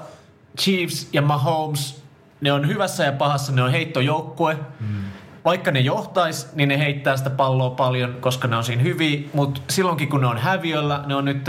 [0.58, 2.00] Chiefs ja Mahomes
[2.40, 4.58] ne on hyvässä ja pahassa, ne on heittojoukkue.
[4.80, 5.04] Mm.
[5.44, 9.20] Vaikka ne johtais, niin ne heittää sitä palloa paljon, koska ne on siinä hyviä.
[9.32, 11.46] Mutta silloinkin kun ne on häviöllä, ne on nyt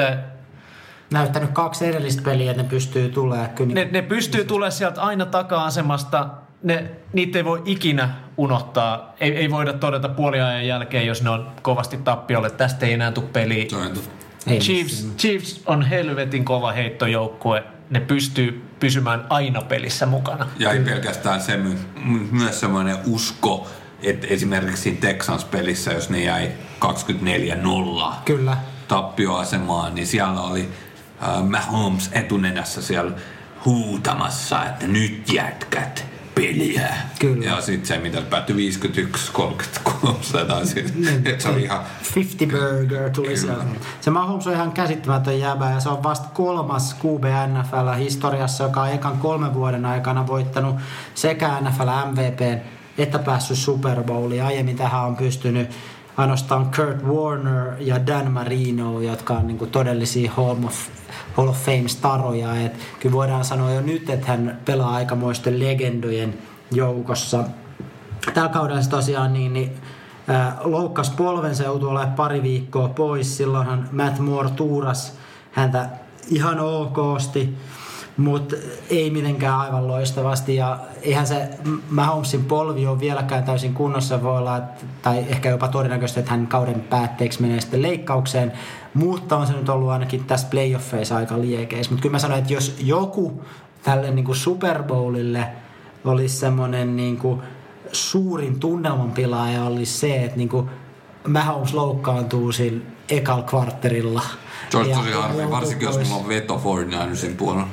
[1.12, 3.50] näyttänyt kaksi edellistä peliä, että ne pystyy tulemaan.
[3.50, 3.74] Kyllä.
[3.74, 6.30] Ne, ne pystyy tulemaan sieltä aina taka-asemasta.
[6.64, 9.16] Ne, niitä ei voi ikinä unohtaa.
[9.20, 12.50] Ei, ei voida todeta puoliajan jälkeen, jos ne on kovasti tappiolle.
[12.50, 13.66] Tästä ei enää tule peliä.
[14.60, 17.64] Chiefs, Chiefs on helvetin kova heittojoukkue.
[17.90, 20.48] Ne pystyy pysymään aina pelissä mukana.
[20.60, 21.60] Ja ei pelkästään se,
[22.32, 23.68] myös semmoinen usko,
[24.04, 26.52] että esimerkiksi Texans-pelissä, jos ne jäi
[26.86, 28.58] 24-0 Kyllä.
[28.88, 33.12] tappioasemaan, niin siellä oli uh, Mahomes etunenässä siellä
[33.66, 36.06] huutamassa, että nyt jätkät
[36.36, 36.94] peliä.
[37.20, 37.46] Kyllä.
[37.46, 41.24] Ja sitten se, mitä päättyi 51 33 tai siis, Niin.
[41.38, 41.80] se oli ihan...
[42.16, 43.64] 50 burger tuli sieltä.
[44.02, 48.82] Se Mahomes on ihan käsittämätön jäbä ja se on vasta kolmas QB NFL historiassa, joka
[48.82, 50.76] on ekan kolmen vuoden aikana voittanut
[51.16, 52.60] sekä NFL MVPn
[52.98, 54.44] että päässyt Super Bowliin.
[54.44, 55.70] Aiemmin tähän on pystynyt
[56.18, 60.88] ainoastaan Kurt Warner ja Dan Marino, jotka on niinku todellisia Hall of,
[61.38, 62.66] Hall of Fame-staroja.
[62.66, 66.34] Et kyllä voidaan sanoa jo nyt, että hän pelaa aikamoisten legendojen
[66.72, 67.44] joukossa.
[68.34, 69.72] Tällä kaudella tosiaan niin, niin
[70.28, 73.38] ää, loukkas polven, se joutui olemaan pari viikkoa pois.
[73.38, 75.14] Silloinhan Matt Moore tuuras
[75.52, 75.90] häntä
[76.30, 77.58] ihan okosti,
[78.22, 78.56] mutta
[78.90, 80.56] ei mitenkään aivan loistavasti.
[80.56, 81.50] Ja eihän se
[81.90, 84.24] Mahomesin polvi ole vieläkään täysin kunnossa.
[84.24, 84.62] Voi olla,
[85.02, 88.54] tai ehkä jopa todennäköisesti, että hän kauden päätteeksi menee sitten leikkaukseen.
[88.94, 91.92] Mutta on se nyt ollut ainakin tässä playoffeissa aika liekeissä.
[91.92, 93.44] Mutta kyllä mä sanoin, että jos joku
[93.84, 95.48] tälle niin kuin Super Bowlille
[96.06, 97.42] olisi semmoinen niin kuin
[97.92, 100.70] suurin tunnelman pilaaja olisi se, että niinku
[101.28, 104.22] Mahomes loukkaantuu siinä ekal kvartterilla.
[104.70, 107.68] Se olisi tosi harmi, varsinkin jos mulla on veto 49ersin puolella.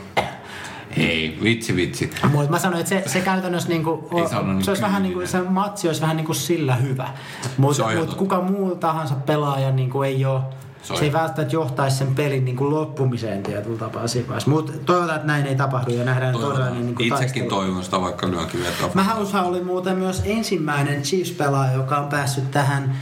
[1.00, 2.10] Ei, vitsi vitsi.
[2.32, 5.26] Mutta mä sanoin, että se, se käytännössä niinku, Ei se niin se, olisi vähän niinku,
[5.26, 7.08] se matsi olisi vähän niinku sillä hyvä.
[7.56, 10.40] Mutta mut kuka muu tahansa pelaaja niinku ei ole,
[10.82, 14.50] Se se, ei välttämättä johtaisi sen pelin niinku loppumiseen tietyllä tapaa siinä vaiheessa.
[14.50, 18.30] Mutta toivotaan, että näin ei tapahdu ja nähdään todella niin niinku Itsekin toivon sitä, vaikka
[18.30, 18.90] lyönkin vetoa.
[18.94, 22.96] Mahoushan oli muuten myös ensimmäinen Chiefs-pelaaja, joka on päässyt tähän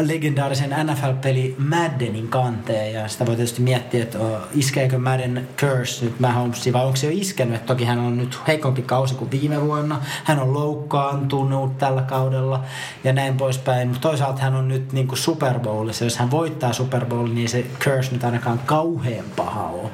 [0.00, 2.92] legendaarisen NFL-peli Maddenin kanteen.
[2.92, 4.18] Ja sitä voi tietysti miettiä, että
[4.54, 7.54] iskeekö Madden curse nyt Mahomesiin vai onko se jo iskenyt.
[7.54, 10.00] Että toki hän on nyt heikompi kausi kuin viime vuonna.
[10.24, 12.64] Hän on loukkaantunut tällä kaudella
[13.04, 13.88] ja näin poispäin.
[13.88, 16.04] Mutta toisaalta hän on nyt niin kuin Super Bowlissa.
[16.04, 19.90] Jos hän voittaa Super Bowlin, niin se curse nyt ainakaan kauhean paha on.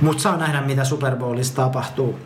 [0.00, 2.18] Mutta saa nähdä, mitä Super Bowlissa tapahtuu.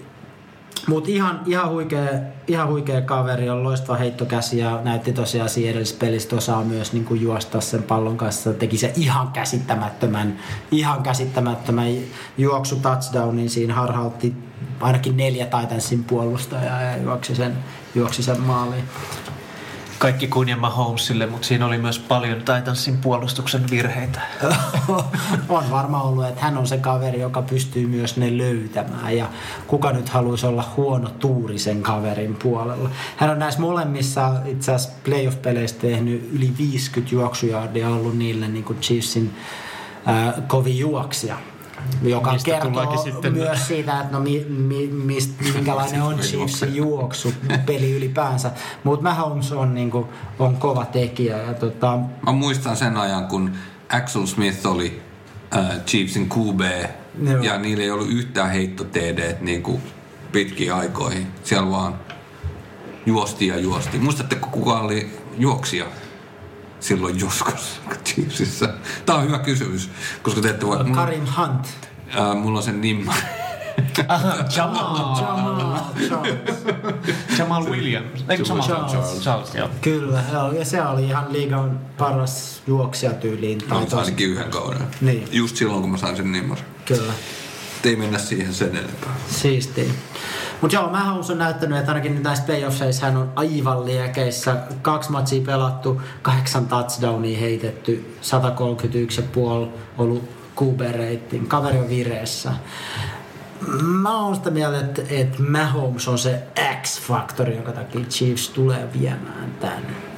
[0.86, 2.08] Mutta ihan, ihan, huikea,
[2.48, 7.04] ihan huikea kaveri, on loistava heittokäsi ja näytti tosiaan siinä edellisessä pelissä osaa myös niin
[7.04, 8.52] kuin juosta sen pallon kanssa.
[8.52, 10.38] Teki se ihan käsittämättömän,
[10.70, 11.92] ihan käsittämättömän
[12.38, 14.34] juoksu touchdownin siinä harhautti
[14.80, 17.58] ainakin neljä Titansin puolustajaa ja juoksi sen,
[17.94, 18.84] juoksi sen maaliin.
[20.00, 24.20] Kaikki kunnia Mahomesille, mutta siinä oli myös paljon Titansin puolustuksen virheitä.
[25.48, 29.16] on varmaan ollut, että hän on se kaveri, joka pystyy myös ne löytämään.
[29.16, 29.26] Ja
[29.66, 32.90] kuka nyt haluaisi olla huono tuuri sen kaverin puolella.
[33.16, 38.80] Hän on näissä molemmissa itse asiassa playoff-peleissä tehnyt yli 50 juoksujardia ollut niille niin kuin
[38.80, 39.34] Chiefsin
[40.08, 41.36] äh, kovin juoksija.
[42.02, 47.32] Joka Mistä kertoo sitten- myös siitä, että no mi, mi, mist, minkälainen on Chiefsin juoksu
[47.66, 48.50] peli ylipäänsä.
[48.84, 50.06] Mutta Mahomes on, niin kuin,
[50.38, 51.36] on kova tekijä.
[51.36, 53.52] Ja tota, Mä muistan sen ajan, kun
[53.88, 55.02] Axel Smith oli
[55.56, 56.60] äh, Chiefsin QB
[57.22, 57.42] Joo.
[57.42, 59.82] ja niillä ei ollut yhtään heitto TD niin kuin
[60.32, 61.26] pitkiin aikoihin.
[61.44, 61.94] Siellä vaan
[63.06, 63.98] juosti ja juosti.
[63.98, 65.84] Muistatteko kuka oli juoksija
[66.80, 68.74] silloin joskus Chiefsissä?
[69.06, 69.90] Tämä on hyvä kysymys,
[70.22, 70.84] koska te ette voi...
[70.84, 71.66] Mulla, Karim Hunt.
[72.18, 73.14] äh, mulla on sen nimma.
[74.56, 75.16] Jamal.
[75.20, 75.78] Jamal
[76.08, 76.58] Charles.
[77.38, 78.24] Jamal Williams.
[78.28, 78.92] Eikö Jamal Charles.
[78.92, 79.20] Charles?
[79.20, 79.68] Charles, joo.
[79.80, 83.58] Kyllä, joo, ja se oli ihan liigan paras juoksija tyyliin.
[83.68, 84.82] Mä Tai tos, ainakin yhden kauden.
[85.00, 85.28] Niin.
[85.32, 86.58] Just silloin, kun mä sain sen nimman.
[86.84, 87.12] kyllä,
[87.84, 89.16] Ei mennä siihen sen enempää.
[89.28, 89.92] siistiä.
[90.60, 94.56] Mutta joo, Mahomes on näyttänyt, että ainakin näissä playoffseissa hän on aivan liekeissä.
[94.82, 100.28] Kaksi matsia pelattu, kahdeksan touchdownia heitetty, 131,5 ollut
[100.60, 101.48] QB-rating.
[101.48, 102.52] Kaveri on vireessä.
[103.82, 106.42] Mä oon sitä mieltä, että, että Mahomes on se
[106.82, 110.09] X-faktori, jonka takia Chiefs tulee viemään tän.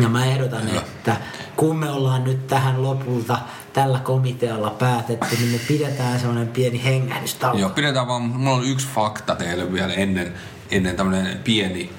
[0.00, 1.16] Ja mä ehdotan, että
[1.56, 3.38] kun me ollaan nyt tähän lopulta
[3.72, 7.58] tällä komitealla päätetty, niin me pidetään semmoinen pieni hengähdystauko.
[7.58, 10.34] Joo, pidetään vaan, mulla on yksi fakta teille vielä ennen,
[10.70, 11.90] ennen tämmönen pieni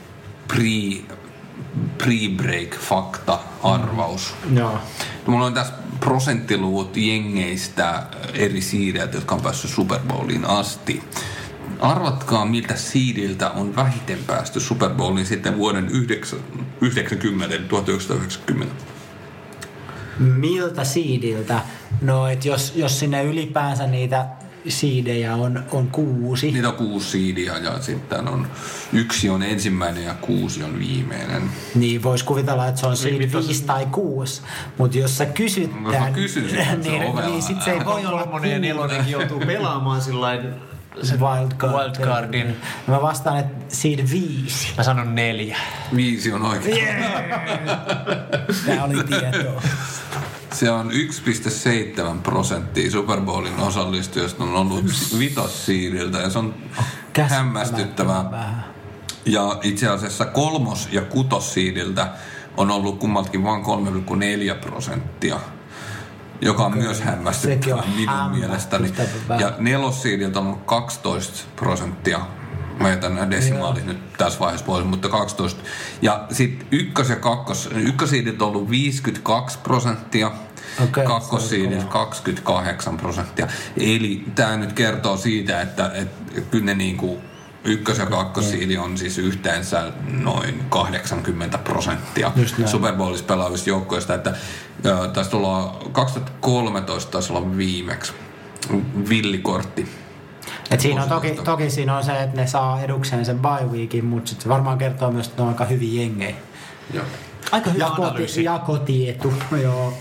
[0.47, 1.03] pre,
[1.97, 4.33] pre-break fakta arvaus.
[4.53, 4.79] Joo.
[5.25, 8.03] Mulla on tässä prosenttiluvut jengeistä
[8.33, 11.03] eri siideiltä, jotka on päässyt Super Bowliin asti.
[11.79, 16.39] Arvatkaa, miltä siidiltä on vähiten päästy Super Bowliin sitten vuoden 9,
[16.81, 18.75] 90, 1990.
[20.19, 21.61] Miltä siidiltä?
[22.01, 24.25] No, et jos, jos sinne ylipäänsä niitä
[24.67, 26.51] siidejä on, on kuusi.
[26.51, 28.47] Niitä on kuusi siidiä ja sitten on
[28.93, 31.41] yksi on ensimmäinen ja kuusi on viimeinen.
[31.75, 34.41] Niin, voisi kuvitella, että se on seed viisi tai kuusi.
[34.77, 36.43] Mutta jos sä kysyt No, mä kysyn
[36.83, 37.29] niin, ovella.
[37.29, 40.53] niin sit se ei voi olla Kolmonen ja nelonenkin joutuu pelaamaan sillain
[41.03, 41.73] se wildcard.
[41.73, 42.55] wildcardin.
[42.87, 44.67] Mä vastaan, että seed viisi.
[44.77, 45.57] Mä sanon neljä.
[45.95, 46.95] Viisi on oikein.
[48.65, 49.61] Tää oli tietoa.
[50.53, 54.85] Se on 1,7 prosenttia Super Bowlin osallistujista on ollut
[55.19, 56.55] vitossiidiltä ja se on
[57.29, 58.63] hämmästyttävää.
[59.25, 62.07] Ja itse asiassa kolmos- ja kutossiidiltä
[62.57, 65.39] on ollut kummaltakin vain 3,4 prosenttia,
[66.41, 68.87] joka on myös hämmästyttävää Sekin on minun mielestäni.
[68.87, 69.41] hämmästyttävän vähän.
[69.41, 72.19] Ja nelossiidiltä on ollut 12 prosenttia.
[72.79, 75.61] Mä jätän nämä desimaalit nyt tässä vaiheessa pois, mutta 12.
[76.01, 80.31] Ja sitten ykkös- ja kakkos, ykkösiidiltä on ollut 52 prosenttia,
[80.83, 83.47] Okei, kakkossiidiltä 28 prosenttia.
[83.77, 87.21] Eli tämä nyt kertoo siitä, että, että kyllä ne niinku
[87.67, 92.31] ykkös- ja kakkossiili on siis yhteensä noin 80 prosenttia.
[92.65, 94.33] Super Bowlissa pelaavista joukkoista, että
[94.85, 98.13] ö, taisi tulla 2013 taisi olla viimeksi
[99.09, 99.87] villikortti.
[100.71, 104.05] Et siinä on toki, toki siinä on se, että ne saa edukseen sen bye weekin,
[104.05, 106.35] mutta se varmaan kertoo myös, että ne on aika hyviä jengejä.
[106.93, 107.05] Joo.
[107.51, 109.33] Aika hyvä Ja, koti, ja kotietu,
[109.63, 109.93] joo.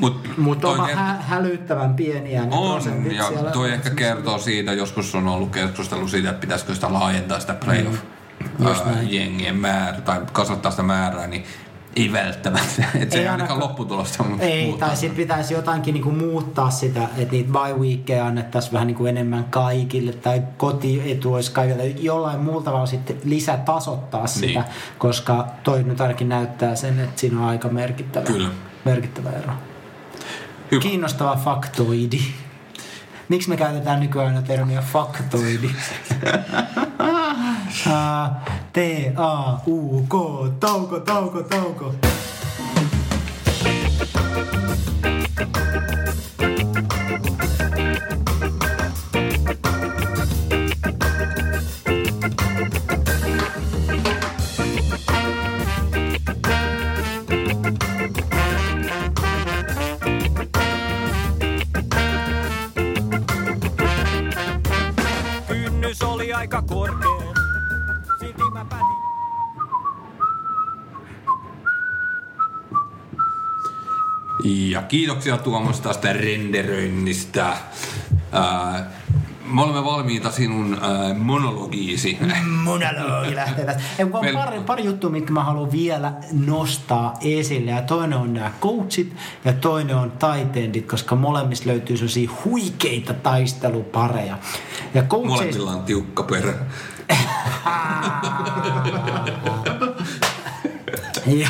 [0.00, 3.50] Mut, Mutta toi on ker- hä- hälyttävän pieniä ne on, prosentit ja siellä.
[3.50, 7.98] toi ehkä kertoo siitä, joskus on ollut keskustelu siitä, että pitäisikö sitä laajentaa sitä playoff
[8.58, 8.66] Mm.
[8.66, 9.12] Just ää, näin.
[9.14, 11.44] jengien määrää, tai kasvattaa sitä määrää, niin
[11.96, 12.84] ei välttämättä.
[13.00, 14.88] Et se ei, Ei ainakaan lopputulosta Ei, muuttaa.
[14.88, 19.44] tai sitten pitäisi jotainkin niinku muuttaa sitä, että niitä bye weekkejä annettaisiin vähän niinku enemmän
[19.44, 21.86] kaikille, tai kotietu olisi kaikille.
[21.86, 24.64] Jollain muulla tavalla sitten lisätasoittaa sitä, Niin.
[24.98, 28.48] koska toi nyt ainakin näyttää sen, että siinä on aika merkittävä, Kyllä.
[28.84, 29.52] merkittävä ero.
[30.70, 30.80] Hyvä.
[30.82, 32.20] Kiinnostava faktoidi.
[33.28, 35.70] Miksi me käytetään nykyään termiä faktoidi?
[37.86, 38.30] Ah,
[38.72, 40.14] T-A-U-K,
[40.60, 41.94] tauko, tauko, tauko.
[68.60, 68.96] Mä päätin.
[74.44, 77.56] Ja kiitoksia Tuomas tästä renderöinnistä.
[78.32, 78.90] Ää,
[79.44, 82.18] me olemme valmiita sinun ää, monologiisi.
[82.64, 86.12] Monologi lähtee kun on Meillä- pari, pari juttua, mitkä mä haluan vielä
[86.46, 87.70] nostaa esille.
[87.70, 94.38] Ja toinen on nämä coachit ja toinen on taitendit, koska molemmista löytyy sellaisia huikeita taistelupareja.
[94.94, 95.44] Ja coacheista...
[95.44, 96.54] Molemmilla on tiukka perä.
[101.26, 101.48] Joo.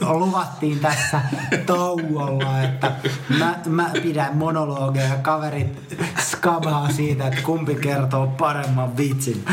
[0.00, 1.20] Luvattiin tässä
[1.66, 2.92] tauolla, että
[3.38, 9.44] mä, mä pidän monologeja ja kaverit skabaa siitä, että kumpi kertoo paremman vitsin.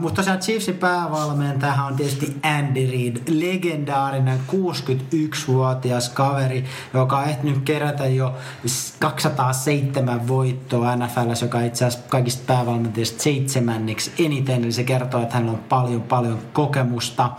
[0.00, 6.64] Mutta tosiaan Chiefsin päävalmentajahan on tietysti Andy Reid, legendaarinen 61-vuotias kaveri,
[6.94, 8.34] joka on ehtinyt kerätä jo
[8.98, 15.52] 207 voittoa NFLssä, joka itse asiassa kaikista päävalmentajista seitsemänniksi eniten, eli se kertoo, että hänellä
[15.52, 17.30] on paljon paljon kokemusta.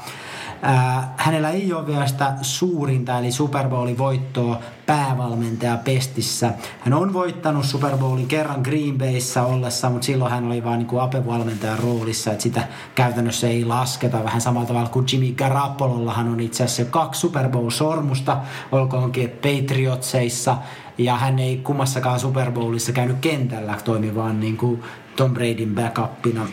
[1.18, 4.60] Hänellä ei ole vielä sitä suurinta eli Super Bowlin voittoa
[4.92, 6.54] päävalmentaja pestissä.
[6.80, 11.02] Hän on voittanut Super Bowlin kerran Green Bayssä ollessa, mutta silloin hän oli vain niin
[11.02, 14.24] apevalmentajan roolissa, että sitä käytännössä ei lasketa.
[14.24, 18.38] Vähän samalla tavalla kuin Jimmy Garoppolollahan on itse asiassa kaksi Super Bowl-sormusta,
[18.72, 20.58] olkoonkin Patriotseissa,
[20.98, 24.84] ja hän ei kummassakaan Super Bowlissa käynyt kentällä, toimi vaan niin kuin
[25.16, 26.48] Tom Bradyn backupina.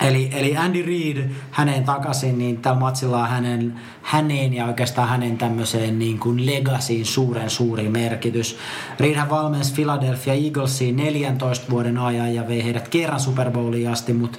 [0.00, 5.38] Eli, eli Andy Reid häneen takaisin, niin tällä matsilla on hänen, häneen ja oikeastaan hänen
[5.38, 8.58] tämmöiseen niin kuin legasiin suuren suuri merkitys.
[9.00, 14.38] Reidhän valmensi Philadelphia Eaglesiin 14 vuoden ajan ja vei heidät kerran Super Bowliin asti, mutta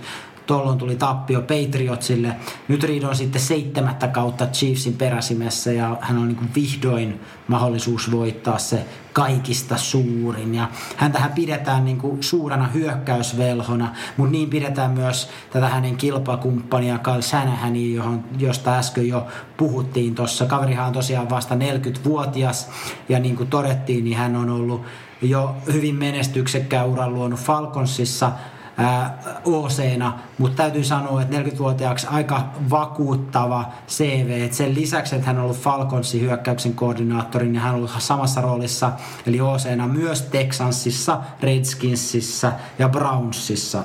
[0.50, 2.36] Tollon tuli tappio Patriotsille.
[2.68, 8.58] Nyt Reed on sitten seitsemättä kautta Chiefsin peräsimessä ja hän on niin vihdoin mahdollisuus voittaa
[8.58, 10.56] se kaikista suurin.
[10.56, 17.22] Ja häntähän pidetään niin kuin suurena hyökkäysvelhona, mutta niin pidetään myös tätä hänen kilpakumppania Carl
[17.22, 19.28] Shanahania, johon, josta äsken jo
[19.58, 20.46] puhuttiin tuossa.
[20.46, 22.70] Kaverihan on tosiaan vasta 40-vuotias
[23.10, 24.82] ja niin kuin todettiin, niin hän on ollut
[25.22, 28.32] jo hyvin menestyksekkään uran luonut Falconsissa
[29.46, 34.42] OC-na, mutta täytyy sanoa, että 40-vuotiaaksi aika vakuuttava CV.
[34.46, 38.42] Et sen lisäksi, että hän on ollut Falconsin hyökkäyksen koordinaattori, niin hän on ollut samassa
[38.42, 38.92] roolissa,
[39.26, 43.84] eli OC-na myös Texansissa, Redskinsissa ja Brownsissa.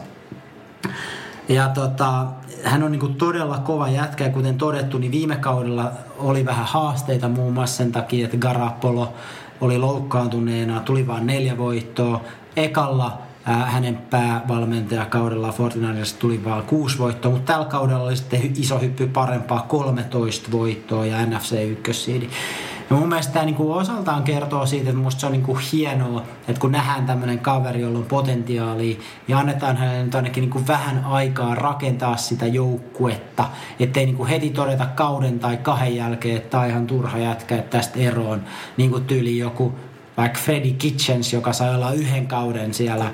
[1.49, 2.27] Ja tota,
[2.65, 7.29] hän on niinku todella kova jätkä ja kuten todettu, niin viime kaudella oli vähän haasteita
[7.29, 9.12] muun muassa sen takia, että Garapolo
[9.61, 12.21] oli loukkaantuneena, tuli vain neljä voittoa.
[12.57, 19.07] Ekalla hänen päävalmentajakaudella Fortinaisesta tuli vain kuusi voittoa, mutta tällä kaudella oli sitten iso hyppy
[19.07, 22.29] parempaa 13 voittoa ja NFC ykkössiidi.
[22.91, 26.61] Ja mun mielestä tämä niinku osaltaan kertoo siitä, että musta se on niinku hienoa, että
[26.61, 28.97] kun nähdään tämmöinen kaveri, jolla on potentiaalia,
[29.29, 33.45] niin annetaan hänelle nyt ainakin niinku vähän aikaa rakentaa sitä joukkuetta,
[33.81, 37.99] ettei heti todeta kauden tai kahden jälkeen, että tämä on ihan turha jätkä, että tästä
[37.99, 38.43] eroon,
[38.77, 39.75] niin kuin tyyli joku
[40.16, 43.11] vaikka Freddy Kitchens, joka sai olla yhden kauden siellä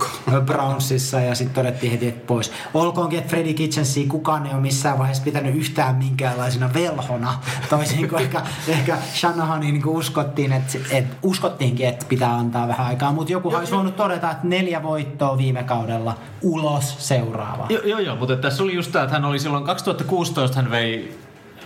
[0.47, 2.52] Brownsissa ja sitten todettiin heti, että pois.
[2.74, 7.35] Olkoonkin, että Freddy Kitchensia kukaan ei ole missään vaiheessa pitänyt yhtään minkäänlaisena velhona,
[7.70, 13.12] toisin kuin ehkä, ehkä Shanahanin niin uskottiin, että, että, uskottiinkin, että pitää antaa vähän aikaa,
[13.12, 17.66] mutta joku olisi voinut todeta, että neljä voittoa viime kaudella, ulos seuraava.
[17.68, 21.18] Joo, joo, jo, mutta tässä oli just tämä, että hän oli silloin 2016, hän vei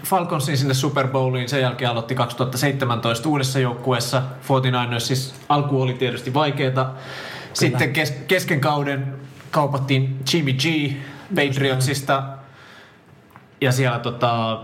[0.06, 4.22] Falconsin sinne Super Bowliin, sen jälkeen aloitti 2017 uudessa joukkueessa.
[4.42, 6.94] 49ers siis alku oli tietysti vaikeaa.
[7.52, 9.14] Sitten kes- kesken kauden
[9.50, 10.92] kaupattiin Jimmy G
[11.34, 12.22] Patriotsista.
[13.60, 14.60] Ja siellä tota,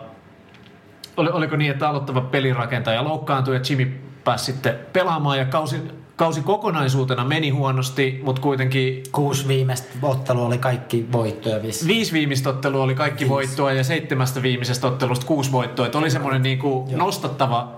[1.16, 5.76] oli, oliko niin, että aloittava pelirakentaja loukkaantui ja Jimmy pääsi sitten pelaamaan ja kausi,
[6.20, 11.88] kausi kokonaisuutena meni huonosti, mutta kuitenkin Kuusi viimeistä ottelua oli kaikki voittoja vissiin.
[11.88, 15.86] Viisi viimeistä ottelua oli kaikki voittoa ja seitsemästä viimeisestä ottelusta kuusi voittoa.
[15.86, 17.72] Että oli semmoinen niinku nostattava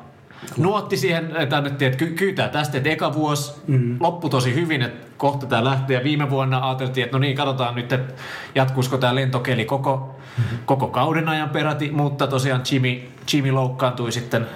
[0.57, 3.97] nuotti siihen, että annettiin, että ky- kyytää tästä, että eka vuosi mm.
[4.01, 5.97] loppui tosi hyvin, että kohta tämä lähtee.
[5.97, 8.15] Ja viime vuonna ajateltiin, että no niin, katsotaan nyt, että
[8.55, 10.59] jatkuisiko tämä lentokeli koko, mm-hmm.
[10.67, 11.91] koko kauden ajan peräti.
[11.91, 13.01] Mutta tosiaan Jimmy,
[13.33, 14.47] Jimmy loukkaantui sitten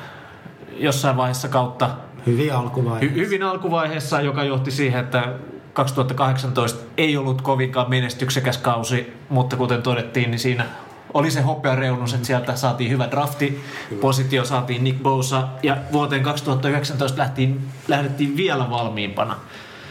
[0.79, 1.91] jossain vaiheessa kautta
[2.27, 3.15] Hyvin alkuvaiheessa.
[3.15, 5.33] Hy- hyvin alkuvaiheessa, joka johti siihen, että
[5.73, 10.67] 2018 ei ollut kovinkaan menestyksekäs kausi, mutta kuten todettiin, niin siinä
[11.15, 13.61] oli se hopea reunus, että sieltä saatiin hyvä drafti,
[14.01, 19.37] positio saatiin Nick Bosa ja vuoteen 2019 lähtiin, lähdettiin vielä valmiimpana.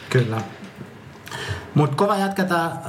[0.09, 0.37] Kyllä.
[1.73, 2.81] Mutta kova jätkä tää äh,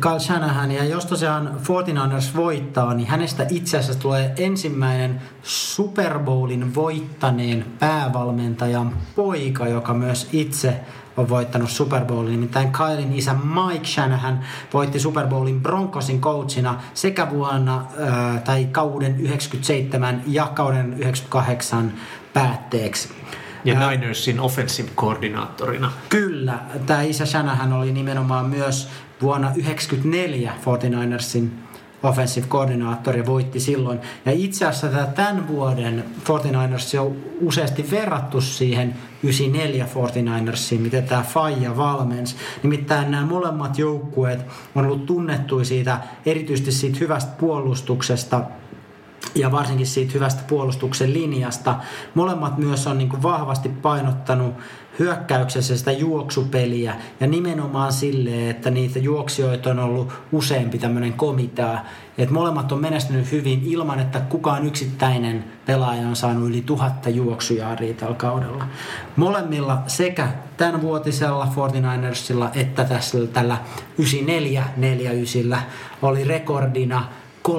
[0.00, 6.74] Kyle Shanahan, ja jos tosiaan 49ers voittaa, niin hänestä itse asiassa tulee ensimmäinen Super Bowlin
[6.74, 10.80] voittaneen päävalmentajan poika, joka myös itse
[11.16, 12.32] on voittanut Super Bowlin.
[12.32, 14.40] Nimittäin Kylein isä Mike Shanahan
[14.72, 21.92] voitti Super Bowlin Broncosin coachina sekä vuonna äh, tai kauden 97 ja kauden 98
[22.32, 23.08] päätteeksi.
[23.64, 25.92] Ja Ninersin offensive koordinaattorina.
[26.08, 28.88] Kyllä, tämä isä Shanahan oli nimenomaan myös
[29.22, 31.48] vuonna 1994 49ersin
[32.04, 34.00] offensive koordinaattori voitti silloin.
[34.24, 41.76] Ja itse asiassa tämän vuoden 49ers on useasti verrattu siihen 94 49ersiin, miten tämä Faija
[41.76, 42.36] valmens.
[42.62, 44.40] Nimittäin nämä molemmat joukkueet
[44.74, 48.40] on ollut tunnettuja siitä, erityisesti siitä hyvästä puolustuksesta,
[49.34, 51.74] ja varsinkin siitä hyvästä puolustuksen linjasta.
[52.14, 54.54] Molemmat myös on niin kuin vahvasti painottanut
[54.98, 61.78] hyökkäyksessä sitä juoksupeliä ja nimenomaan silleen, että niitä juoksijoita on ollut useampi tämmöinen komitea.
[62.18, 67.94] Et molemmat on menestynyt hyvin ilman, että kukaan yksittäinen pelaaja on saanut yli tuhatta juoksujaaria
[67.94, 68.66] tällä kaudella.
[69.16, 73.58] Molemmilla sekä tämän vuotisella 49ersilla että tässä, tällä
[74.00, 75.56] 94-49
[76.02, 77.04] oli rekordina
[77.48, 77.52] 13-3.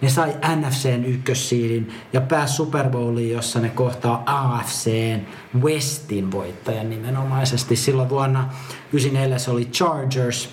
[0.00, 5.20] Ne sai NFCn ykkössiidin ja pääsi Super Bowliin, jossa ne kohtaa AFCn
[5.60, 7.76] Westin voittajan nimenomaisesti.
[7.76, 8.48] Silloin vuonna
[8.92, 10.50] 94 se oli Chargers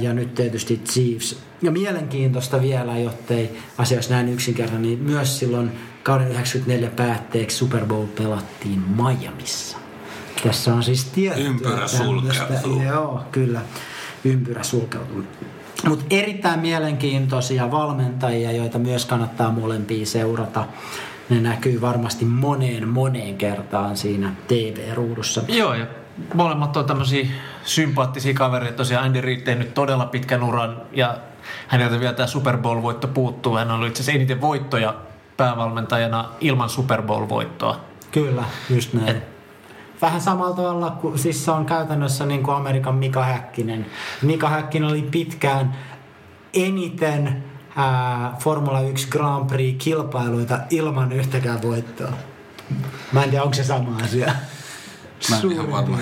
[0.00, 1.38] ja nyt tietysti Chiefs.
[1.62, 5.72] Ja mielenkiintoista vielä, jottei asioissa näin yksinkertainen, niin myös silloin
[6.02, 9.76] kauden 94 päätteeksi Super Bowl pelattiin Miamissa.
[10.42, 12.82] Tässä on siis tiettyä Ympyrä sulkeutuu.
[12.82, 13.60] Joo, kyllä.
[14.24, 15.24] Ympyrä sulkeutuu.
[15.88, 20.64] Mutta erittäin mielenkiintoisia valmentajia, joita myös kannattaa molempia seurata.
[21.28, 25.42] Ne näkyy varmasti moneen moneen kertaan siinä TV-ruudussa.
[25.48, 25.86] Joo, ja
[26.34, 27.26] molemmat on tämmöisiä
[27.64, 28.76] sympaattisia kavereita.
[28.76, 31.16] Tosiaan Andy Reid tehnyt todella pitkän uran ja
[31.68, 33.56] häneltä vielä tämä Super Bowl-voitto puuttuu.
[33.56, 34.94] Hän on ollut itse asiassa eniten voittoja
[35.36, 37.80] päävalmentajana ilman Super Bowl-voittoa.
[38.10, 39.08] Kyllä, just näin.
[39.08, 39.33] Et,
[40.02, 43.86] Vähän samalla tavalla kuin siis se on käytännössä niin kuin Amerikan Mika Häkkinen.
[44.22, 45.76] Mika Häkkinen oli pitkään
[46.54, 47.44] eniten
[47.76, 52.12] ää, Formula 1 Grand Prix-kilpailuita ilman yhtäkään voittoa.
[53.12, 54.34] Mä en tiedä, onko se sama asia.
[55.30, 55.98] Mä en ihan varma.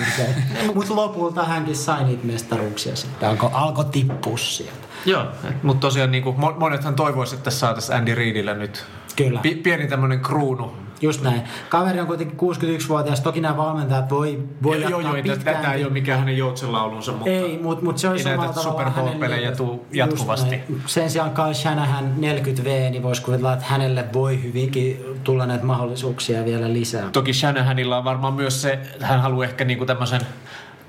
[0.75, 3.29] Mutta lopulta hänkin sai niitä mestaruuksia sitten.
[3.29, 4.87] Alko, alkoi tippua sieltä.
[5.05, 5.25] Joo,
[5.63, 9.39] mutta tosiaan niin kuin, monethan toivoisivat, että saataisiin Andy Reidille nyt Kyllä.
[9.39, 10.73] pi- pieni tämmöinen kruunu.
[11.03, 11.41] Just näin.
[11.69, 13.21] Kaveri on kuitenkin 61-vuotias.
[13.21, 17.29] Toki nämä valmentajat voi, voi joo, jatkaa joo, tätä ei ole mikään hänen joutsenlaulunsa, mutta
[17.29, 20.59] Ei, mutta mut se olisi ei näitä tavalla Super Bowl-pelejä tuu jatkuvasti.
[20.85, 26.45] Sen sijaan Kyle Shanahan 40V, niin voisi kuvitella, että hänelle voi hyvinkin tulla näitä mahdollisuuksia
[26.45, 27.09] vielä lisää.
[27.09, 30.21] Toki Shanahanilla on varmaan myös se, hän haluaa ehkä niinku tämmöisen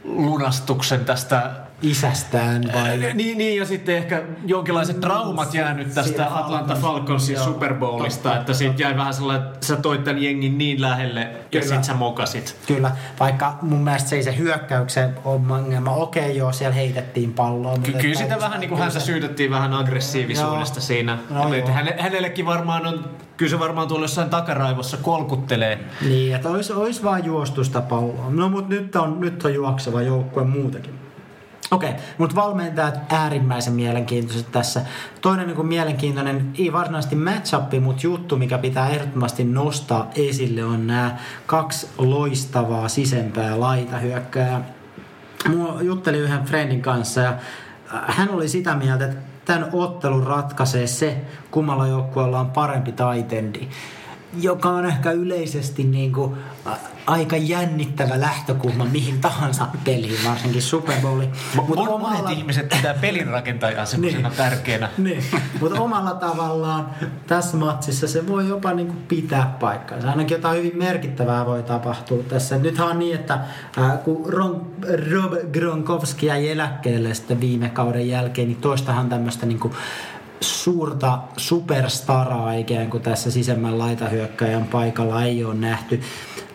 [0.04, 1.50] lunastuksen tästä
[1.84, 2.98] Isästään vai?
[3.14, 8.40] Niin, niin, ja sitten ehkä jonkinlaiset traumat jäänyt tästä Atlanta Falcons- Falconsin Super Bowlista, totta,
[8.40, 11.94] että siitä jäi vähän sellainen, että sä toit tämän jengin niin lähelle ja sit sä
[11.94, 12.56] mokasit.
[12.66, 12.90] Kyllä,
[13.20, 15.90] vaikka mun mielestä se ei se hyökkäyksen ongelma.
[15.90, 17.78] Okei joo, siellä heitettiin palloa.
[17.78, 20.84] Ky- kyllä sitä vähän niin kuin häntä syytettiin vähän aggressiivisuudesta Joo.
[20.86, 21.18] siinä.
[21.30, 21.76] No Että joo.
[21.76, 23.04] häne, hänellekin varmaan on,
[23.36, 25.78] kyllä se varmaan tuolla jossain takaraivossa kolkuttelee.
[26.08, 28.26] Niin, että olisi, olisi vaan juostusta palloa.
[28.30, 31.03] No mutta nyt on, nyt on juokseva joukkue muutenkin.
[31.70, 34.82] Okei, mutta valmentajat äärimmäisen mielenkiintoiset tässä.
[35.20, 40.86] Toinen niin kuin mielenkiintoinen, ei varsinaisesti matchup, mutta juttu, mikä pitää ehdottomasti nostaa esille, on
[40.86, 41.16] nämä
[41.46, 44.60] kaksi loistavaa sisempää laitahyökkääjää.
[45.48, 47.30] Mua jutteli yhden friendin kanssa ja
[47.94, 51.16] äh, hän oli sitä mieltä, että tämän ottelun ratkaisee se,
[51.50, 53.68] kummalla joukkueella on parempi taitendi
[54.40, 56.34] joka on ehkä yleisesti niin kuin,
[57.06, 61.32] aika jännittävä lähtökulma mihin tahansa peliin, varsinkin Super Bowliin.
[61.56, 64.36] Mut Mut monet ihmiset pitää pelin rakentajaa semmoisena Niin.
[64.36, 64.88] tärkeänä.
[64.98, 65.24] niin.
[65.60, 66.90] Mutta omalla tavallaan
[67.26, 70.10] tässä matsissa se voi jopa niinku pitää paikkansa.
[70.10, 72.58] Ainakin jotain hyvin merkittävää voi tapahtua tässä.
[72.58, 73.38] Nythän on niin, että
[73.76, 74.66] ää, kun Ron,
[75.12, 79.72] Rob Gronkowski jäi eläkkeelle sitten viime kauden jälkeen, niin toistahan tämmöistä niinku
[80.40, 86.00] suurta superstaraa ikään kuin tässä sisemmän laitahyökkäjän paikalla ei ole nähty.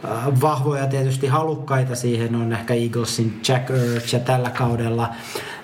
[0.06, 5.10] Äh, Vahvoja tietysti halukkaita siihen on ehkä Eaglesin Jack Ertz ja tällä kaudella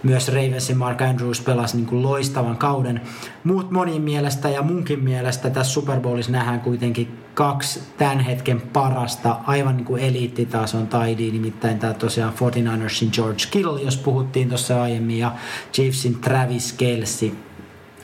[0.04, 3.02] myös Ravensin Mark Andrews pelasi niin kuin loistavan kauden.
[3.44, 9.40] Muut monin mielestä ja munkin mielestä tässä Super Bowlissa nähdään kuitenkin kaksi tämän hetken parasta,
[9.48, 15.20] aivan niin kuin eliittitason taidia, nimittäin tämä tosiaan 49ersin George Kittle, jos puhuttiin tuossa aiemmin,
[15.20, 15.32] ja
[15.74, 17.32] Chiefsin Travis Kelsey.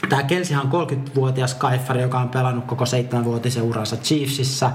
[0.10, 4.72] Tämä Kelsihan on 30-vuotias kaiffari, joka on pelannut koko seitsemänvuotisen uransa Chiefsissä.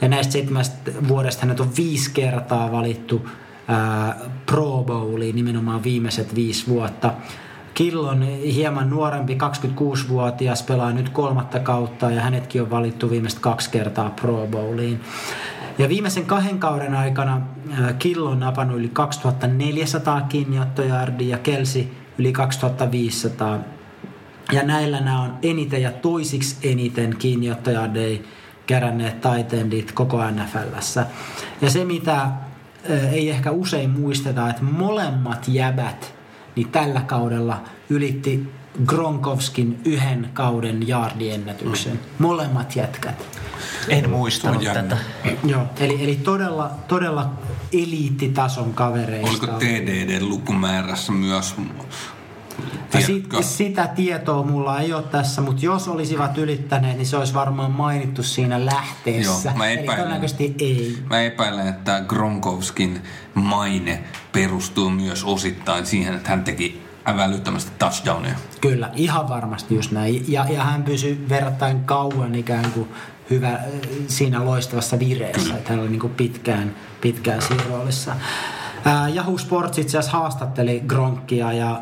[0.00, 3.28] Ja näistä seitsemästä vuodesta hänet on viisi kertaa valittu
[3.68, 4.16] ää,
[4.46, 7.12] Pro Bowliin, nimenomaan viimeiset viisi vuotta.
[7.74, 13.70] Kill on hieman nuorempi, 26-vuotias, pelaa nyt kolmatta kautta ja hänetkin on valittu viimeiset kaksi
[13.70, 15.00] kertaa Pro Bowliin.
[15.78, 17.40] Ja viimeisen kahden kauden aikana
[17.80, 23.58] ää, Kill on napannut yli 2400 kiinniottojardia ja Kelsi yli 2500
[24.52, 28.18] ja näillä nämä on eniten ja toisiksi eniten kiinniottojardeja
[28.66, 31.06] keränneet taitendit koko NFLssä.
[31.60, 32.28] Ja se, mitä
[33.12, 36.14] ei ehkä usein muisteta, että molemmat jäbät
[36.56, 38.48] niin tällä kaudella ylitti
[38.86, 42.00] Gronkowskin yhden kauden jardiennätyksen.
[42.18, 43.40] Molemmat jätkät.
[43.88, 44.96] En muistanut tätä.
[45.44, 47.32] Joo, eli, eli todella, todella
[47.72, 49.28] eliittitason kavereista.
[49.28, 51.54] Oliko TDD-lukumäärässä myös?
[52.94, 53.42] Ja sit, Tiedätkö?
[53.42, 58.22] sitä tietoa mulla ei ole tässä, mutta jos olisivat ylittäneet, niin se olisi varmaan mainittu
[58.22, 59.48] siinä lähteessä.
[59.48, 59.96] Joo, mä Eli epäilen.
[59.96, 60.98] todennäköisesti ei.
[61.10, 63.02] Mä epäilen, että Gronkowskin
[63.34, 68.34] maine perustuu myös osittain siihen, että hän teki älyttömästi touchdownia.
[68.60, 70.24] Kyllä, ihan varmasti just näin.
[70.28, 72.88] Ja, ja hän pysyi verrattain kauan ikään kuin
[73.30, 73.60] hyvä äh,
[74.08, 78.16] siinä loistavassa vireessä, että hän oli niin kuin pitkään, pitkään siinä roolissa.
[78.84, 81.80] Ää, Yahoo Sports itse asiassa haastatteli Gronkia ja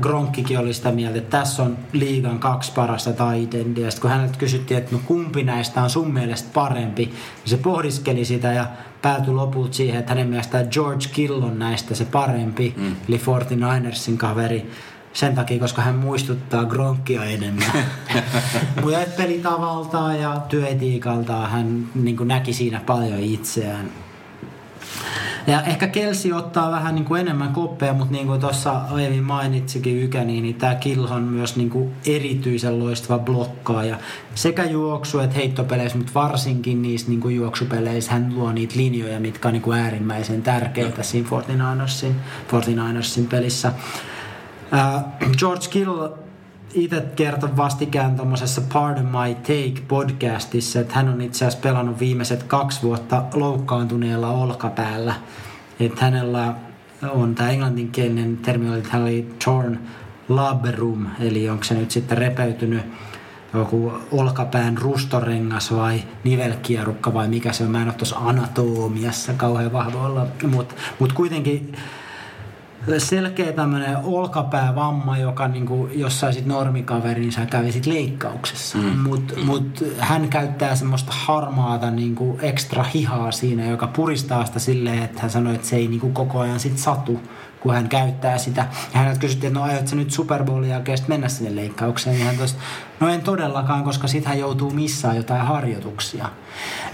[0.00, 3.90] Gronkkikin oli sitä mieltä, että tässä on liigan kaksi parasta taitendia.
[3.90, 7.14] Sitten kun häneltä kysyttiin, että no kumpi näistä on sun mielestä parempi, niin
[7.44, 8.66] se pohdiskeli sitä ja
[9.02, 12.96] päätyi lopulta siihen, että hänen mielestään George Kill on näistä se parempi, mm.
[13.08, 14.70] eli 49ersin kaveri
[15.12, 17.72] sen takia, koska hän muistuttaa Gronkia enemmän.
[18.82, 23.90] Mutta pelitavaltaan ja työetiikaltaan hän niin näki siinä paljon itseään.
[25.46, 30.02] Ja ehkä Kelsi ottaa vähän niin kuin enemmän koppeja, mutta niin kuin tuossa aiemmin mainitsikin
[30.02, 33.98] Ykä, niin, tämä Kill on myös niin kuin erityisen loistava blokkaaja.
[34.34, 39.48] Sekä juoksu- että heittopeleissä, mutta varsinkin niissä niin kuin juoksupeleissä hän luo niitä linjoja, mitkä
[39.48, 42.14] on niin kuin äärimmäisen tärkeitä siinä 49ersin,
[42.48, 43.72] 49ersin pelissä.
[44.72, 45.04] Äh,
[45.38, 46.23] George Kill
[46.74, 52.42] itse kertoi vastikään tuommoisessa Pardon My Take podcastissa, että hän on itse asiassa pelannut viimeiset
[52.42, 55.14] kaksi vuotta loukkaantuneella olkapäällä.
[55.80, 56.54] Että hänellä
[57.10, 59.78] on tämä englanninkielinen termi oli, että hän oli torn
[60.28, 62.82] labrum, eli onko se nyt sitten repeytynyt
[63.54, 67.70] joku olkapään rustorengas vai nivelkierukka vai mikä se on.
[67.70, 71.74] Mä en ole tuossa anatomiassa kauhean vahvoilla, mutta mut kuitenkin
[72.98, 78.78] selkeä tämmöinen olkapäävamma, joka niinku, jos saisit normikaveri, niin sä kävisit leikkauksessa.
[78.78, 78.98] Mm.
[78.98, 85.20] Mutta mut hän käyttää semmoista harmaata niinku, ekstra hihaa siinä, joka puristaa sitä silleen, että
[85.20, 87.20] hän sanoi, että se ei niinku, koko ajan sit satu
[87.64, 88.66] kun hän käyttää sitä.
[88.92, 92.18] Ja häneltä kysyttiin, että no aiotko sä nyt Super Bowlin jälkeen mennä sinne leikkaukseen?
[92.18, 92.60] Ja hän tosta,
[93.00, 96.28] no en todellakaan, koska sit hän joutuu missään jotain harjoituksia.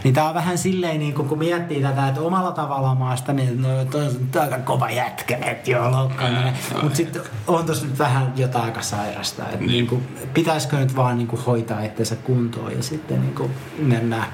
[0.04, 3.62] Niin tää on vähän silleen, niin kun, kun miettii tätä, että omalla tavallaan maasta, niin
[3.62, 6.54] no, toi on aika kova jätkä, että joo, loukkaantunut.
[6.82, 9.42] Mutta sitten on tossa nyt vähän jotain aika sairasta.
[9.42, 9.86] Että niin.
[9.90, 14.26] niin pitäisikö nyt vaan niin hoitaa itseensä kuntoon ja sitten niin mennään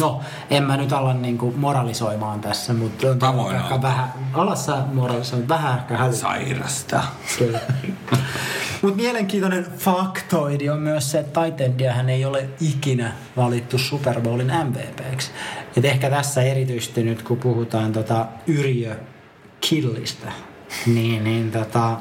[0.00, 0.20] No,
[0.50, 5.48] en mä nyt ala niinku moralisoimaan tässä, mutta on Mä voin ehkä vähän, alassa moralisoin,
[5.48, 6.30] vähän ehkä hälyttää.
[6.30, 7.02] Sairasta.
[7.38, 7.60] Kyllä.
[8.82, 15.30] Mutta mielenkiintoinen faktoidi on myös se, että Titendiahan ei ole ikinä valittu Super Bowlin MVPksi.
[15.76, 18.96] Et ehkä tässä erityisesti nyt, kun puhutaan tota Yrjö
[19.60, 20.32] Killistä,
[20.86, 21.96] niin, niin tota,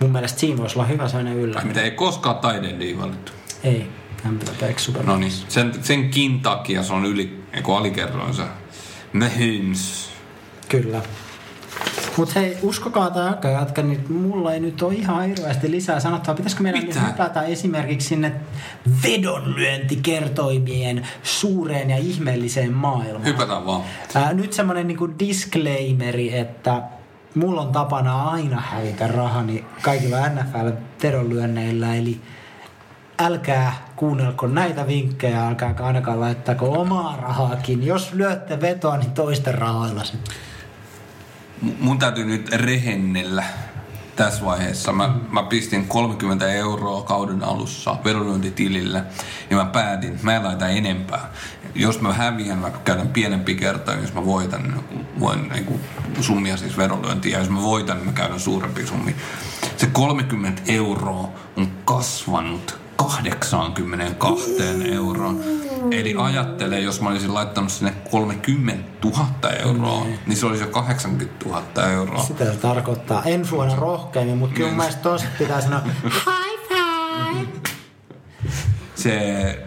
[0.00, 1.60] mun mielestä siinä voisi olla hyvä sellainen yllä.
[1.64, 3.32] Mitä ei koskaan taidendiin valittu.
[3.64, 3.90] Ei,
[4.24, 8.42] MVPksi Super No niin, sen, senkin takia se on yli, eikö alikerroin se.
[9.12, 10.10] Mahomes.
[10.68, 11.02] Kyllä.
[12.16, 16.36] Mutta hei, uskokaa tai älkää jatka, niin mulla ei nyt ole ihan hirveästi lisää sanottavaa.
[16.36, 17.06] Pitäisikö meidän nyt Mitä?
[17.06, 18.32] hypätä esimerkiksi sinne
[19.02, 23.24] vedonlyöntikertoimien suureen ja ihmeelliseen maailmaan?
[23.24, 23.82] Hypätään vaan.
[24.14, 26.82] Ää, nyt semmonen niinku disclaimeri, että
[27.34, 32.20] mulla on tapana aina hävitä rahani kaikilla NFL-vedonlyönneillä, eli
[33.18, 37.86] älkää kuunnelko näitä vinkkejä, älkää ainakaan laittako omaa rahaakin.
[37.86, 40.02] Jos lyötte vetoa, niin toisten rahoilla.
[41.62, 43.44] M- Mun täytyy nyt rehennellä
[44.16, 44.92] tässä vaiheessa.
[44.92, 49.02] Mä, mä pistin 30 euroa kauden alussa vedonlyöntitilille
[49.50, 51.30] ja mä päätin, että mä en laita enempää.
[51.74, 55.80] Jos mä häviän, mä käytän pienempi kertaa, jos mä voitan, niin voin niin kuin
[56.20, 57.32] summia siis vedonlyöntiä.
[57.32, 59.16] Ja jos mä voitan, niin mä käydän suurempi summi.
[59.76, 64.56] Se 30 euroa on kasvanut 82
[64.92, 65.40] euroon.
[65.90, 71.44] Eli ajattele, jos mä olisin laittanut sinne 30 000 euroa, niin se olisi jo 80
[71.44, 72.22] 000 euroa.
[72.22, 73.22] Sitä se tarkoittaa.
[73.24, 77.48] En vuonna rohkeammin, mutta kyllä mun mielestä tosta pitää sanoa high five.
[78.94, 79.66] Se,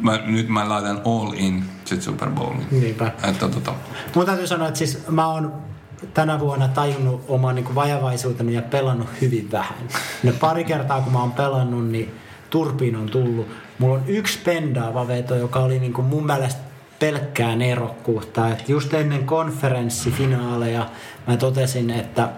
[0.00, 2.66] mä, nyt mä laitan all in sit Super Bowliin.
[2.70, 3.12] Niinpä.
[3.22, 3.74] Että tota,
[4.14, 5.67] Mun täytyy sanoa, että siis mä oon
[6.14, 9.78] tänä vuonna tajunnut oman niin vajavaisuuteni ja pelannut hyvin vähän.
[10.22, 12.14] Ne pari kertaa kun mä oon pelannut, niin
[12.50, 13.48] turpiin on tullut.
[13.78, 16.60] Mulla on yksi pendaava veto, joka oli niin mun mielestä
[16.98, 18.50] pelkkää nerokkuutta.
[18.50, 20.90] Et just ennen konferenssifinaaleja
[21.26, 22.28] mä totesin, että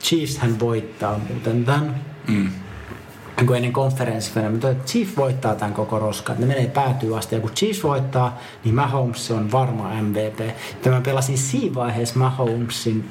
[0.00, 1.94] Chiefs hän voittaa muuten tämän.
[2.28, 2.50] mm.
[3.36, 4.54] Niin kuin ennen konferenssifinaaleja.
[4.54, 6.36] Mä totesin, että Chiefs voittaa tämän koko roskan.
[6.38, 7.34] Ne menee päätyy asti.
[7.34, 10.40] Ja kun Chiefs voittaa, niin Mahomes on varma MVP.
[10.84, 13.10] Ja mä pelasin siinä vaiheessa Mahomesin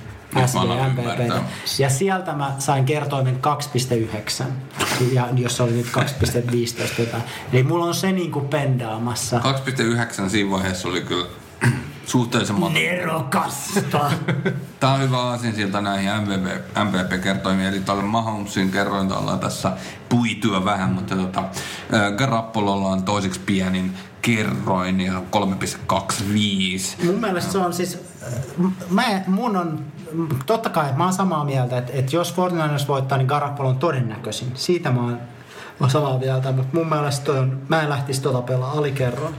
[0.88, 1.43] ymmärtää.
[1.80, 3.39] Ja sieltä mä sain kertoimen
[4.39, 4.43] 2,9.
[5.11, 7.23] Ja jos oli nyt 2,15 jotain.
[7.53, 9.41] Eli mulla on se niinku pendaamassa.
[10.23, 11.26] 2,9 siinä vaiheessa oli kyllä
[12.11, 12.79] suhteellisen monta.
[12.79, 14.11] Nerokasta.
[14.79, 16.45] Tää on hyvä aasinsilta näihin MVP,
[16.83, 19.71] MVP-kertoimiin, eli tällä Mahomesin kerrointa ollaan tässä
[20.09, 21.43] puityä vähän, mutta tota,
[22.17, 27.05] Garappololla on toiseksi pienin kerroin ja 3,25.
[27.05, 27.99] Mun mielestä se on siis,
[28.89, 29.85] mä, mun on,
[30.45, 34.51] totta kai mä oon samaa mieltä, että, että jos 49ers voittaa, niin Garoppolo on todennäköisin.
[34.55, 35.19] Siitä mä oon,
[35.81, 39.35] mä oon samaa mieltä, mutta mun mielestä toi on, mä en lähtisi tota pelaa alikerroin.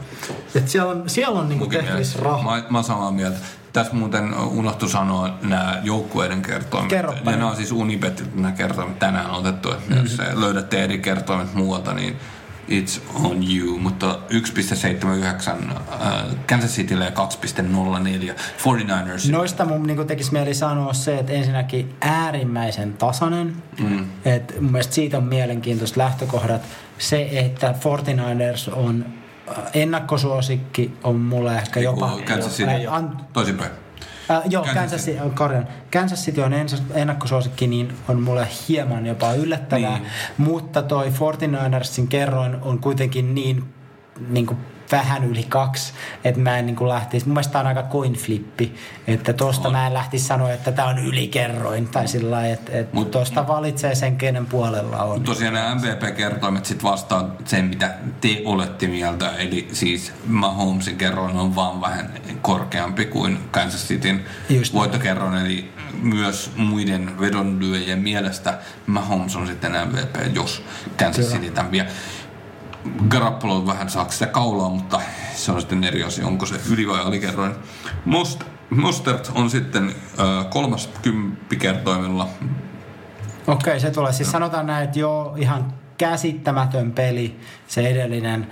[0.54, 2.18] Et siellä on, siellä on niinku tehtävissä.
[2.22, 3.38] Mä, mä oon samaa mieltä.
[3.72, 6.90] Tässä muuten unohtu sanoa nämä joukkueiden kertoimet.
[6.90, 9.72] Kerropa ja nämä on siis Unibetiltä nämä kertoimet tänään otettu.
[9.72, 10.02] Että Mhm.
[10.04, 12.16] jos löydätte eri kertoimet muualta, niin
[12.72, 13.78] it's on you.
[13.78, 19.30] Mutta 1,79 äh, Kansas Citylle ja 2,04 49ers.
[19.30, 23.56] Noista mun niin tekisi mieli sanoa se, että ensinnäkin äärimmäisen tasainen.
[23.80, 24.04] Mm.
[24.24, 26.62] Et mun mielestä siitä on mielenkiintoiset lähtökohdat.
[26.98, 29.04] Se, että 49ers on
[29.74, 32.18] ennakkosuosikki on mulle ehkä jopa...
[32.24, 32.70] Kansas City.
[32.88, 33.81] An- Toisinpäin.
[34.32, 35.68] Äh, joo, Kansas Kansas, City, korjaan.
[35.92, 36.52] Kansas City on
[36.94, 39.98] ennakkosuosikki, niin on mulle hieman jopa yllättävää.
[39.98, 40.10] Niin.
[40.38, 43.64] Mutta toi 49ersin kerroin on kuitenkin niin,
[44.28, 44.58] niin kuin
[44.92, 45.92] vähän yli kaksi,
[46.24, 48.74] että mä en niin kuin lähtisi, mun mielestä on aika coin flippi,
[49.06, 49.72] että tosta On.
[49.74, 53.46] mä en lähtisi sanoa, että tämä on ylikerroin, tai sillä lailla, että, että Mut- tosta
[53.46, 55.22] valitsee sen, kenen puolella on.
[55.22, 59.30] Tosiaan nämä MVP-kertoimet sit vastaa sen, mitä te olette mieltä.
[59.36, 62.12] Eli siis Mahomesin kerroin on vaan vähän
[62.42, 65.46] korkeampi kuin Kansas Cityn Just voittokerroin.
[65.46, 70.62] Eli myös muiden vedonlyöjien mielestä Mahomes on sitten MVP, jos
[70.98, 71.26] Kansas.
[71.26, 71.86] City tämän vie.
[73.08, 75.00] Garoppolo vähän saa sitä kaulaa, mutta
[75.34, 77.52] se on sitten eri asia, onko se yli- vai alikerroin.
[78.04, 82.28] Most, Mostert on sitten äh, kolmas kymppikertoimella
[83.46, 84.12] Okei, se tulee.
[84.12, 88.46] Siis sanotaan näin, että joo, ihan käsittämätön peli se edellinen.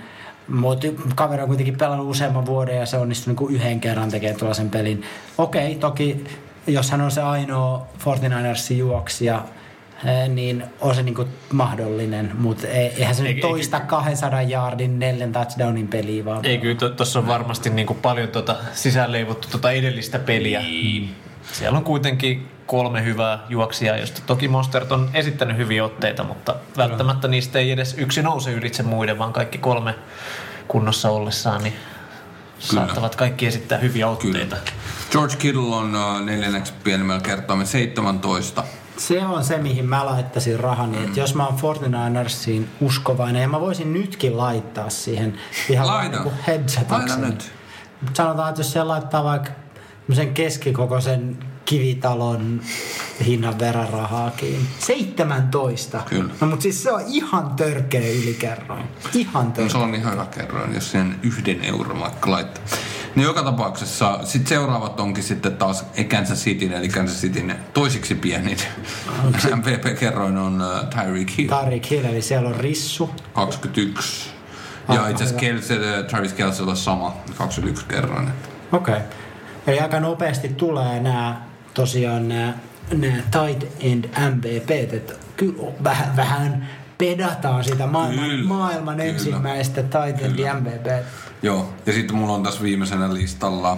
[0.47, 4.69] Mutta kaveri on kuitenkin pelannut useamman vuoden ja se onnistui niinku yhden kerran tekemään tuollaisen
[4.69, 5.03] pelin.
[5.37, 6.23] Okei, toki
[6.67, 9.45] jos hän on se ainoa 49ersin juoksija,
[10.27, 15.87] niin on se niinku mahdollinen, mutta eihän se nyt Eikä- toista 200 yardin neljän touchdownin
[15.87, 16.45] peliä vaan.
[16.45, 20.59] Ei kyllä, tuossa on varmasti niin kuin paljon tuota sisäänleivottu tuota edellistä peliä.
[20.59, 21.15] Niin.
[21.51, 27.27] Siellä on kuitenkin kolme hyvää juoksijaa, josta toki Mostert on esittänyt hyviä otteita, mutta välttämättä
[27.27, 29.95] niistä ei edes yksi nouse ylitse muiden, vaan kaikki kolme
[30.67, 31.73] kunnossa ollessaan, niin
[32.59, 34.57] saattavat kaikki esittää hyviä otteita.
[35.11, 38.63] George Kittle on uh, neljänneksi pienemmällä kertoimen 17.
[39.07, 41.03] Se on se, mihin mä laittaisin rahani.
[41.03, 45.37] Että jos mä oon 49ersiin uskovainen, ja mä voisin nytkin laittaa siihen
[45.69, 46.23] ihan Laita.
[46.47, 47.21] headsetakseni.
[47.21, 47.51] Laita nyt.
[48.13, 49.51] Sanotaan, että jos siellä laittaa vaikka
[50.13, 52.61] sen keskikokoisen kivitalon
[53.25, 54.67] hinnan verran rahaakin.
[54.79, 56.01] 17.
[56.09, 56.33] Kyllä.
[56.41, 58.83] No mutta siis se on ihan törkeä ylikerroin.
[59.13, 59.81] Ihan No, se törkeä.
[59.81, 62.63] on ihan hyvä kerroin, jos sen yhden euron vaikka laittaa.
[63.15, 68.57] Niin joka tapauksessa sit seuraavat onkin sitten taas Kansas Cityn, eli Kansas Cityn toisiksi pienin.
[69.55, 73.09] MVP-kerroin on uh, Tyreek Hill, Tarik Hill, eli siellä on Rissu.
[73.33, 74.29] 21.
[74.89, 75.39] Ja Ah, itse asiassa.
[75.39, 78.27] Kelsey, Travis Kelseylla sama, 21 kerroin.
[78.71, 78.93] Okei.
[78.95, 79.07] Okay.
[79.67, 81.41] Eli aika nopeasti tulee nämä
[81.73, 82.53] tosiaan nämä,
[82.91, 89.09] nämä tight end MVP, että kyllä vähän, vähän pedataan sitä maailman, Kyllä, maailman kyllä.
[89.09, 90.39] ensimmäistä tight end.
[90.59, 91.05] MVP.
[91.41, 93.77] Joo, ja sitten mulla on tässä viimeisenä listalla,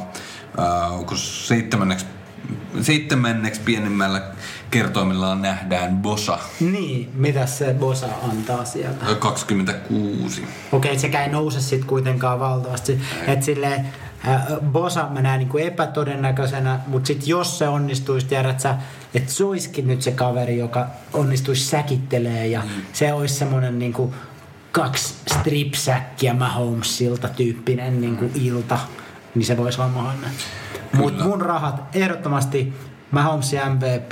[0.60, 2.06] äh, onko seitsemänneksi,
[2.82, 4.22] seitsemänneksi pienimmällä
[4.72, 9.06] kertoimilla nähdään Bosa, Niin, mitä se Bosa antaa sieltä?
[9.10, 10.46] ö, 26.
[10.72, 13.00] Okei, sekä ei nouse sitten kuitenkaan valtavasti.
[13.28, 13.86] Että silleen,
[14.28, 14.42] äh,
[14.72, 18.76] Bosa mä näen niinku epätodennäköisenä, mutta sitten jos se onnistuisi, tiedät sä,
[19.14, 22.70] että se olisikin nyt se kaveri, joka onnistuisi säkittelee ja mm.
[22.94, 24.14] se olisi semmoinen niinku
[24.74, 28.80] kaksi stripsäkkiä Mahomesilta tyyppinen niinku ilta,
[29.36, 30.32] niin se voisi olla mahdollinen.
[30.94, 32.74] Mutta mun rahat ehdottomasti
[33.12, 34.12] Mahomesin MVP,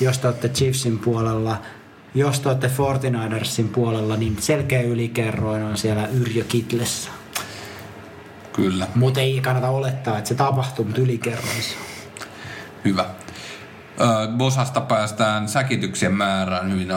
[0.00, 1.62] jos te olette Chiefsin puolella,
[2.14, 7.10] jos te olette 49ersin puolella, niin selkeä ylikerroin on siellä Yrjö Kitlessä.
[8.52, 11.76] Kyllä, Mutta ei kannata olettaa, että se tapahtuu, mutta ylikerroissa.
[12.84, 13.04] hyvä.
[14.00, 14.04] Ö,
[14.36, 16.90] Bosasta päästään säkityksien määrään hyvin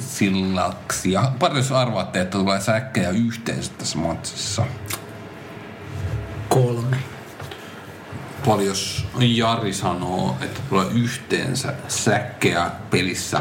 [0.00, 1.12] sillaksi.
[1.12, 4.62] Ja paljon jos arvaatte, että tulee säkkejä yhteensä tässä matsissa?
[6.48, 6.96] Kolme.
[8.46, 13.40] Paljon jos Jari sanoo, että tulee yhteensä säkkejä pelissä?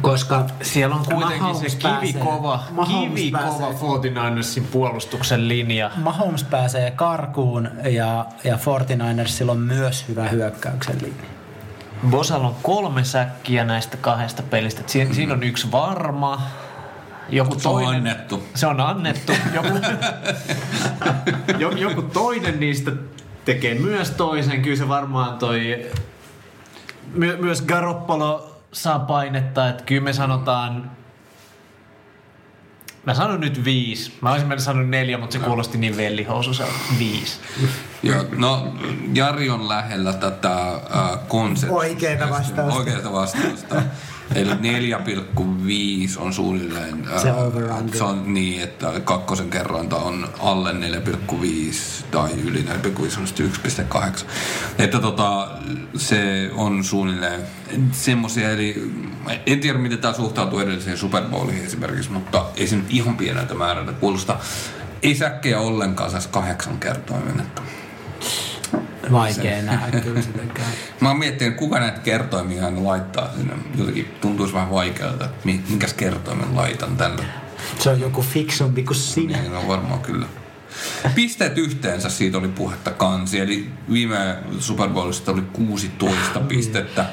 [0.00, 5.90] Koska Siellä on kuitenkin Mahomes se kivikova, kivikova pääsee- 49ersin puolustuksen linja.
[5.96, 11.39] Mahomes pääsee karkuun ja, ja 49ersilla on myös hyvä hyökkäyksen linja.
[12.06, 14.82] Bosalla on kolme säkkiä näistä kahdesta pelistä.
[14.86, 15.14] Si- mm-hmm.
[15.14, 16.42] Siinä on yksi varma.
[17.28, 18.42] Joku Se on toinen, annettu.
[18.54, 19.32] Se on annettu.
[19.54, 19.68] Joku,
[21.58, 22.92] jo- joku toinen niistä
[23.44, 24.62] tekee myös toisen.
[24.62, 25.86] Kyllä se varmaan toi...
[27.14, 29.68] My- myös Garoppolo saa painetta.
[29.68, 30.90] Että kyllä me sanotaan...
[33.06, 34.12] Mä sanon nyt viisi.
[34.20, 36.50] Mä olisin mennyt sanonut neljä, mutta se kuulosti niin vellihousu.
[36.98, 37.38] viisi.
[38.02, 38.74] Joo, no
[39.14, 41.76] Jari on lähellä tätä äh, konseptia.
[41.76, 42.78] Oikeeta vastausta.
[42.78, 43.82] Oikeita vastausta.
[44.34, 47.08] Eli 4,5 on suunnilleen...
[47.22, 47.98] Se over-under.
[47.98, 50.76] Se on niin, että kakkosen kerrointa on alle 4,5
[52.10, 53.52] tai yli 4,5 on sitten
[53.94, 54.24] 1,8.
[54.78, 55.48] Että tota,
[55.96, 57.40] se on suunnilleen
[57.92, 58.92] semmosia, eli
[59.46, 63.54] en tiedä miten tämä suhtautuu edelliseen Super Bowliin esimerkiksi, mutta ei se nyt ihan pieneltä
[63.54, 64.36] määrältä kuulosta.
[65.02, 67.40] Ei säkkejä ollenkaan saisi kahdeksan kertoimen.
[67.40, 67.62] Että
[69.12, 70.68] Vaikea nähdä kyllä sitäkään.
[71.00, 73.54] Mä oon miettinyt, kuka näitä kertoimia aina laittaa sinne.
[73.76, 77.24] Jotenkin tuntuisi vähän vaikealta, että mi- minkäs kertoimen laitan tällä.
[77.78, 79.38] Se on joku fiksumpi kuin sinä.
[79.38, 80.26] Niin, no varmaan kyllä.
[81.14, 87.04] Pisteet yhteensä siitä oli puhetta kansi, eli viime Super Bowlista oli 16 pistettä.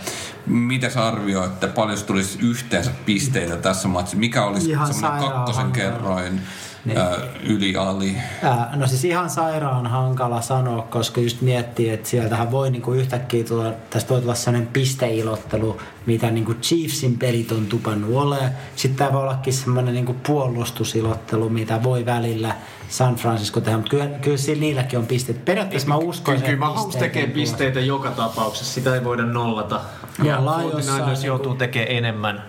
[0.45, 4.18] Mitäs arvioitte, paljon tulisi yhteensä pisteitä tässä matsissa?
[4.18, 6.41] Mikä olisi Ihan semmoinen kakkosen kerroin
[6.85, 6.97] Niin.
[6.97, 8.17] ää, yli ali?
[8.43, 13.43] Ää, No siis ihan sairaan hankala sanoa, koska just miettii, että sieltähän voi niinku yhtäkkiä
[13.43, 18.51] tulla, tästä voi tulla sellainen pisteilottelu, mitä niinku Chiefsin pelit on tupannut olemaan.
[18.75, 22.55] Sitten tämä voi ollakin semmoinen niinku puolustusilottelu, mitä voi välillä
[22.89, 25.45] San Francisco tehdä, mutta kyllä, kyllä sillä niilläkin on pisteet.
[25.45, 27.39] Periaatteessa mä uskoisin, Kyllä, kyllä että Mahomes tekee tulossa.
[27.39, 29.81] pisteitä joka tapauksessa, sitä ei voida nollata.
[30.23, 32.43] Ja Lions saa 49ers niinku- joutuu tekemään enemmän.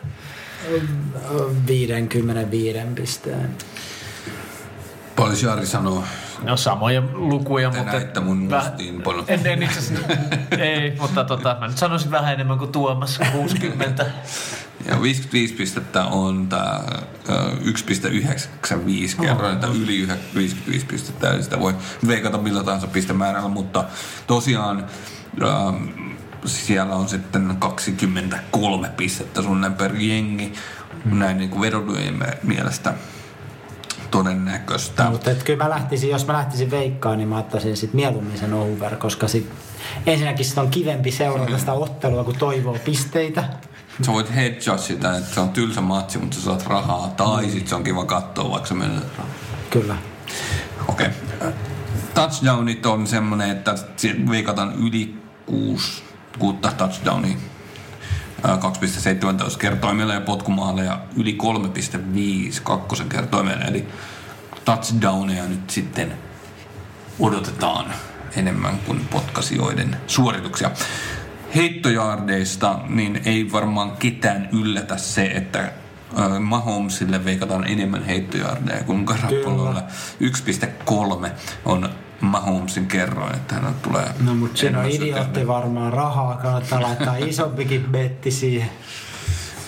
[1.66, 3.50] 55 pisteen.
[5.18, 6.04] Paljon Jari sanoo,
[6.42, 7.92] No samoja lukuja, te mutta...
[7.92, 9.24] näitte mun Väh- mustiinpanon.
[9.28, 10.06] En, en itse asiassa,
[10.58, 14.06] ei, mutta tota, mä nyt sanoisin vähän enemmän kuin Tuomas, 60.
[14.88, 16.80] Ja 55 pistettä on tämä
[17.64, 21.74] 1,95 kerroin, että yli yhä- 55 pistettä, eli sitä voi
[22.06, 23.84] veikata millä tahansa pistemäärällä, mutta
[24.26, 24.86] tosiaan
[25.42, 25.84] ähm,
[26.46, 30.52] siellä on sitten 23 pistettä suunnilleen per jengi,
[31.04, 31.72] näin niin kuin
[32.42, 32.94] mielestä
[34.10, 35.04] todennäköistä.
[35.04, 38.54] No, mutta kyllä mä lähtisin, jos mä lähtisin veikkaan, niin mä ottaisin sit mieluummin sen
[38.54, 39.50] over, koska sit
[40.06, 43.44] ensinnäkin sit on kivempi seurata sitä ottelua, kun toivoo pisteitä.
[44.02, 47.68] Sä voit hedgaa sitä, että se on tylsä matsi, mutta sä saat rahaa, tai sit
[47.68, 49.34] se on kiva katsoa, vaikka sä menetät rahaa.
[49.70, 49.96] Kyllä.
[50.88, 51.06] Okei.
[51.36, 51.52] Okay.
[52.14, 53.74] Touchdownit on semmoinen, että
[54.30, 55.14] veikataan yli
[55.46, 56.02] kuusi,
[56.38, 57.36] kuutta touchdownia.
[58.42, 58.56] Ää,
[59.50, 61.38] 2,17 kertoimella ja potkumaaleja yli
[62.54, 63.64] 3,5 kakkosen kertoimella.
[63.64, 63.88] Eli
[64.64, 66.12] touchdowneja nyt sitten
[67.20, 67.94] odotetaan
[68.36, 70.70] enemmän kuin potkasijoiden suorituksia.
[71.54, 75.72] Heittojaardeista niin ei varmaan ketään yllätä se, että
[76.40, 79.82] Mahomesille veikataan enemmän heittojaardeja kuin Garapololle.
[81.24, 81.30] 1,3
[81.64, 81.90] on
[82.20, 87.84] Mahomesin kerroin, että hän tulee No mutta siinä on idiootti varmaan rahaa, kannattaa laittaa isompikin
[87.90, 88.70] betti siihen.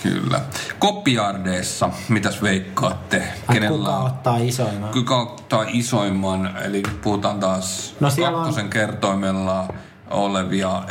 [0.02, 0.40] Kyllä.
[0.78, 3.22] Koppijardeissa, mitäs veikkaatte?
[3.48, 4.90] Ai, kuka ottaa isoimman?
[4.90, 9.68] Kuka ottaa isoimman, eli puhutaan taas No siellä on- kakkosen kertoimella
[10.10, 10.82] olevia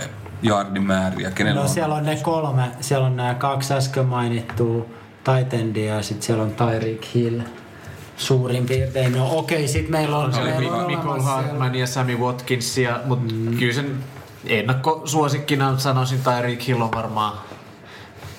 [0.41, 1.31] jardimääriä.
[1.31, 1.69] Kenellä No on?
[1.69, 4.85] siellä on ne kolme, siellä on nämä kaksi äsken mainittua
[5.23, 7.39] Titendia ja sitten siellä on Tyreek Hill
[8.19, 9.11] suurin piirtein.
[9.11, 12.99] No okei, sitten meillä on, Se oli meillä on Nicole Hartman ja Sammy Watkins, ja,
[13.05, 13.57] mutta mm.
[13.57, 14.03] kyllä sen
[14.45, 17.37] ennakkosuosikkina sanoisin Tyreek Hill on varmaan.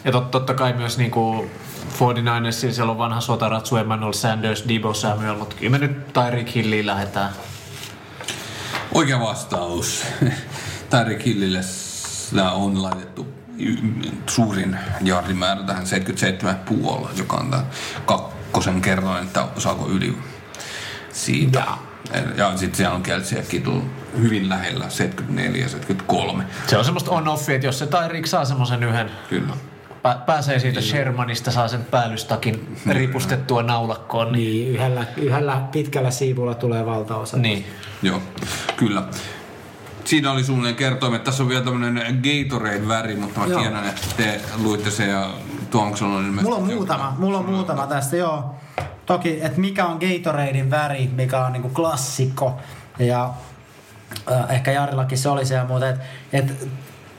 [0.05, 1.51] Ja tot, totta kai myös niinku
[1.95, 6.87] 49ersin siellä on vanha sotaratsu Emmanuel Sanders, Debo Samuel, mutta kyllä me nyt Tyreek Hilliin
[6.87, 7.31] lähdetään.
[8.95, 10.05] Oikea vastaus.
[10.91, 11.61] Tyreek Hillille
[12.53, 13.27] on laitettu
[14.31, 17.65] suurin jardimäärä tähän 77,5, joka on tämä
[18.61, 20.19] kakkosen kerroin, että saako yli
[21.13, 21.65] siitä.
[22.15, 23.03] Ja, ja sitten siellä on
[23.37, 23.81] ja Kittle
[24.19, 26.45] hyvin lähellä, 74 ja 73.
[26.67, 29.53] Se on semmoista on-offia, että jos se Tyreek saa semmoisen yhden, Kyllä.
[30.07, 36.55] pä- pääsee siitä Shermanista, saa sen päällystakin ripustettua naulakkoon, niin, Niin, yhdellä, yhdellä pitkällä siivulla
[36.55, 37.37] tulee valtaosa.
[37.37, 37.67] niin.
[38.03, 38.23] Joo,
[38.77, 39.03] kyllä.
[40.11, 41.25] Siinä oli suunnilleen kertoimet.
[41.25, 43.61] Tässä on vielä tämmöinen Gatorade-väri, mutta mä Joo.
[43.61, 45.31] tiedän, että te luitte sen ja
[45.71, 46.45] Tuonkson on ilmeisesti...
[46.45, 48.55] Mulla on muutama, mulla on muutama tästä, joo.
[49.07, 52.59] Toki, että mikä on Gatoradein väri, mikä on niinku klassikko.
[52.99, 53.31] Ja
[54.33, 56.69] äh, ehkä Jarillakin se oli se ja muuta, että et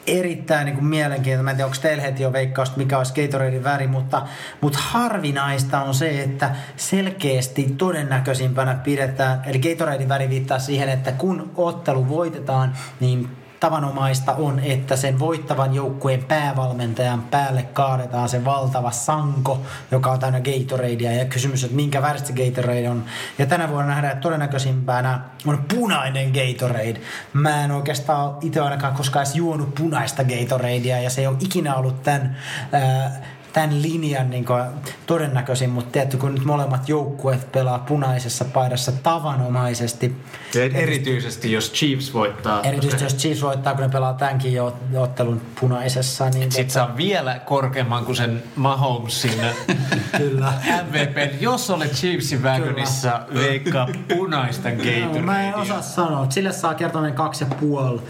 [0.07, 1.45] erittäin niin mielenkiintoinen.
[1.45, 4.28] Mä en tiedä, onko teillä heti jo veikkausta, mikä olisi Gatoradein väri, mutta,
[4.61, 11.52] mutta harvinaista on se, että selkeästi todennäköisimpänä pidetään, eli Gatoradein väri viittaa siihen, että kun
[11.56, 19.61] ottelu voitetaan, niin tavanomaista on, että sen voittavan joukkueen päävalmentajan päälle kaadetaan se valtava sanko,
[19.91, 21.11] joka on täynnä Gatoradea.
[21.11, 23.05] Ja kysymys, että minkä väristä Gatorade on.
[23.38, 27.01] Ja tänä vuonna nähdään, että todennäköisimpänä on punainen Gatorade.
[27.33, 31.75] Mä en oikeastaan itse ainakaan koskaan edes juonut punaista Gatoradea ja se ei ole ikinä
[31.75, 32.38] ollut tämän...
[32.71, 33.21] Ää,
[33.53, 34.64] tämän linjan niin kuin,
[35.07, 40.15] todennäköisin, mutta tiedätkö, kun nyt molemmat joukkueet pelaa punaisessa paidassa tavanomaisesti,
[40.56, 42.61] Ja erityisesti jos Chiefs voittaa.
[42.61, 47.40] Erityisesti jos Chiefs voittaa, kun ne pelaa tämänkin jo ottelun punaisessa, niin Sitten saa vielä
[47.40, 49.41] korkeamman kuin sen Mahomesin
[50.18, 50.53] kyllä.
[50.88, 51.41] MVP.
[51.41, 54.69] Jos olet Chiefsin wagonissa, veikkaa punaista
[55.14, 56.26] No, mä en osaa sanoa.
[56.30, 58.02] Sille saa kertoinen kaksi ja puoli.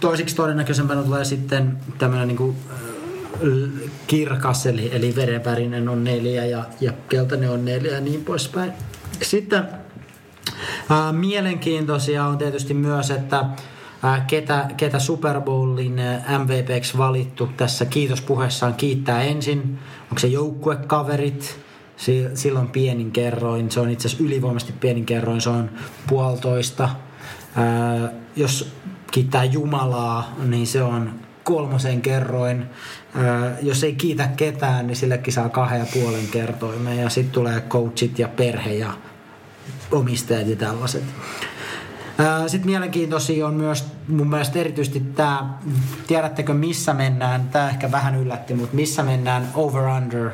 [0.00, 2.93] Toisiksi todennäköisempänä tulee sitten tämmöinen niinku, äh,
[4.06, 8.72] kirkas, eli, eli verenvärinen on neljä ja, ja keltainen on neljä ja niin poispäin.
[9.22, 9.64] Sitten
[10.90, 13.44] Ää, mielenkiintoisia on tietysti myös, että
[14.02, 16.00] ää, ketä, ketä Super Bowlin
[16.38, 19.78] MVPksi valittu tässä kiitospuheessaan kiittää ensin.
[20.02, 21.64] Onko se joukkuekaverit,
[21.96, 25.70] Si- Silloin pienin kerroin, se on itse asiassa ylivoimaisesti pienin kerroin, se on
[26.08, 26.88] puolitoista.
[27.56, 28.72] Ää, jos
[29.10, 31.10] kiittää Jumalaa, niin se on
[31.44, 32.66] kolmosen kerroin.
[33.62, 36.98] Jos ei kiitä ketään, niin sillekin saa kahden ja puolen kertoimen.
[36.98, 38.92] Ja sitten tulee coachit ja perhe ja
[39.90, 41.04] omistajat ja tällaiset.
[42.46, 45.58] Sitten mielenkiintoisia on myös mun mielestä erityisesti tämä,
[46.06, 50.30] tiedättekö missä mennään, tämä ehkä vähän yllätti, mutta missä mennään over-under,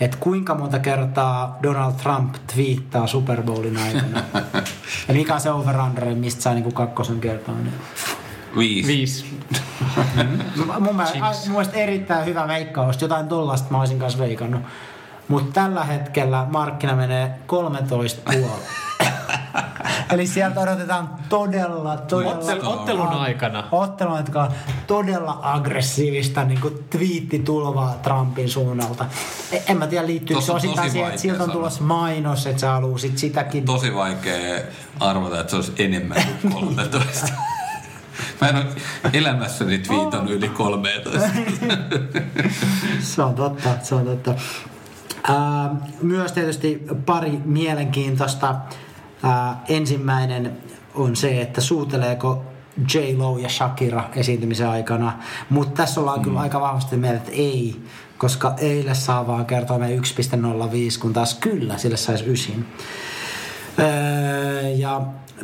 [0.00, 4.24] että kuinka monta kertaa Donald Trump twiittaa Super Bowlin aikana.
[5.08, 7.54] ja mikä on se over-under, mistä saa niinku kakkosen kertaa.
[7.54, 7.74] Niin.
[8.58, 8.88] Viisi.
[8.88, 9.40] Viisi.
[10.80, 14.62] Mun, mielestä, mun mielestä erittäin hyvä veikkaus, jotain tollasta mä olisin kanssa veikannut.
[15.28, 18.58] Mutta tällä hetkellä markkina menee 13 puolella.
[20.12, 22.34] Eli sieltä odotetaan todella, todella...
[22.34, 23.64] Ottel- ottelun aikana.
[23.72, 24.52] Ottelun aikana
[24.86, 29.06] todella aggressiivista niin kuin twiittitulvaa Trumpin suunnalta.
[29.52, 32.60] E- En mä tiedä, liittyykö se osittain tosi siihen, että sieltä on tulossa mainos, että
[32.60, 33.64] sä haluaisit sitäkin.
[33.64, 34.60] Tosi vaikea
[35.00, 37.28] arvata, että se olisi enemmän kuin 13.
[38.40, 38.66] Mä en ole
[39.12, 41.28] elämässäni twiitannut yli 13.
[43.00, 44.34] Se on totta, se on totta.
[45.28, 48.54] Ää, myös tietysti pari mielenkiintoista.
[49.22, 50.56] Ää, ensimmäinen
[50.94, 52.44] on se, että suuteleeko
[52.94, 55.18] J-Lo ja Shakira esiintymisen aikana.
[55.50, 56.24] Mutta tässä ollaan mm.
[56.24, 57.82] kyllä aika vahvasti mieltä, että ei,
[58.18, 62.66] koska eilen saa vaan kertoa me 1.05, kun taas kyllä sille saisi ysin.
[63.78, 65.00] Öö, ja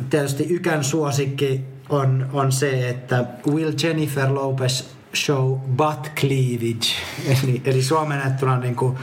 [0.09, 4.83] tietysti Ykän suosikki on, on se, että Will Jennifer Lopez
[5.15, 6.87] show butt cleavage.
[7.43, 8.97] Eli, eli suomennettuna niin kuin,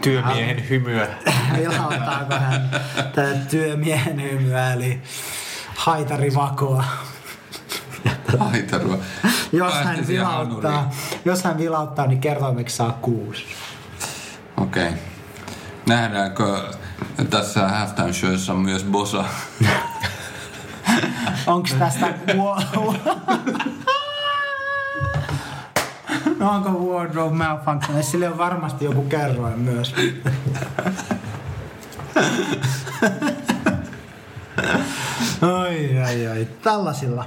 [0.00, 1.08] Työmiehen hymyä.
[1.58, 2.70] vilauttaako hän
[3.14, 5.02] tätä työmiehen hymyä, eli
[5.76, 6.84] haitarivakoa.
[8.38, 8.98] Haitarua.
[9.52, 10.90] Jos hän vilauttaa,
[11.24, 13.44] jos hän vilauttaa, niin kertoimeksi saa kuusi.
[14.56, 14.86] Okei.
[14.88, 14.98] Okay.
[15.86, 16.60] Nähdäänkö
[17.30, 19.24] tässä halftime showissa myös Bosa?
[21.46, 22.14] Onko tästä...
[26.38, 28.02] No onko wardrobe malfunction?
[28.02, 29.94] Sille on varmasti joku kerroin myös.
[35.42, 36.48] ai, ai, ai.
[36.62, 37.24] Tällaisilla.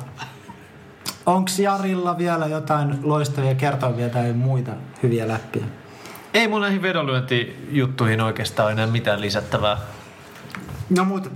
[1.26, 4.72] Onko Jarilla vielä jotain loistavia kertovia tai muita
[5.04, 5.66] hyviä läppiä?
[6.34, 9.78] Ei mun näihin vedonlyöntijuttuihin oikeastaan enää mitään lisättävää.
[10.90, 11.32] No mut,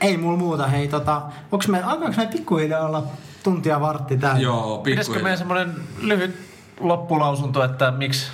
[0.00, 0.66] ei mulla muuta.
[0.66, 1.22] Hei tota,
[1.52, 3.02] onks me, alkaako me pikkuhiljaa olla
[3.42, 4.40] tuntia vartti täällä?
[4.40, 5.22] Joo, Pitäisikö pikkuhiljaa.
[5.22, 6.36] meidän semmonen lyhyt
[6.80, 8.26] loppulausunto, että miksi...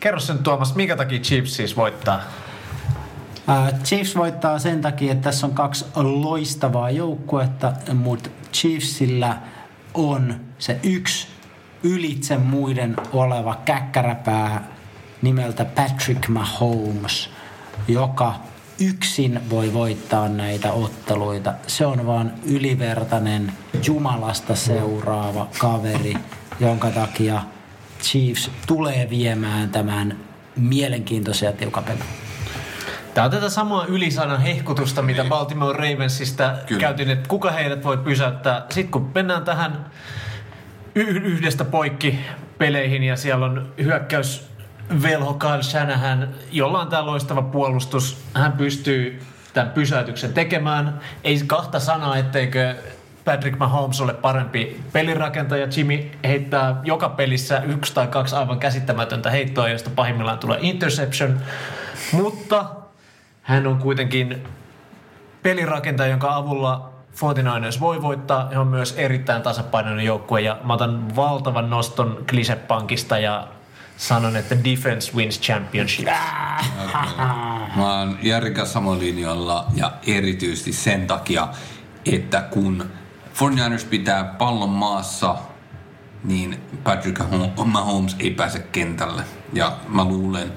[0.00, 2.20] Kerro sen Tuomas, minkä takia Chiefs siis voittaa?
[3.46, 9.36] Ää, Chiefs voittaa sen takia, että tässä on kaksi loistavaa joukkuetta, mutta Chiefsillä
[9.94, 11.26] on se yksi
[11.82, 14.64] ylitse muiden oleva käkkäräpää
[15.22, 17.30] nimeltä Patrick Mahomes,
[17.88, 18.34] joka
[18.88, 21.54] yksin voi voittaa näitä otteluita.
[21.66, 23.52] Se on vaan ylivertainen
[23.86, 26.14] Jumalasta seuraava kaveri,
[26.60, 27.42] jonka takia
[28.02, 30.18] Chiefs tulee viemään tämän
[30.56, 32.02] mielenkiintoisen ja tiukan pelin.
[33.14, 36.80] Tämä on tätä samaa ylisanan hehkutusta, mitä Baltimore Ravensista Kyllä.
[36.80, 38.66] käytiin, että kuka heidät voi pysäyttää.
[38.70, 39.86] Sitten kun mennään tähän
[40.94, 42.18] yhdestä poikki
[42.58, 44.51] peleihin ja siellä on hyökkäys
[45.02, 48.24] velho Kyle Shanahan, jolla on tämä loistava puolustus.
[48.34, 49.22] Hän pystyy
[49.52, 51.00] tämän pysäytyksen tekemään.
[51.24, 52.74] Ei kahta sanaa, etteikö
[53.24, 55.68] Patrick Mahomes ole parempi pelirakentaja.
[55.76, 61.40] Jimmy heittää joka pelissä yksi tai kaksi aivan käsittämätöntä heittoa, josta pahimmillaan tulee interception.
[62.12, 62.66] Mutta
[63.42, 64.44] hän on kuitenkin
[65.42, 68.48] pelirakentaja, jonka avulla 49ers voi voittaa.
[68.48, 73.48] He on myös erittäin tasapainoinen joukkue ja mä otan valtavan noston Klisepankista ja
[74.02, 76.08] sanon, että defense wins championship.
[77.76, 81.48] Mä oon Jari samalla linjalla ja erityisesti sen takia,
[82.06, 82.90] että kun
[83.34, 85.36] 49ers pitää pallon maassa,
[86.24, 87.20] niin Patrick
[87.64, 89.22] Mahomes ei pääse kentälle.
[89.52, 90.52] Ja mä luulen,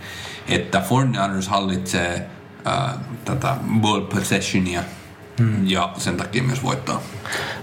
[0.48, 2.30] että 49ers hallitsee
[2.66, 2.94] ää,
[3.26, 4.84] tätä ball possessionia
[5.40, 5.68] hmm.
[5.68, 7.02] ja sen takia myös voittaa.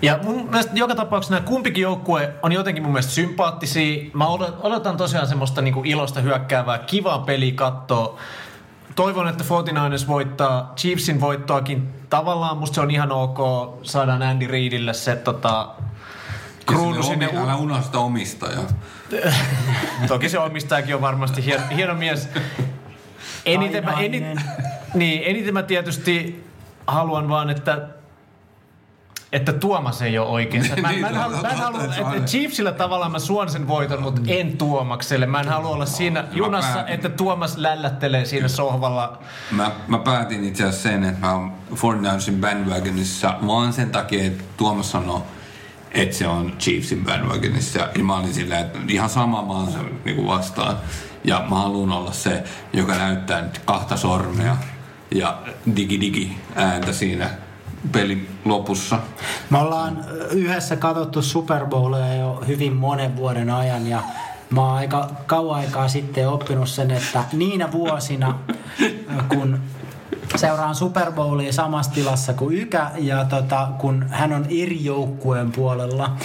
[0.02, 4.04] Ja mun mielestä joka tapauksessa nämä kumpikin joukkue on jotenkin mun mielestä sympaattisia.
[4.14, 8.18] Mä odot- odotan tosiaan semmoista niinku ilosta hyökkäävää, kivaa peliä katsoa.
[8.94, 11.88] Toivon, että 49ers voittaa Chiefsin voittoakin.
[12.10, 13.38] Tavallaan musta se on ihan ok.
[13.82, 15.68] Saadaan Andy Reidille se tota,
[16.66, 17.28] kruunu sinne.
[17.28, 18.64] omi, älä unohda omistajaa.
[20.08, 22.28] Toki se omistajakin on varmasti hieno, hieno mies.
[23.46, 24.24] Eniten mä, enit,
[24.94, 26.44] niin, eniten mä tietysti
[26.86, 27.88] haluan vaan, että
[29.32, 30.76] että Tuomas ei ole oikeassa.
[30.76, 32.26] Mä, Niin, mä en no, halua, mä en halua että.
[32.26, 35.26] Chiefsillä tavallaan mä suon sen voiton, mutta en Tuomakselle.
[35.26, 36.94] Mä en halua olla siinä junassa, päätin.
[36.94, 39.18] että Tuomas lällättelee siinä sohvalla.
[39.50, 44.44] Mä, mä päätin itse asiassa sen, että mä oon 49ersin bandwagonissa vaan sen takia, että
[44.56, 45.26] Tuomas sanoo,
[45.90, 47.78] että se on Chiefsin bandwagonissa.
[47.78, 50.76] Ja mä olin silleen, että ihan sama mä oon sen niin vastaan.
[51.24, 54.56] Ja mä haluan olla se, joka näyttää nyt kahta sormea
[55.14, 55.38] ja
[55.76, 57.30] digi digi ääntä siinä
[57.92, 58.98] pelin lopussa.
[59.50, 64.02] Me ollaan yhdessä katsottu Super Bowlia jo hyvin monen vuoden ajan ja
[64.50, 68.38] mä oon aika kauan aikaa sitten oppinut sen, että niinä vuosina,
[69.28, 69.58] kun
[70.36, 76.16] seuraan Super Bowlia samassa tilassa kuin Ykä ja tota, kun hän on eri joukkueen puolella,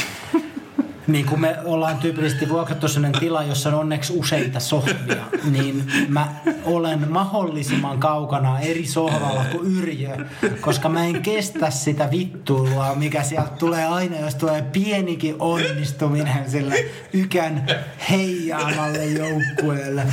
[1.08, 6.28] niin kun me ollaan tyypillisesti vuokrattu sellainen tila, jossa on onneksi useita sohvia, niin mä
[6.66, 10.18] olen mahdollisimman kaukana eri sohvalla kuin Yrjö,
[10.62, 16.86] koska mä en kestä sitä vittuilua, mikä sieltä tulee aina, jos tulee pienikin onnistuminen sille
[17.14, 17.66] ykän
[18.10, 20.08] heijaamalle joukkueelle.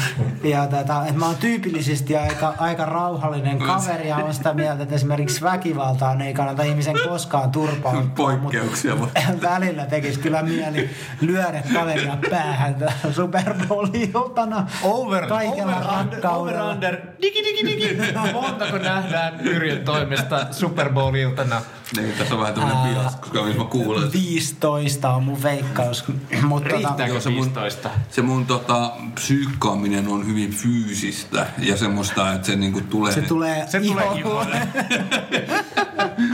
[0.44, 4.94] Ja tätä, että mä oon tyypillisesti aika, aika rauhallinen kaveri ja on sitä mieltä, että
[4.94, 8.02] esimerkiksi väkivaltaan ei kannata ihmisen koskaan turpaa.
[8.16, 9.10] Poikkeuksia vaan.
[9.42, 10.83] välillä tekisi kyllä mieli
[11.26, 12.76] lyödä kaveria päähän
[13.16, 14.66] Super Bowl-iltana.
[14.82, 18.12] Over, Kaikella over, under, over, under, digi, digi, digi.
[18.32, 21.60] Montako nähdään Yrjön toimesta Super Bowl-iltana?
[21.96, 24.12] Niin, tässä on vähän tämmönen bias, koska missä mä kuulen.
[24.12, 26.04] 15 on mun veikkaus.
[26.42, 27.90] Mutta tota, Riittääkö Joo, se mun- 15?
[28.10, 33.12] Se mun tota, psyykkaaminen on hyvin fyysistä ja semmoista, että se niinku tulee...
[33.12, 34.18] se tulee Se tulee iholle.
[34.18, 34.68] iholle.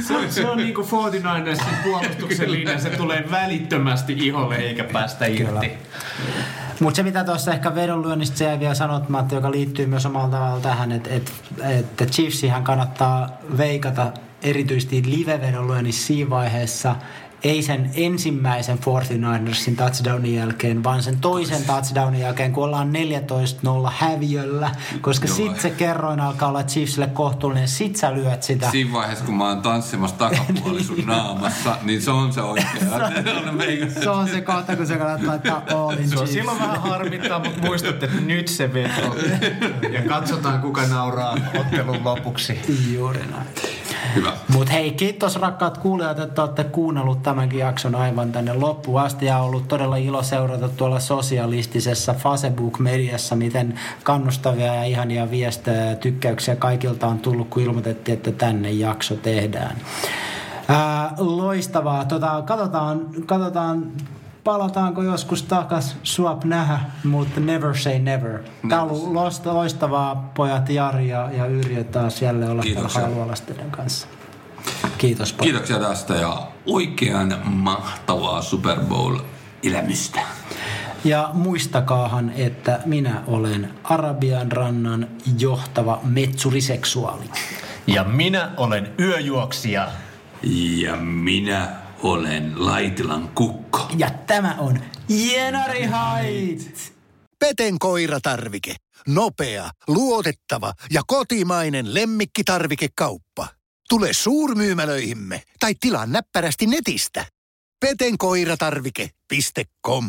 [0.07, 5.73] Se on, se on niinku 49ersin puolustuksen linja, se tulee välittömästi iholle eikä päästä irti.
[6.81, 10.93] Mutta se mitä tuossa ehkä vedonlyönnistä jäi vielä sanottamatta, joka liittyy myös omalla tavalla tähän,
[10.93, 11.33] että et,
[11.69, 13.29] että Chiefsihän kannattaa
[13.59, 16.97] veikata erityisesti live-vedonlyönnissä siinä vaiheessa,
[17.45, 22.91] ei sen ensimmäisen 49ersin touchdownin jälkeen, vaan sen toisen touchdownin jälkeen, kun ollaan
[23.87, 25.37] 14-0 häviöllä, koska Joo.
[25.37, 28.71] sit se kerroin alkaa olla Chiefsille kohtuullinen, sit sä lyöt sitä.
[28.71, 32.67] Siinä vaiheessa, kun mä oon tanssimassa takapuoli sun naamassa, niin se on se oikea.
[34.03, 36.33] Se on se kohta, kun sä kannattaa laittaa all in Se on Chiefs.
[36.33, 39.17] silloin vähän harmittaa, mutta muistatte, että nyt se veto.
[39.93, 42.61] Ja katsotaan, kuka nauraa ottelun lopuksi.
[42.95, 43.47] Juuri näin.
[44.15, 44.33] Hyvä.
[44.49, 49.39] Mutta hei, kiitos rakkaat kuulijat, että olette kuunnellut tämänkin jakson aivan tänne loppuun asti ja
[49.39, 57.07] ollut todella ilo seurata tuolla sosialistisessa Facebook-mediassa, miten kannustavia ja ihania viestejä ja tykkäyksiä kaikilta
[57.07, 59.77] on tullut, kun ilmoitettiin, että tänne jakso tehdään.
[60.69, 62.05] Ää, loistavaa.
[62.05, 63.93] Tota, katsotaan, katsotaan,
[64.45, 68.39] palataanko joskus takas Swap nähdä, mutta never say never.
[68.69, 73.03] Tämä on ollut loista- loistavaa pojat Jari ja, ja Yrjö taas jälleen olla Kiitoksia.
[73.03, 74.07] täällä kanssa.
[74.99, 75.43] Kiitos pojat.
[75.43, 80.21] Kiitoksia tästä ja oikean mahtavaa Super Bowl-elämystä.
[81.05, 85.09] Ja muistakaahan, että minä olen Arabian rannan
[85.39, 87.25] johtava metsuriseksuaali.
[87.87, 89.89] Ja minä olen yöjuoksija.
[90.83, 91.69] Ja minä
[92.03, 93.89] olen Laitilan kukko.
[93.97, 96.95] Ja tämä on Jenari Hait!
[97.39, 98.75] Peten koiratarvike.
[99.09, 103.49] Nopea, luotettava ja kotimainen lemmikkitarvikekauppa.
[103.89, 107.27] Tule suurmyymälöihimme tai tilaa näppärästi netistä.
[107.81, 110.05] petenkoiratarvike.com